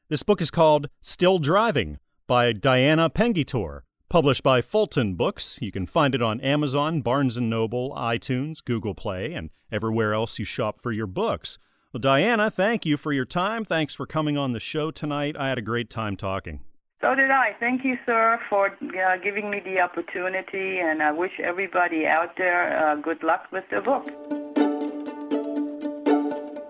This 0.09 0.23
book 0.23 0.41
is 0.41 0.51
called 0.51 0.89
Still 1.03 1.39
Driving 1.39 1.99
by 2.27 2.53
Diana 2.55 3.11
Pengitor, 3.11 3.83
published 4.09 4.43
by 4.43 4.63
Fulton 4.63 5.15
Books. 5.15 5.59
You 5.61 5.71
can 5.71 5.85
find 5.85 6.15
it 6.15 6.23
on 6.23 6.41
Amazon, 6.41 7.03
Barnes 7.03 7.37
& 7.39 7.41
Noble, 7.41 7.93
iTunes, 7.95 8.65
Google 8.65 8.95
Play, 8.95 9.35
and 9.35 9.51
everywhere 9.71 10.15
else 10.15 10.39
you 10.39 10.47
shop 10.47 10.81
for 10.81 10.91
your 10.91 11.07
books. 11.07 11.59
Well, 11.91 12.01
Diana, 12.01 12.51
thank 12.51 12.85
you 12.85 12.99
for 12.99 13.15
your 13.15 13.25
time. 13.25 13.65
Thanks 13.65 13.95
for 13.95 14.05
coming 14.05 14.37
on 14.37 14.53
the 14.53 14.61
show 14.61 14.91
tonight. 14.91 15.37
I 15.39 15.49
had 15.49 15.57
a 15.57 15.63
great 15.63 15.89
time 15.89 16.19
talking. 16.19 16.61
So 17.01 17.15
did 17.15 17.31
I. 17.31 17.57
Thank 17.59 17.83
you, 17.83 17.97
sir, 18.05 18.39
for 18.51 18.67
uh, 18.67 19.17
giving 19.25 19.51
me 19.51 19.61
the 19.65 19.81
opportunity, 19.81 20.81
and 20.81 21.03
I 21.03 21.13
wish 21.13 21.33
everybody 21.43 22.05
out 22.05 22.37
there 22.37 22.91
uh, 22.91 22.97
good 22.97 23.23
luck 23.23 23.47
with 23.51 23.65
the 23.71 23.81
book. 23.81 24.05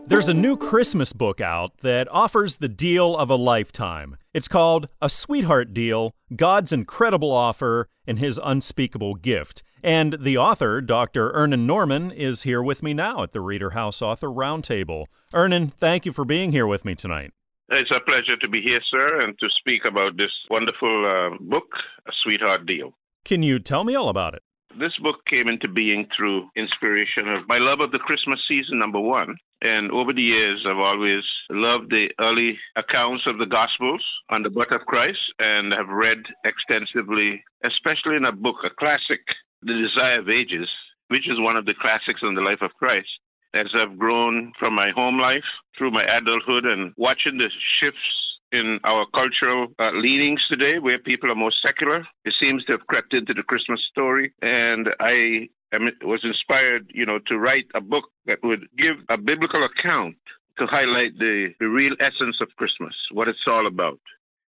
There's 0.06 0.28
a 0.28 0.34
new 0.34 0.56
Christmas 0.56 1.12
book 1.12 1.40
out 1.40 1.78
that 1.78 2.06
offers 2.12 2.58
the 2.58 2.68
deal 2.68 3.16
of 3.16 3.28
a 3.28 3.34
lifetime. 3.34 4.18
It's 4.32 4.48
called 4.48 4.88
A 5.02 5.10
Sweetheart 5.10 5.74
Deal 5.74 6.14
God's 6.36 6.72
Incredible 6.72 7.32
Offer 7.32 7.88
and 8.06 8.20
His 8.20 8.38
Unspeakable 8.42 9.16
Gift. 9.16 9.64
And 9.82 10.16
the 10.20 10.36
author, 10.36 10.80
Dr. 10.80 11.30
Ernan 11.32 11.66
Norman, 11.66 12.10
is 12.10 12.42
here 12.42 12.62
with 12.62 12.82
me 12.82 12.94
now 12.94 13.22
at 13.22 13.32
the 13.32 13.40
Reader 13.40 13.70
House 13.70 14.02
Author 14.02 14.28
Roundtable. 14.28 15.06
Ernan, 15.32 15.72
thank 15.72 16.06
you 16.06 16.12
for 16.12 16.24
being 16.24 16.52
here 16.52 16.66
with 16.66 16.84
me 16.84 16.94
tonight. 16.94 17.32
It's 17.70 17.90
a 17.90 18.00
pleasure 18.04 18.36
to 18.40 18.48
be 18.48 18.62
here, 18.62 18.80
sir, 18.90 19.20
and 19.20 19.38
to 19.38 19.46
speak 19.58 19.82
about 19.84 20.16
this 20.16 20.30
wonderful 20.50 21.04
uh, 21.06 21.36
book, 21.38 21.66
A 22.06 22.12
Sweetheart 22.22 22.66
Deal. 22.66 22.94
Can 23.24 23.42
you 23.42 23.58
tell 23.58 23.84
me 23.84 23.94
all 23.94 24.08
about 24.08 24.34
it? 24.34 24.42
This 24.76 24.92
book 25.02 25.24
came 25.30 25.48
into 25.48 25.66
being 25.66 26.06
through 26.14 26.50
inspiration 26.54 27.28
of 27.28 27.48
my 27.48 27.58
love 27.58 27.80
of 27.80 27.90
the 27.90 27.98
Christmas 27.98 28.38
season, 28.46 28.78
number 28.78 29.00
one. 29.00 29.36
And 29.62 29.90
over 29.90 30.12
the 30.12 30.22
years, 30.22 30.64
I've 30.68 30.78
always 30.78 31.24
loved 31.50 31.90
the 31.90 32.08
early 32.20 32.58
accounts 32.76 33.24
of 33.26 33.38
the 33.38 33.46
Gospels 33.46 34.04
on 34.30 34.42
the 34.42 34.50
birth 34.50 34.70
of 34.70 34.86
Christ 34.86 35.18
and 35.38 35.72
have 35.72 35.88
read 35.88 36.18
extensively, 36.44 37.42
especially 37.64 38.16
in 38.16 38.26
a 38.26 38.32
book, 38.32 38.56
a 38.62 38.70
classic, 38.70 39.24
The 39.62 39.72
Desire 39.72 40.20
of 40.20 40.28
Ages, 40.28 40.68
which 41.08 41.28
is 41.28 41.40
one 41.40 41.56
of 41.56 41.64
the 41.64 41.74
classics 41.80 42.20
on 42.22 42.34
the 42.34 42.42
life 42.42 42.62
of 42.62 42.74
Christ 42.78 43.08
as 43.54 43.66
I've 43.74 43.98
grown 43.98 44.52
from 44.58 44.74
my 44.74 44.90
home 44.94 45.18
life 45.18 45.46
through 45.76 45.90
my 45.90 46.04
adulthood 46.04 46.66
and 46.66 46.92
watching 46.96 47.38
the 47.38 47.48
shifts 47.80 48.27
in 48.52 48.78
our 48.84 49.06
cultural 49.14 49.68
uh, 49.78 49.90
leanings 49.92 50.40
today, 50.48 50.78
where 50.80 50.98
people 50.98 51.30
are 51.30 51.34
more 51.34 51.52
secular. 51.62 52.06
It 52.24 52.34
seems 52.40 52.64
to 52.64 52.72
have 52.72 52.86
crept 52.86 53.14
into 53.14 53.34
the 53.34 53.42
Christmas 53.42 53.80
story, 53.90 54.32
and 54.42 54.88
I 55.00 55.48
am, 55.72 55.88
was 56.02 56.24
inspired, 56.24 56.90
you 56.94 57.06
know, 57.06 57.18
to 57.26 57.38
write 57.38 57.66
a 57.74 57.80
book 57.80 58.04
that 58.26 58.38
would 58.42 58.68
give 58.76 58.96
a 59.08 59.18
biblical 59.18 59.66
account 59.66 60.16
to 60.58 60.66
highlight 60.66 61.18
the, 61.18 61.54
the 61.60 61.68
real 61.68 61.94
essence 62.00 62.36
of 62.40 62.48
Christmas, 62.56 62.94
what 63.12 63.28
it's 63.28 63.46
all 63.46 63.66
about. 63.66 64.00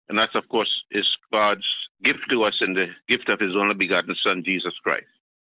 And 0.08 0.18
that, 0.18 0.34
of 0.34 0.48
course, 0.48 0.70
is 0.90 1.06
God's 1.32 1.64
gift 2.04 2.20
to 2.30 2.44
us 2.44 2.54
in 2.60 2.74
the 2.74 2.86
gift 3.08 3.28
of 3.28 3.40
His 3.40 3.56
only 3.56 3.74
begotten 3.74 4.14
Son, 4.22 4.42
Jesus 4.44 4.74
Christ. 4.82 5.06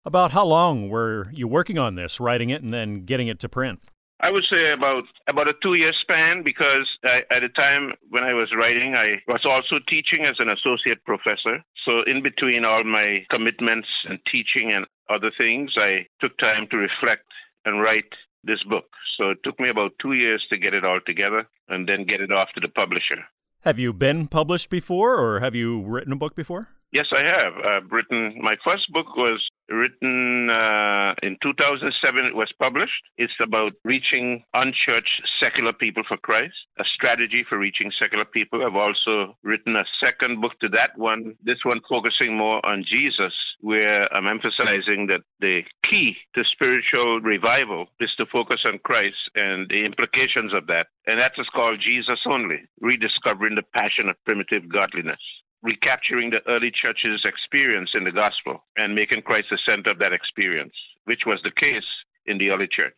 About 0.04 0.32
how 0.32 0.46
long 0.46 0.88
were 0.88 1.28
you 1.32 1.46
working 1.46 1.78
on 1.78 1.94
this, 1.94 2.18
writing 2.18 2.50
it 2.50 2.62
and 2.62 2.72
then 2.72 3.04
getting 3.04 3.28
it 3.28 3.38
to 3.40 3.48
print? 3.48 3.80
I 4.22 4.30
would 4.30 4.44
say 4.50 4.72
about 4.72 5.04
about 5.28 5.48
a 5.48 5.54
two 5.62 5.74
year 5.74 5.92
span 6.02 6.42
because 6.44 6.86
I, 7.04 7.20
at 7.34 7.40
the 7.40 7.48
time 7.56 7.92
when 8.10 8.22
I 8.22 8.34
was 8.34 8.52
writing, 8.56 8.94
I 8.94 9.22
was 9.26 9.44
also 9.44 9.82
teaching 9.88 10.26
as 10.28 10.36
an 10.38 10.48
associate 10.48 11.04
professor. 11.04 11.64
So 11.84 12.02
in 12.06 12.22
between 12.22 12.64
all 12.64 12.84
my 12.84 13.24
commitments 13.30 13.88
and 14.08 14.18
teaching 14.30 14.72
and 14.72 14.86
other 15.08 15.32
things, 15.36 15.72
I 15.76 16.06
took 16.20 16.36
time 16.38 16.68
to 16.70 16.76
reflect 16.76 17.26
and 17.64 17.80
write 17.80 18.12
this 18.44 18.62
book. 18.68 18.86
So 19.16 19.30
it 19.30 19.38
took 19.44 19.58
me 19.58 19.70
about 19.70 19.92
two 20.00 20.12
years 20.12 20.44
to 20.50 20.58
get 20.58 20.74
it 20.74 20.84
all 20.84 21.00
together 21.04 21.46
and 21.68 21.88
then 21.88 22.06
get 22.06 22.20
it 22.20 22.32
off 22.32 22.48
to 22.54 22.60
the 22.60 22.68
publisher. 22.68 23.24
Have 23.62 23.78
you 23.78 23.92
been 23.92 24.26
published 24.28 24.70
before 24.70 25.16
or 25.16 25.40
have 25.40 25.54
you 25.54 25.82
written 25.82 26.12
a 26.12 26.16
book 26.16 26.34
before? 26.34 26.68
Yes, 26.92 27.06
I 27.14 27.22
have. 27.22 27.54
I've 27.62 27.92
written, 27.92 28.34
my 28.42 28.56
first 28.64 28.90
book 28.92 29.14
was 29.16 29.38
written 29.68 30.50
uh, 30.50 31.14
in 31.22 31.38
2007. 31.40 31.86
It 32.26 32.34
was 32.34 32.50
published. 32.58 33.06
It's 33.16 33.38
about 33.40 33.72
reaching 33.84 34.42
unchurched 34.54 35.22
secular 35.38 35.72
people 35.72 36.02
for 36.08 36.16
Christ, 36.16 36.54
a 36.80 36.84
strategy 36.96 37.44
for 37.48 37.58
reaching 37.58 37.92
secular 37.94 38.24
people. 38.24 38.66
I've 38.66 38.74
also 38.74 39.38
written 39.44 39.76
a 39.76 39.86
second 40.02 40.40
book 40.40 40.58
to 40.62 40.68
that 40.70 40.98
one, 40.98 41.36
this 41.44 41.62
one 41.64 41.80
focusing 41.88 42.36
more 42.36 42.58
on 42.66 42.82
Jesus, 42.82 43.32
where 43.60 44.12
I'm 44.12 44.26
emphasizing 44.26 45.06
that 45.14 45.22
the 45.38 45.62
key 45.88 46.16
to 46.34 46.42
spiritual 46.42 47.20
revival 47.20 47.86
is 48.00 48.10
to 48.18 48.26
focus 48.26 48.66
on 48.66 48.80
Christ 48.82 49.30
and 49.36 49.68
the 49.70 49.86
implications 49.86 50.52
of 50.52 50.66
that. 50.66 50.90
And 51.06 51.20
that's 51.20 51.38
called 51.54 51.78
Jesus 51.78 52.18
Only 52.26 52.66
Rediscovering 52.80 53.54
the 53.54 53.62
Passion 53.62 54.08
of 54.08 54.16
Primitive 54.24 54.68
Godliness 54.68 55.22
recapturing 55.62 56.30
the 56.30 56.40
early 56.50 56.70
church's 56.70 57.24
experience 57.24 57.90
in 57.94 58.04
the 58.04 58.12
gospel 58.12 58.64
and 58.76 58.94
making 58.94 59.22
Christ 59.22 59.48
the 59.50 59.58
center 59.66 59.90
of 59.90 59.98
that 59.98 60.12
experience, 60.12 60.74
which 61.04 61.20
was 61.26 61.40
the 61.42 61.50
case 61.50 61.88
in 62.26 62.38
the 62.38 62.50
early 62.50 62.68
church. 62.70 62.96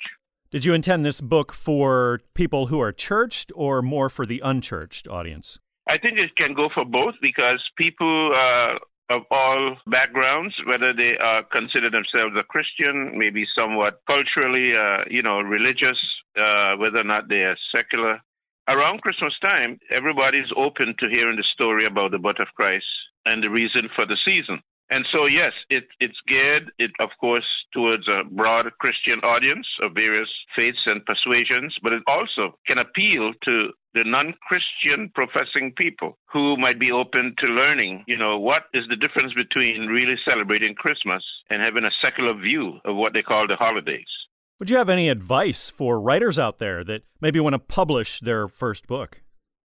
Did 0.51 0.65
you 0.65 0.75
intend 0.75 1.05
this 1.05 1.21
book 1.21 1.53
for 1.53 2.21
people 2.35 2.67
who 2.67 2.81
are 2.81 2.93
churched 2.93 3.51
or 3.55 3.81
more 3.81 4.09
for 4.09 4.27
the 4.27 4.41
unchurched 4.45 5.09
audience? 5.09 5.59
I 5.89 5.99
think 5.99 6.19
it 6.19 6.37
can 6.37 6.55
go 6.55 6.69
for 6.73 6.85
both 6.85 7.15
because 7.21 7.61
people 7.77 8.33
uh, 8.37 8.79
of 9.13 9.23
all 9.31 9.77
backgrounds, 9.87 10.55
whether 10.67 10.93
they 10.93 11.15
uh, 11.23 11.43
consider 11.51 11.91
themselves 11.91 12.35
a 12.39 12.45
Christian, 12.45 13.13
maybe 13.17 13.45
somewhat 13.57 14.01
culturally, 14.07 14.73
uh, 14.77 15.05
you 15.11 15.23
know, 15.23 15.41
religious, 15.41 15.99
uh, 16.37 16.77
whether 16.77 16.99
or 16.99 17.05
not 17.05 17.29
they 17.29 17.43
are 17.43 17.57
secular, 17.75 18.21
around 18.69 19.03
Christmas 19.03 19.35
time, 19.41 19.79
everybody's 19.91 20.51
open 20.57 20.95
to 20.99 21.09
hearing 21.09 21.37
the 21.37 21.47
story 21.55 21.87
about 21.87 22.11
the 22.11 22.19
birth 22.19 22.41
of 22.41 22.49
Christ 22.55 22.85
and 23.25 23.43
the 23.43 23.51
reason 23.51 23.89
for 23.95 24.07
the 24.07 24.17
season. 24.25 24.63
And 24.91 25.07
so, 25.11 25.25
yes, 25.25 25.53
it, 25.71 25.85
it's 26.01 26.21
geared, 26.29 26.71
it, 26.79 26.91
of 27.01 27.09
course, 27.19 27.47
towards 27.73 28.07
a 28.09 28.29
broad 28.29 28.67
Christian 28.79 29.21
audience 29.21 29.67
of 29.81 29.95
various 29.95 30.29
faiths 30.55 30.85
and 30.85 31.05
persuasions, 31.07 31.75
but 31.83 31.95
it 31.95 32.03
also 32.07 32.59
can 32.67 32.77
appeal 32.77 33.33
to 33.45 33.71
the 33.95 34.05
non-Christian 34.05 35.11
professing 35.15 35.73
people 35.79 36.19
who 36.31 36.59
might 36.59 36.79
be 36.79 36.93
open 36.93 37.35
to 37.39 37.47
learning, 37.47 38.05
you 38.07 38.19
know, 38.19 38.39
what 38.39 38.65
is 38.75 38.85
the 38.91 38.97
difference 38.97 39.33
between 39.33 39.87
really 39.87 40.17
celebrating 40.29 40.75
Christmas 40.75 41.25
and 41.49 41.63
having 41.63 41.85
a 41.85 41.99
secular 42.05 42.35
view 42.35 42.79
of 42.85 42.97
what 42.97 43.15
they 43.15 43.23
call 43.23 43.47
the 43.49 43.57
holidays. 43.57 44.13
Would 44.63 44.71
you 44.71 44.77
have 44.77 44.89
any 44.89 45.09
advice 45.09 45.71
for 45.71 45.99
writers 45.99 46.39
out 46.39 46.59
there 46.59 46.85
that 46.85 47.03
maybe 47.21 47.41
want 47.41 47.55
to 47.55 47.59
publish 47.59 48.21
their 48.21 48.47
first 48.47 48.87
book? 48.87 49.21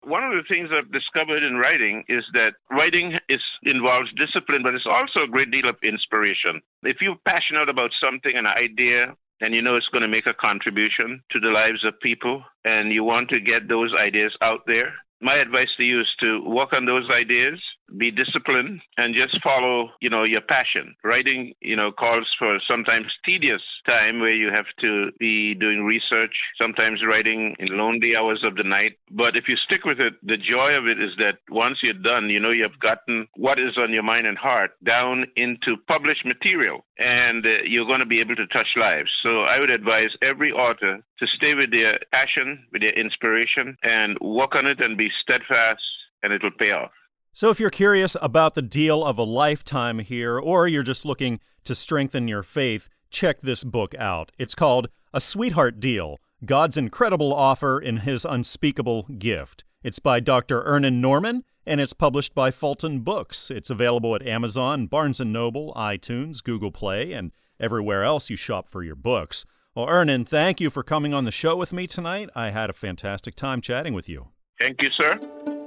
One 0.06 0.24
of 0.24 0.32
the 0.32 0.48
things 0.48 0.70
I've 0.72 0.90
discovered 0.90 1.44
in 1.44 1.58
writing 1.58 2.06
is 2.08 2.24
that 2.32 2.52
writing 2.72 3.20
is 3.28 3.42
involves 3.64 4.08
discipline, 4.16 4.64
but 4.64 4.74
it's 4.74 4.88
also 4.88 5.28
a 5.28 5.28
great 5.28 5.52
deal 5.52 5.68
of 5.68 5.76
inspiration. 5.84 6.62
If 6.84 7.02
you're 7.02 7.20
passionate 7.28 7.68
about 7.68 7.92
something, 8.00 8.38
an 8.38 8.48
idea, 8.48 9.18
and 9.42 9.54
you 9.54 9.62
know 9.62 9.76
it's 9.76 9.92
going 9.92 10.04
to 10.04 10.08
make 10.08 10.28
a 10.28 10.34
contribution 10.34 11.22
to 11.32 11.42
the 11.42 11.52
lives 11.52 11.84
of 11.84 12.00
people, 12.00 12.46
and 12.64 12.94
you 12.94 13.04
want 13.04 13.28
to 13.32 13.42
get 13.42 13.68
those 13.68 13.92
ideas 14.00 14.32
out 14.42 14.62
there, 14.66 14.94
my 15.20 15.36
advice 15.36 15.76
to 15.76 15.84
you 15.84 16.00
is 16.00 16.14
to 16.22 16.40
work 16.48 16.72
on 16.72 16.86
those 16.86 17.10
ideas 17.12 17.60
be 17.98 18.12
disciplined 18.12 18.82
and 18.98 19.16
just 19.16 19.42
follow 19.44 19.90
you 20.02 20.10
know 20.10 20.24
your 20.24 20.42
passion. 20.42 20.96
Writing 21.04 21.54
you 21.62 21.76
know 21.76 21.92
calls 21.92 22.28
for 22.38 22.60
sometimes 22.68 23.08
tedious 23.26 23.62
time 23.86 24.20
where 24.20 24.34
you 24.34 24.52
have 24.52 24.66
to 24.82 25.12
be 25.20 25.54
doing 25.56 25.84
research 25.84 26.36
sometimes 26.58 27.02
writing 27.08 27.56
in 27.60 27.78
lonely 27.78 28.14
hours 28.18 28.44
of 28.46 28.56
the 28.56 28.64
night. 28.64 28.98
But 29.12 29.36
if 29.36 29.46
you 29.48 29.56
stick 29.66 29.86
with 29.86 30.00
it 30.00 30.14
the 30.24 30.38
joy 30.38 30.74
of 30.74 30.88
it 30.88 31.00
is 31.02 31.12
that 31.18 31.40
once 31.50 31.78
you're 31.84 31.94
done 31.94 32.30
you 32.30 32.40
know 32.40 32.52
you've 32.52 32.80
gotten 32.80 33.28
what 33.36 33.60
is 33.60 33.78
on 33.78 33.94
your 33.94 34.04
mind 34.04 34.28
and 34.28 34.38
heart 34.38 34.72
down 34.86 35.26
into 35.36 35.78
published 35.88 36.26
material 36.26 36.86
and 36.98 37.46
uh, 37.46 37.64
you're 37.66 37.86
going 37.86 38.00
to 38.00 38.06
be 38.06 38.22
able 38.22 38.36
to 38.36 38.48
touch 38.48 38.70
lives. 38.78 39.12
So 39.24 39.44
i 39.44 39.60
would 39.60 39.70
advise 39.70 40.12
every 40.22 40.52
author 40.52 41.00
to 41.20 41.26
stay 41.38 41.54
with 41.54 41.72
their 41.72 42.00
passion 42.12 42.66
with 42.72 42.82
their 42.82 42.98
inspiration 43.00 43.78
and 43.84 44.18
work 44.20 44.56
on 44.56 44.66
it 44.66 44.82
and 44.82 44.98
be 44.98 45.10
steadfast 45.22 45.82
and 46.24 46.34
it'll 46.34 46.52
pay 46.52 46.72
off 46.72 46.92
so, 47.36 47.50
if 47.50 47.60
you're 47.60 47.70
curious 47.70 48.16
about 48.22 48.56
the 48.56 48.62
deal 48.62 49.04
of 49.04 49.18
a 49.18 49.24
lifetime 49.24 50.00
here, 50.00 50.40
or 50.40 50.70
you're 50.70 50.84
just 50.84 51.06
looking 51.06 51.42
to 51.66 51.76
strengthen 51.76 52.30
your 52.30 52.44
faith, 52.44 52.88
check 53.10 53.42
this 53.42 53.66
book 53.66 53.94
out. 53.96 54.32
It's 54.38 54.56
called 54.56 54.88
A 55.14 55.20
Sweetheart 55.20 55.82
Deal 55.82 56.18
God's 56.46 56.78
Incredible 56.78 57.34
Offer 57.34 57.78
in 57.78 57.98
His 57.98 58.24
Unspeakable 58.24 59.04
Gift. 59.18 59.66
It's 59.84 60.00
by 60.00 60.22
Dr. 60.22 60.64
Ernan 60.64 61.02
Norman, 61.02 61.44
and 61.66 61.82
it's 61.82 61.92
published 61.92 62.34
by 62.34 62.52
Fulton 62.52 63.02
Books. 63.02 63.52
It's 63.52 63.70
available 63.70 64.16
at 64.16 64.26
Amazon, 64.26 64.88
Barnes 64.88 65.20
& 65.20 65.22
Noble, 65.22 65.74
iTunes, 65.76 66.42
Google 66.42 66.72
Play, 66.72 67.12
and 67.12 67.34
everywhere 67.60 68.06
else 68.06 68.30
you 68.30 68.38
shop 68.38 68.70
for 68.70 68.82
your 68.82 68.96
books. 68.96 69.46
Well, 69.76 69.88
Ernan, 69.88 70.26
thank 70.26 70.62
you 70.62 70.70
for 70.70 70.84
coming 70.84 71.14
on 71.14 71.26
the 71.26 71.32
show 71.32 71.58
with 71.58 71.74
me 71.74 71.86
tonight. 71.86 72.30
I 72.34 72.52
had 72.52 72.70
a 72.70 72.74
fantastic 72.74 73.36
time 73.36 73.60
chatting 73.60 73.94
with 73.94 74.08
you. 74.08 74.30
Thank 74.58 74.82
you, 74.82 74.90
sir. 74.96 75.65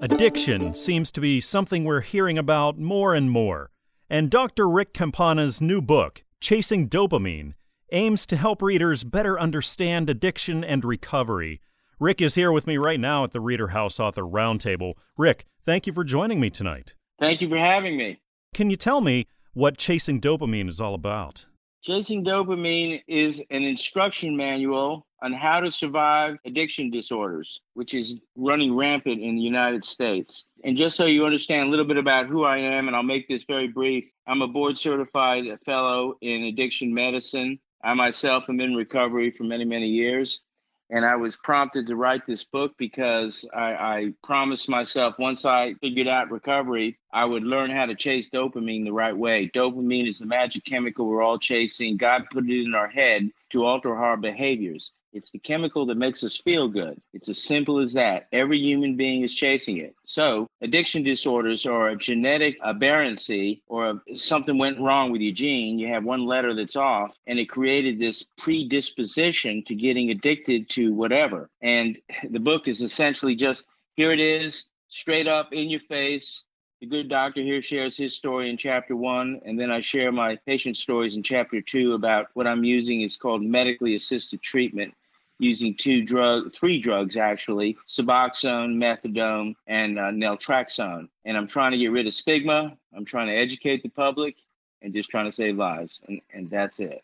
Addiction 0.00 0.76
seems 0.76 1.10
to 1.10 1.20
be 1.20 1.40
something 1.40 1.82
we're 1.82 2.00
hearing 2.00 2.38
about 2.38 2.78
more 2.78 3.14
and 3.14 3.32
more, 3.32 3.72
and 4.08 4.30
Dr. 4.30 4.68
Rick 4.68 4.94
Campana's 4.94 5.60
new 5.60 5.82
book, 5.82 6.22
Chasing 6.40 6.88
Dopamine, 6.88 7.54
aims 7.90 8.24
to 8.26 8.36
help 8.36 8.62
readers 8.62 9.02
better 9.02 9.40
understand 9.40 10.08
addiction 10.08 10.62
and 10.62 10.84
recovery. 10.84 11.60
Rick 11.98 12.22
is 12.22 12.36
here 12.36 12.52
with 12.52 12.64
me 12.64 12.76
right 12.76 13.00
now 13.00 13.24
at 13.24 13.32
the 13.32 13.40
Reader 13.40 13.68
House 13.68 13.98
Author 13.98 14.22
Roundtable. 14.22 14.92
Rick, 15.16 15.46
thank 15.64 15.88
you 15.88 15.92
for 15.92 16.04
joining 16.04 16.38
me 16.38 16.48
tonight. 16.48 16.94
Thank 17.18 17.40
you 17.40 17.48
for 17.48 17.58
having 17.58 17.96
me. 17.96 18.20
Can 18.54 18.70
you 18.70 18.76
tell 18.76 19.00
me 19.00 19.26
what 19.52 19.78
Chasing 19.78 20.20
Dopamine 20.20 20.68
is 20.68 20.80
all 20.80 20.94
about? 20.94 21.46
Chasing 21.88 22.22
Dopamine 22.22 23.00
is 23.08 23.42
an 23.48 23.62
instruction 23.62 24.36
manual 24.36 25.06
on 25.22 25.32
how 25.32 25.58
to 25.58 25.70
survive 25.70 26.36
addiction 26.44 26.90
disorders, 26.90 27.62
which 27.72 27.94
is 27.94 28.16
running 28.36 28.76
rampant 28.76 29.22
in 29.22 29.36
the 29.36 29.40
United 29.40 29.82
States. 29.82 30.44
And 30.64 30.76
just 30.76 30.96
so 30.96 31.06
you 31.06 31.24
understand 31.24 31.66
a 31.66 31.70
little 31.70 31.86
bit 31.86 31.96
about 31.96 32.26
who 32.26 32.44
I 32.44 32.58
am, 32.58 32.88
and 32.88 32.94
I'll 32.94 33.02
make 33.02 33.26
this 33.26 33.44
very 33.44 33.68
brief, 33.68 34.04
I'm 34.26 34.42
a 34.42 34.46
board 34.46 34.76
certified 34.76 35.44
fellow 35.64 36.18
in 36.20 36.44
addiction 36.44 36.92
medicine. 36.92 37.58
I 37.82 37.94
myself 37.94 38.44
am 38.50 38.60
in 38.60 38.74
recovery 38.74 39.30
for 39.30 39.44
many, 39.44 39.64
many 39.64 39.88
years. 39.88 40.42
And 40.90 41.04
I 41.04 41.16
was 41.16 41.36
prompted 41.36 41.86
to 41.86 41.96
write 41.96 42.26
this 42.26 42.44
book 42.44 42.72
because 42.78 43.46
I, 43.54 43.74
I, 43.74 44.12
promised 44.24 44.70
myself 44.70 45.18
once 45.18 45.44
I 45.44 45.74
figured 45.74 46.08
out 46.08 46.30
recovery, 46.30 46.98
I 47.12 47.26
would 47.26 47.42
learn 47.42 47.70
how 47.70 47.84
to 47.86 47.94
chase 47.94 48.30
dopamine 48.30 48.84
the 48.84 48.92
right 48.92 49.16
way. 49.16 49.50
Dopamine 49.54 50.08
is 50.08 50.18
the 50.18 50.26
magic 50.26 50.64
chemical 50.64 51.06
we're 51.06 51.22
all 51.22 51.38
chasing. 51.38 51.98
God 51.98 52.24
put 52.32 52.48
it 52.48 52.64
in 52.64 52.74
our 52.74 52.88
head 52.88 53.30
to 53.50 53.66
alter 53.66 53.94
our 53.94 54.16
behaviors. 54.16 54.92
It's 55.12 55.30
the 55.30 55.38
chemical 55.38 55.86
that 55.86 55.96
makes 55.96 56.22
us 56.22 56.36
feel 56.36 56.68
good. 56.68 57.00
It's 57.12 57.28
as 57.28 57.42
simple 57.42 57.80
as 57.80 57.94
that. 57.94 58.28
Every 58.32 58.58
human 58.58 58.96
being 58.96 59.22
is 59.22 59.34
chasing 59.34 59.78
it. 59.78 59.94
So, 60.04 60.48
addiction 60.60 61.02
disorders 61.02 61.66
are 61.66 61.88
a 61.88 61.96
genetic 61.96 62.58
aberrancy 62.64 63.62
or 63.66 63.90
a, 63.90 64.16
something 64.16 64.58
went 64.58 64.80
wrong 64.80 65.10
with 65.10 65.20
your 65.20 65.34
gene. 65.34 65.78
You 65.78 65.88
have 65.88 66.04
one 66.04 66.26
letter 66.26 66.54
that's 66.54 66.76
off, 66.76 67.16
and 67.26 67.38
it 67.38 67.48
created 67.48 67.98
this 67.98 68.26
predisposition 68.38 69.64
to 69.64 69.74
getting 69.74 70.10
addicted 70.10 70.68
to 70.70 70.92
whatever. 70.92 71.48
And 71.62 71.98
the 72.28 72.40
book 72.40 72.68
is 72.68 72.82
essentially 72.82 73.34
just 73.34 73.64
here 73.96 74.12
it 74.12 74.20
is, 74.20 74.66
straight 74.88 75.28
up 75.28 75.52
in 75.52 75.70
your 75.70 75.80
face. 75.80 76.44
The 76.80 76.86
good 76.86 77.08
doctor 77.08 77.40
here 77.42 77.60
shares 77.60 77.96
his 77.96 78.14
story 78.14 78.50
in 78.50 78.56
chapter 78.56 78.94
one, 78.94 79.40
and 79.44 79.58
then 79.58 79.70
I 79.70 79.80
share 79.80 80.12
my 80.12 80.36
patient 80.46 80.76
stories 80.76 81.16
in 81.16 81.24
chapter 81.24 81.60
two 81.60 81.94
about 81.94 82.28
what 82.34 82.46
I'm 82.46 82.62
using 82.62 83.02
is 83.02 83.16
called 83.16 83.42
medically 83.42 83.96
assisted 83.96 84.42
treatment 84.42 84.94
using 85.40 85.74
two 85.74 86.02
drug, 86.02 86.52
three 86.52 86.80
drugs 86.80 87.16
actually, 87.16 87.76
Suboxone, 87.88 88.76
Methadone, 88.76 89.54
and 89.66 89.98
uh, 89.98 90.10
Naltrexone. 90.10 91.08
And 91.24 91.36
I'm 91.36 91.46
trying 91.46 91.72
to 91.72 91.78
get 91.78 91.92
rid 91.92 92.06
of 92.06 92.14
stigma. 92.14 92.76
I'm 92.94 93.04
trying 93.04 93.28
to 93.28 93.34
educate 93.34 93.82
the 93.82 93.88
public 93.88 94.36
and 94.82 94.94
just 94.94 95.10
trying 95.10 95.26
to 95.26 95.32
save 95.32 95.56
lives. 95.56 96.00
And, 96.06 96.20
and 96.32 96.50
that's 96.50 96.80
it. 96.80 97.02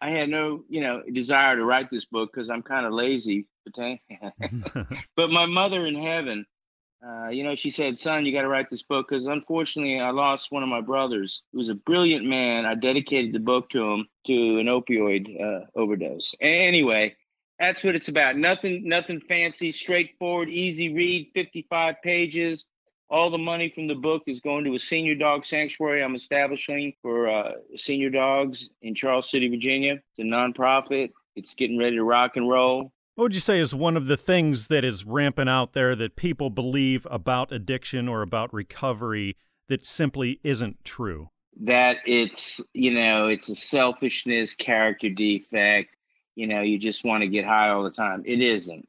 I 0.00 0.10
had 0.10 0.28
no, 0.28 0.64
you 0.68 0.82
know, 0.82 1.02
desire 1.12 1.56
to 1.56 1.64
write 1.64 1.90
this 1.90 2.04
book 2.04 2.30
because 2.32 2.50
I'm 2.50 2.62
kind 2.62 2.84
of 2.84 2.92
lazy. 2.92 3.46
but 5.16 5.30
my 5.30 5.46
mother 5.46 5.86
in 5.86 5.94
heaven, 5.94 6.44
uh, 7.06 7.28
you 7.28 7.44
know, 7.44 7.54
she 7.54 7.70
said, 7.70 7.98
son, 7.98 8.24
you 8.24 8.32
got 8.32 8.42
to 8.42 8.48
write 8.48 8.70
this 8.70 8.82
book 8.82 9.08
because 9.08 9.26
unfortunately 9.26 10.00
I 10.00 10.10
lost 10.10 10.50
one 10.50 10.62
of 10.62 10.68
my 10.68 10.80
brothers 10.80 11.42
who 11.52 11.58
was 11.58 11.68
a 11.68 11.74
brilliant 11.74 12.24
man. 12.24 12.64
I 12.64 12.74
dedicated 12.74 13.34
the 13.34 13.40
book 13.40 13.68
to 13.70 13.82
him 13.82 14.08
to 14.26 14.58
an 14.58 14.66
opioid 14.66 15.40
uh, 15.40 15.66
overdose. 15.74 16.34
Anyway, 16.40 17.14
that's 17.58 17.84
what 17.84 17.94
it's 17.94 18.08
about. 18.08 18.36
Nothing, 18.36 18.88
nothing 18.88 19.20
fancy, 19.20 19.70
straightforward, 19.70 20.48
easy 20.48 20.94
read, 20.94 21.30
55 21.34 21.96
pages. 22.02 22.66
All 23.10 23.30
the 23.30 23.38
money 23.38 23.68
from 23.68 23.86
the 23.86 23.94
book 23.94 24.22
is 24.26 24.40
going 24.40 24.64
to 24.64 24.74
a 24.74 24.78
senior 24.78 25.14
dog 25.14 25.44
sanctuary 25.44 26.02
I'm 26.02 26.14
establishing 26.14 26.94
for 27.02 27.28
uh, 27.28 27.52
senior 27.76 28.08
dogs 28.08 28.70
in 28.80 28.94
Charles 28.94 29.30
City, 29.30 29.48
Virginia. 29.48 29.94
It's 29.94 30.18
a 30.18 30.22
nonprofit. 30.22 31.10
It's 31.36 31.54
getting 31.54 31.78
ready 31.78 31.96
to 31.96 32.02
rock 32.02 32.36
and 32.36 32.48
roll. 32.48 32.92
What 33.14 33.26
would 33.26 33.34
you 33.34 33.40
say 33.40 33.60
is 33.60 33.72
one 33.72 33.96
of 33.96 34.06
the 34.08 34.16
things 34.16 34.66
that 34.66 34.84
is 34.84 35.04
rampant 35.04 35.48
out 35.48 35.72
there 35.72 35.94
that 35.94 36.16
people 36.16 36.50
believe 36.50 37.06
about 37.08 37.52
addiction 37.52 38.08
or 38.08 38.22
about 38.22 38.52
recovery 38.52 39.36
that 39.68 39.86
simply 39.86 40.40
isn't 40.42 40.84
true? 40.84 41.30
That 41.60 41.98
it's, 42.06 42.60
you 42.72 42.92
know, 42.92 43.28
it's 43.28 43.48
a 43.48 43.54
selfishness, 43.54 44.54
character 44.54 45.10
defect. 45.10 45.94
You 46.34 46.48
know, 46.48 46.62
you 46.62 46.76
just 46.76 47.04
want 47.04 47.22
to 47.22 47.28
get 47.28 47.44
high 47.44 47.68
all 47.68 47.84
the 47.84 47.92
time. 47.92 48.24
It 48.26 48.40
isn't. 48.40 48.88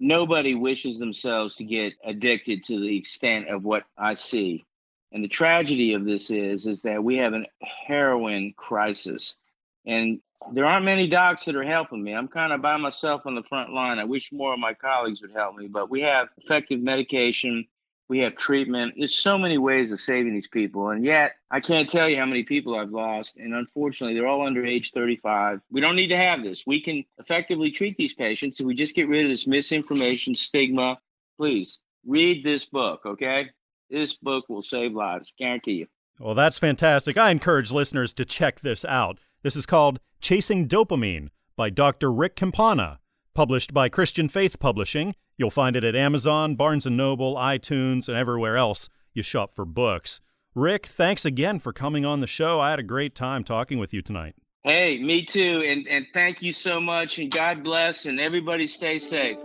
Nobody 0.00 0.54
wishes 0.54 0.98
themselves 0.98 1.56
to 1.56 1.64
get 1.64 1.92
addicted 2.02 2.64
to 2.64 2.80
the 2.80 2.96
extent 2.96 3.48
of 3.48 3.64
what 3.64 3.84
I 3.98 4.14
see. 4.14 4.64
And 5.12 5.22
the 5.22 5.28
tragedy 5.28 5.92
of 5.92 6.06
this 6.06 6.30
is, 6.30 6.64
is 6.64 6.80
that 6.82 7.04
we 7.04 7.18
have 7.18 7.34
a 7.34 7.44
heroin 7.86 8.54
crisis. 8.56 9.36
And 9.84 10.20
there 10.52 10.66
aren't 10.66 10.84
many 10.84 11.06
docs 11.08 11.44
that 11.44 11.56
are 11.56 11.64
helping 11.64 12.02
me. 12.02 12.14
I'm 12.14 12.28
kind 12.28 12.52
of 12.52 12.62
by 12.62 12.76
myself 12.76 13.22
on 13.26 13.34
the 13.34 13.42
front 13.42 13.72
line. 13.72 13.98
I 13.98 14.04
wish 14.04 14.32
more 14.32 14.52
of 14.54 14.60
my 14.60 14.74
colleagues 14.74 15.20
would 15.22 15.32
help 15.32 15.56
me, 15.56 15.66
but 15.66 15.90
we 15.90 16.00
have 16.02 16.28
effective 16.38 16.80
medication 16.80 17.66
we 18.08 18.20
have 18.20 18.36
treatment. 18.36 18.94
There's 18.96 19.14
so 19.14 19.36
many 19.36 19.58
ways 19.58 19.92
of 19.92 20.00
saving 20.00 20.32
these 20.32 20.48
people, 20.48 20.88
and 20.88 21.04
yet 21.04 21.32
I 21.50 21.60
can't 21.60 21.90
tell 21.90 22.08
you 22.08 22.16
how 22.16 22.24
many 22.24 22.42
people 22.42 22.74
I've 22.74 22.90
lost. 22.90 23.36
And 23.36 23.54
unfortunately, 23.54 24.14
they're 24.14 24.26
all 24.26 24.46
under 24.46 24.64
age 24.64 24.92
35. 24.92 25.60
We 25.70 25.80
don't 25.80 25.96
need 25.96 26.08
to 26.08 26.16
have 26.16 26.42
this. 26.42 26.66
We 26.66 26.80
can 26.80 27.04
effectively 27.18 27.70
treat 27.70 27.96
these 27.96 28.14
patients 28.14 28.60
if 28.60 28.66
we 28.66 28.74
just 28.74 28.94
get 28.94 29.08
rid 29.08 29.24
of 29.24 29.30
this 29.30 29.46
misinformation, 29.46 30.34
stigma. 30.34 30.98
Please 31.36 31.80
read 32.06 32.42
this 32.42 32.64
book, 32.64 33.02
okay? 33.04 33.50
This 33.90 34.14
book 34.14 34.46
will 34.48 34.62
save 34.62 34.92
lives, 34.92 35.32
guarantee 35.38 35.72
you. 35.72 35.86
Well, 36.18 36.34
that's 36.34 36.58
fantastic. 36.58 37.16
I 37.16 37.30
encourage 37.30 37.70
listeners 37.70 38.12
to 38.14 38.24
check 38.24 38.60
this 38.60 38.84
out. 38.86 39.18
This 39.42 39.54
is 39.54 39.66
called 39.66 40.00
Chasing 40.20 40.68
Dopamine 40.68 41.28
by 41.56 41.70
Dr. 41.70 42.12
Rick 42.12 42.36
Campana, 42.36 43.00
published 43.34 43.72
by 43.72 43.88
Christian 43.88 44.28
Faith 44.28 44.58
Publishing 44.58 45.14
You'll 45.38 45.50
find 45.50 45.76
it 45.76 45.84
at 45.84 45.94
Amazon, 45.94 46.56
Barnes 46.56 46.84
& 46.86 46.90
Noble, 46.90 47.36
iTunes, 47.36 48.08
and 48.08 48.16
everywhere 48.16 48.56
else 48.56 48.88
you 49.14 49.22
shop 49.22 49.54
for 49.54 49.64
books. 49.64 50.20
Rick, 50.52 50.86
thanks 50.86 51.24
again 51.24 51.60
for 51.60 51.72
coming 51.72 52.04
on 52.04 52.18
the 52.18 52.26
show. 52.26 52.58
I 52.58 52.70
had 52.70 52.80
a 52.80 52.82
great 52.82 53.14
time 53.14 53.44
talking 53.44 53.78
with 53.78 53.94
you 53.94 54.02
tonight. 54.02 54.34
Hey, 54.64 54.98
me 54.98 55.22
too. 55.22 55.62
And, 55.64 55.86
and 55.86 56.06
thank 56.12 56.42
you 56.42 56.52
so 56.52 56.80
much. 56.80 57.20
And 57.20 57.30
God 57.30 57.62
bless. 57.62 58.06
And 58.06 58.18
everybody 58.18 58.66
stay 58.66 58.98
safe. 58.98 59.38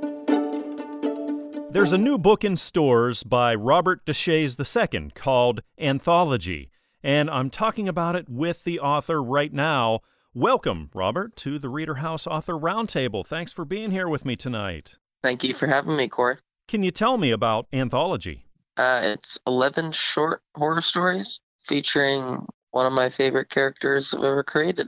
There's 1.69 1.93
a 1.93 1.97
new 1.99 2.17
book 2.17 2.43
in 2.43 2.55
stores 2.55 3.21
by 3.21 3.53
Robert 3.53 4.03
Deshaies 4.03 4.57
II 4.59 5.11
called 5.13 5.61
Anthology. 5.77 6.71
And 7.03 7.29
I'm 7.29 7.51
talking 7.51 7.87
about 7.87 8.15
it 8.15 8.27
with 8.27 8.63
the 8.63 8.79
author 8.79 9.21
right 9.21 9.53
now. 9.53 9.99
Welcome, 10.35 10.89
Robert, 10.95 11.35
to 11.37 11.59
the 11.59 11.69
Reader 11.69 11.95
House 11.95 12.25
Author 12.25 12.53
Roundtable. 12.53 13.23
Thanks 13.23 13.53
for 13.53 13.65
being 13.65 13.91
here 13.91 14.09
with 14.09 14.25
me 14.25 14.35
tonight. 14.35 14.97
Thank 15.21 15.43
you 15.43 15.53
for 15.53 15.67
having 15.67 15.95
me, 15.95 16.07
Corey. 16.07 16.37
Can 16.67 16.81
you 16.81 16.89
tell 16.89 17.19
me 17.19 17.29
about 17.29 17.67
Anthology? 17.71 18.47
Uh, 18.75 19.01
it's 19.03 19.37
11 19.45 19.91
short 19.91 20.41
horror 20.55 20.81
stories 20.81 21.39
featuring 21.63 22.47
one 22.71 22.87
of 22.87 22.93
my 22.93 23.11
favorite 23.11 23.51
characters 23.51 24.11
I've 24.11 24.23
ever 24.23 24.43
created. 24.43 24.87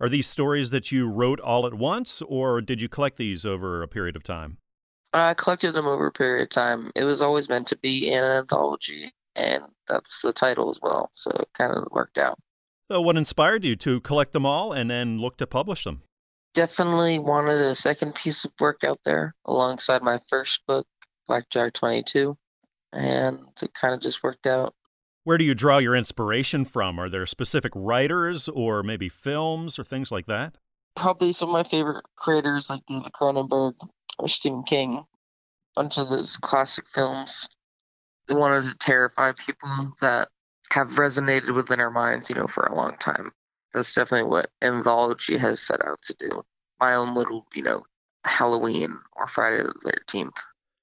Are 0.00 0.08
these 0.08 0.28
stories 0.28 0.70
that 0.70 0.90
you 0.90 1.06
wrote 1.10 1.40
all 1.40 1.66
at 1.66 1.74
once, 1.74 2.22
or 2.22 2.62
did 2.62 2.80
you 2.80 2.88
collect 2.88 3.18
these 3.18 3.44
over 3.44 3.82
a 3.82 3.88
period 3.88 4.16
of 4.16 4.22
time? 4.22 4.56
I 5.12 5.34
collected 5.34 5.72
them 5.72 5.86
over 5.86 6.06
a 6.06 6.12
period 6.12 6.44
of 6.44 6.48
time. 6.48 6.90
It 6.94 7.04
was 7.04 7.20
always 7.20 7.50
meant 7.50 7.66
to 7.66 7.76
be 7.76 8.10
an 8.14 8.24
anthology, 8.24 9.12
and 9.34 9.62
that's 9.86 10.22
the 10.22 10.32
title 10.32 10.70
as 10.70 10.80
well, 10.80 11.10
so 11.12 11.32
it 11.32 11.48
kind 11.52 11.74
of 11.74 11.86
worked 11.90 12.16
out. 12.16 12.38
So, 12.90 13.00
what 13.00 13.16
inspired 13.16 13.64
you 13.64 13.76
to 13.76 14.00
collect 14.00 14.32
them 14.32 14.46
all 14.46 14.72
and 14.72 14.90
then 14.90 15.18
look 15.18 15.36
to 15.38 15.46
publish 15.46 15.84
them? 15.84 16.02
definitely 16.56 17.18
wanted 17.18 17.60
a 17.60 17.74
second 17.74 18.14
piece 18.14 18.46
of 18.46 18.52
work 18.58 18.82
out 18.82 18.98
there 19.04 19.34
alongside 19.44 20.02
my 20.02 20.18
first 20.30 20.66
book, 20.66 20.86
Black 21.28 21.44
Blackjack 21.50 21.74
22, 21.74 22.36
and 22.94 23.40
it 23.62 23.74
kind 23.74 23.94
of 23.94 24.00
just 24.00 24.24
worked 24.24 24.46
out. 24.46 24.74
Where 25.24 25.36
do 25.36 25.44
you 25.44 25.54
draw 25.54 25.78
your 25.78 25.94
inspiration 25.94 26.64
from? 26.64 26.98
Are 26.98 27.10
there 27.10 27.26
specific 27.26 27.72
writers 27.74 28.48
or 28.48 28.82
maybe 28.82 29.10
films 29.10 29.78
or 29.78 29.84
things 29.84 30.10
like 30.10 30.26
that? 30.26 30.56
Probably 30.96 31.34
some 31.34 31.50
of 31.50 31.52
my 31.52 31.64
favorite 31.64 32.06
creators 32.16 32.70
like 32.70 32.80
David 32.88 33.12
Cronenberg 33.12 33.74
or 34.18 34.28
Stephen 34.28 34.62
King. 34.62 34.94
A 34.96 35.82
bunch 35.82 35.98
of 35.98 36.08
those 36.08 36.38
classic 36.38 36.86
films. 36.88 37.50
They 38.28 38.34
wanted 38.34 38.70
to 38.70 38.78
terrify 38.78 39.32
people 39.32 39.92
that 40.00 40.28
have 40.70 40.90
resonated 40.90 41.54
within 41.54 41.80
our 41.80 41.90
minds, 41.90 42.30
you 42.30 42.36
know, 42.36 42.46
for 42.46 42.64
a 42.64 42.74
long 42.74 42.96
time 42.96 43.32
that's 43.76 43.94
definitely 43.94 44.28
what 44.28 44.50
anthology 44.62 45.36
has 45.36 45.60
set 45.60 45.84
out 45.84 46.00
to 46.00 46.16
do. 46.18 46.42
My 46.80 46.94
own 46.94 47.14
little, 47.14 47.46
you 47.54 47.62
know, 47.62 47.84
Halloween 48.24 48.98
or 49.14 49.28
Friday 49.28 49.62
the 49.62 49.92
13th. 50.08 50.32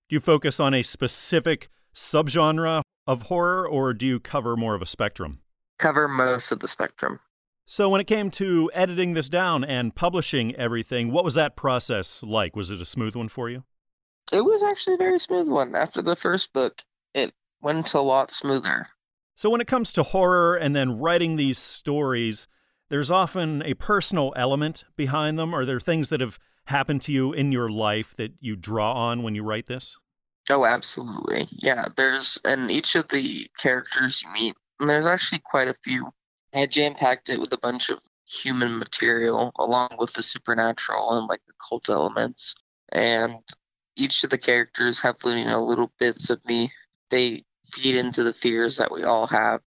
Do 0.10 0.16
you 0.16 0.20
focus 0.20 0.60
on 0.60 0.76
a 0.76 0.84
specific 0.84 1.70
subgenre 1.96 2.84
of 3.08 3.24
horror 3.24 3.68
or 3.68 3.94
do 3.94 4.06
you 4.06 4.20
cover 4.20 4.56
more 4.56 4.76
of 4.76 4.82
a 4.82 4.86
spectrum? 4.86 5.40
Cover 5.80 6.08
most 6.08 6.52
of 6.52 6.60
the 6.60 6.68
spectrum. 6.68 7.20
So, 7.66 7.90
when 7.90 8.02
it 8.02 8.08
came 8.08 8.30
to 8.32 8.70
editing 8.74 9.14
this 9.14 9.30
down 9.30 9.64
and 9.64 9.96
publishing 9.96 10.54
everything, 10.56 11.12
what 11.12 11.24
was 11.24 11.34
that 11.36 11.56
process 11.56 12.22
like? 12.22 12.56
Was 12.56 12.72
it 12.72 12.82
a 12.82 12.86
smooth 12.86 13.16
one 13.16 13.30
for 13.30 13.50
you? 13.50 13.64
It 14.32 14.42
was 14.42 14.62
actually 14.62 14.96
a 14.96 14.98
very 14.98 15.18
smooth 15.18 15.50
one. 15.50 15.74
After 15.74 16.02
the 16.02 16.16
first 16.16 16.54
book, 16.54 16.82
it 17.14 17.34
went 17.62 17.94
a 17.94 18.02
lot 18.02 18.34
smoother. 18.34 18.88
So, 19.44 19.50
when 19.50 19.60
it 19.60 19.68
comes 19.68 19.92
to 19.92 20.04
horror 20.04 20.56
and 20.56 20.74
then 20.74 21.00
writing 21.00 21.36
these 21.36 21.60
stories, 21.60 22.48
there's 22.88 23.12
often 23.12 23.62
a 23.64 23.74
personal 23.74 24.32
element 24.38 24.86
behind 24.96 25.38
them. 25.38 25.54
Are 25.54 25.66
there 25.66 25.82
things 25.82 26.08
that 26.12 26.22
have 26.22 26.40
happened 26.68 27.02
to 27.02 27.12
you 27.12 27.34
in 27.34 27.52
your 27.52 27.70
life 27.70 28.16
that 28.16 28.32
you 28.40 28.56
draw 28.56 28.94
on 28.94 29.22
when 29.22 29.36
you 29.36 29.44
write 29.44 29.66
this? 29.66 29.98
Oh, 30.50 30.64
absolutely. 30.64 31.50
Yeah, 31.52 31.90
there's, 31.98 32.40
and 32.46 32.72
each 32.72 32.96
of 32.96 33.10
the 33.10 33.46
characters 33.58 34.24
you 34.24 34.32
meet, 34.32 34.56
and 34.80 34.88
there's 34.88 35.06
actually 35.06 35.42
quite 35.44 35.68
a 35.68 35.76
few. 35.84 36.08
I 36.54 36.66
jam 36.66 36.96
packed 36.96 37.28
it 37.28 37.42
with 37.42 37.52
a 37.52 37.58
bunch 37.58 37.90
of 37.90 38.00
human 38.26 38.80
material 38.80 39.52
along 39.60 39.98
with 40.00 40.14
the 40.14 40.24
supernatural 40.24 41.18
and 41.18 41.28
like 41.28 41.42
the 41.48 41.54
cult 41.68 41.90
elements. 41.90 42.56
And 42.94 43.40
each 43.98 44.24
of 44.24 44.30
the 44.30 44.38
characters 44.38 45.02
have, 45.02 45.18
you 45.26 45.44
know, 45.44 45.66
little 45.66 45.92
bits 46.00 46.30
of 46.30 46.40
me. 46.46 46.72
They 47.10 47.44
feed 47.74 47.96
into 47.96 48.24
the 48.24 48.34
fears 48.34 48.78
that 48.78 48.92
we 48.92 49.04
all 49.04 49.28
have 49.28 49.62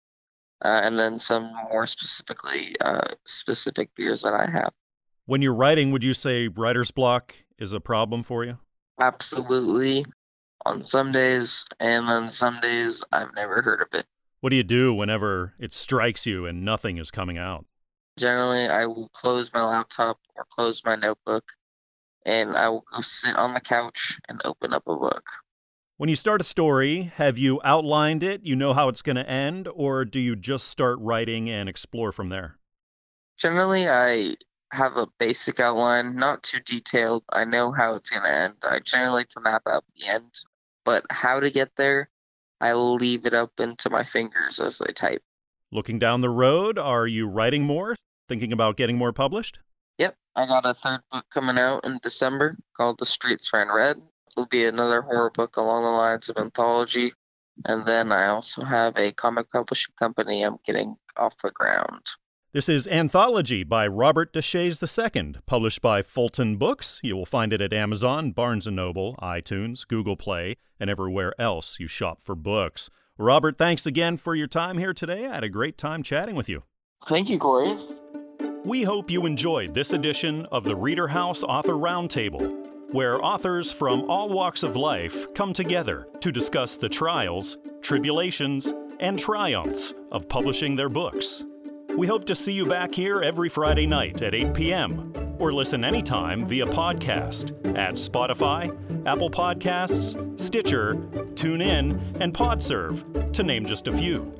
uh, 0.63 0.81
and 0.83 0.97
then 0.97 1.19
some 1.19 1.51
more 1.71 1.85
specifically 1.85 2.75
uh, 2.81 3.07
specific 3.25 3.89
fears 3.95 4.21
that 4.21 4.33
I 4.33 4.49
have. 4.49 4.71
When 5.25 5.41
you're 5.41 5.55
writing, 5.55 5.91
would 5.91 6.03
you 6.03 6.13
say 6.13 6.47
writer's 6.47 6.91
block 6.91 7.35
is 7.57 7.73
a 7.73 7.79
problem 7.79 8.23
for 8.23 8.43
you? 8.43 8.57
Absolutely. 8.99 10.05
On 10.65 10.83
some 10.83 11.11
days, 11.11 11.65
and 11.79 12.07
then 12.07 12.31
some 12.31 12.59
days 12.61 13.03
I've 13.11 13.33
never 13.35 13.61
heard 13.61 13.81
of 13.81 13.87
it. 13.93 14.05
What 14.39 14.49
do 14.49 14.55
you 14.55 14.63
do 14.63 14.93
whenever 14.93 15.53
it 15.59 15.73
strikes 15.73 16.25
you 16.25 16.45
and 16.45 16.63
nothing 16.63 16.97
is 16.97 17.11
coming 17.11 17.37
out? 17.37 17.65
Generally, 18.17 18.67
I 18.69 18.85
will 18.85 19.09
close 19.09 19.51
my 19.53 19.63
laptop 19.63 20.17
or 20.35 20.45
close 20.49 20.83
my 20.85 20.95
notebook, 20.95 21.43
and 22.25 22.55
I 22.55 22.69
will 22.69 22.85
go 22.91 23.01
sit 23.01 23.35
on 23.35 23.53
the 23.53 23.59
couch 23.59 24.19
and 24.29 24.41
open 24.45 24.73
up 24.73 24.83
a 24.87 24.95
book. 24.95 25.27
When 25.97 26.09
you 26.09 26.17
start 26.17 26.41
a 26.41 26.43
story, 26.43 27.03
have 27.15 27.37
you 27.37 27.61
outlined 27.63 28.21
it? 28.21 28.41
You 28.43 28.57
know 28.57 28.73
how 28.73 28.89
it's 28.89 29.01
going 29.01 29.15
to 29.15 29.29
end, 29.29 29.69
or 29.73 30.03
do 30.03 30.19
you 30.19 30.35
just 30.35 30.67
start 30.67 30.99
writing 30.99 31.49
and 31.49 31.69
explore 31.69 32.11
from 32.11 32.27
there? 32.27 32.57
Generally, 33.37 33.87
I 33.87 34.35
have 34.73 34.97
a 34.97 35.07
basic 35.19 35.61
outline, 35.61 36.17
not 36.17 36.43
too 36.43 36.59
detailed. 36.59 37.23
I 37.29 37.45
know 37.45 37.71
how 37.71 37.95
it's 37.95 38.09
going 38.09 38.23
to 38.23 38.29
end. 38.29 38.55
I 38.69 38.79
generally 38.79 39.13
like 39.13 39.29
to 39.29 39.39
map 39.39 39.61
out 39.69 39.85
the 39.95 40.07
end, 40.07 40.37
but 40.83 41.05
how 41.09 41.39
to 41.39 41.49
get 41.49 41.71
there, 41.77 42.09
I 42.59 42.73
leave 42.73 43.25
it 43.25 43.33
up 43.33 43.53
into 43.57 43.89
my 43.89 44.03
fingers 44.03 44.59
as 44.59 44.81
I 44.81 44.91
type. 44.91 45.23
Looking 45.71 45.97
down 45.97 46.19
the 46.19 46.29
road, 46.29 46.77
are 46.77 47.07
you 47.07 47.25
writing 47.25 47.63
more? 47.63 47.95
Thinking 48.27 48.51
about 48.51 48.75
getting 48.75 48.97
more 48.97 49.13
published? 49.13 49.59
Yep, 49.99 50.17
I 50.35 50.45
got 50.45 50.65
a 50.65 50.73
third 50.73 50.99
book 51.09 51.25
coming 51.33 51.57
out 51.57 51.85
in 51.85 51.99
December 52.03 52.57
called 52.75 52.97
The 52.99 53.05
Streets 53.05 53.53
Ran 53.53 53.69
Red 53.73 54.01
will 54.35 54.45
be 54.47 54.65
another 54.65 55.01
horror 55.01 55.31
book 55.31 55.57
along 55.57 55.83
the 55.83 55.89
lines 55.89 56.29
of 56.29 56.37
anthology. 56.37 57.13
And 57.65 57.85
then 57.85 58.11
I 58.11 58.27
also 58.27 58.63
have 58.63 58.97
a 58.97 59.13
comic 59.13 59.49
publishing 59.51 59.93
company 59.97 60.43
I'm 60.43 60.57
getting 60.65 60.95
off 61.17 61.37
the 61.41 61.51
ground. 61.51 62.01
This 62.51 62.69
is 62.69 62.87
Anthology 62.87 63.63
by 63.63 63.85
Robert 63.85 64.31
Deshaies 64.31 64.81
II, 64.81 65.35
published 65.45 65.81
by 65.81 66.01
Fulton 66.01 66.55
Books. 66.55 67.01
You 67.03 67.17
will 67.17 67.25
find 67.25 67.51
it 67.51 67.61
at 67.61 67.73
Amazon, 67.73 68.31
Barnes 68.31 68.65
& 68.67 68.71
Noble, 68.71 69.17
iTunes, 69.21 69.85
Google 69.85 70.15
Play, 70.15 70.55
and 70.79 70.89
everywhere 70.89 71.33
else 71.37 71.79
you 71.81 71.87
shop 71.87 72.21
for 72.21 72.33
books. 72.33 72.89
Robert, 73.17 73.57
thanks 73.57 73.85
again 73.85 74.15
for 74.15 74.35
your 74.35 74.47
time 74.47 74.77
here 74.77 74.93
today. 74.93 75.25
I 75.25 75.35
had 75.35 75.43
a 75.43 75.49
great 75.49 75.77
time 75.77 76.01
chatting 76.01 76.35
with 76.35 76.47
you. 76.47 76.63
Thank 77.07 77.29
you, 77.29 77.39
Corey. 77.39 77.77
We 78.63 78.83
hope 78.83 79.11
you 79.11 79.25
enjoyed 79.25 79.73
this 79.73 79.93
edition 79.93 80.45
of 80.47 80.63
the 80.63 80.75
Reader 80.75 81.09
House 81.09 81.43
Author 81.43 81.73
Roundtable. 81.73 82.74
Where 82.95 83.21
authors 83.21 83.73
from 83.73 84.09
all 84.09 84.29
walks 84.29 84.63
of 84.63 84.77
life 84.77 85.33
come 85.33 85.51
together 85.51 86.07
to 86.21 86.31
discuss 86.31 86.77
the 86.77 86.87
trials, 86.87 87.57
tribulations, 87.81 88.73
and 89.01 89.19
triumphs 89.19 89.93
of 90.13 90.29
publishing 90.29 90.77
their 90.77 90.87
books. 90.87 91.43
We 91.97 92.07
hope 92.07 92.23
to 92.23 92.35
see 92.35 92.53
you 92.53 92.65
back 92.65 92.95
here 92.95 93.21
every 93.21 93.49
Friday 93.49 93.85
night 93.85 94.21
at 94.21 94.33
8 94.33 94.53
p.m. 94.53 95.11
or 95.39 95.51
listen 95.51 95.83
anytime 95.83 96.45
via 96.45 96.65
podcast 96.67 97.49
at 97.77 97.95
Spotify, 97.95 98.73
Apple 99.05 99.29
Podcasts, 99.29 100.15
Stitcher, 100.39 100.95
TuneIn, 101.33 102.21
and 102.21 102.33
Podserve, 102.33 103.33
to 103.33 103.43
name 103.43 103.65
just 103.65 103.89
a 103.89 103.97
few. 103.97 104.31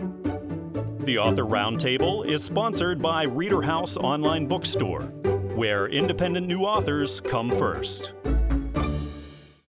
The 1.00 1.18
Author 1.18 1.44
Roundtable 1.44 2.26
is 2.26 2.42
sponsored 2.42 3.02
by 3.02 3.24
Reader 3.24 3.64
House 3.64 3.98
Online 3.98 4.48
Bookstore, 4.48 5.02
where 5.58 5.90
independent 5.90 6.48
new 6.48 6.62
authors 6.62 7.20
come 7.20 7.50
first. 7.50 8.14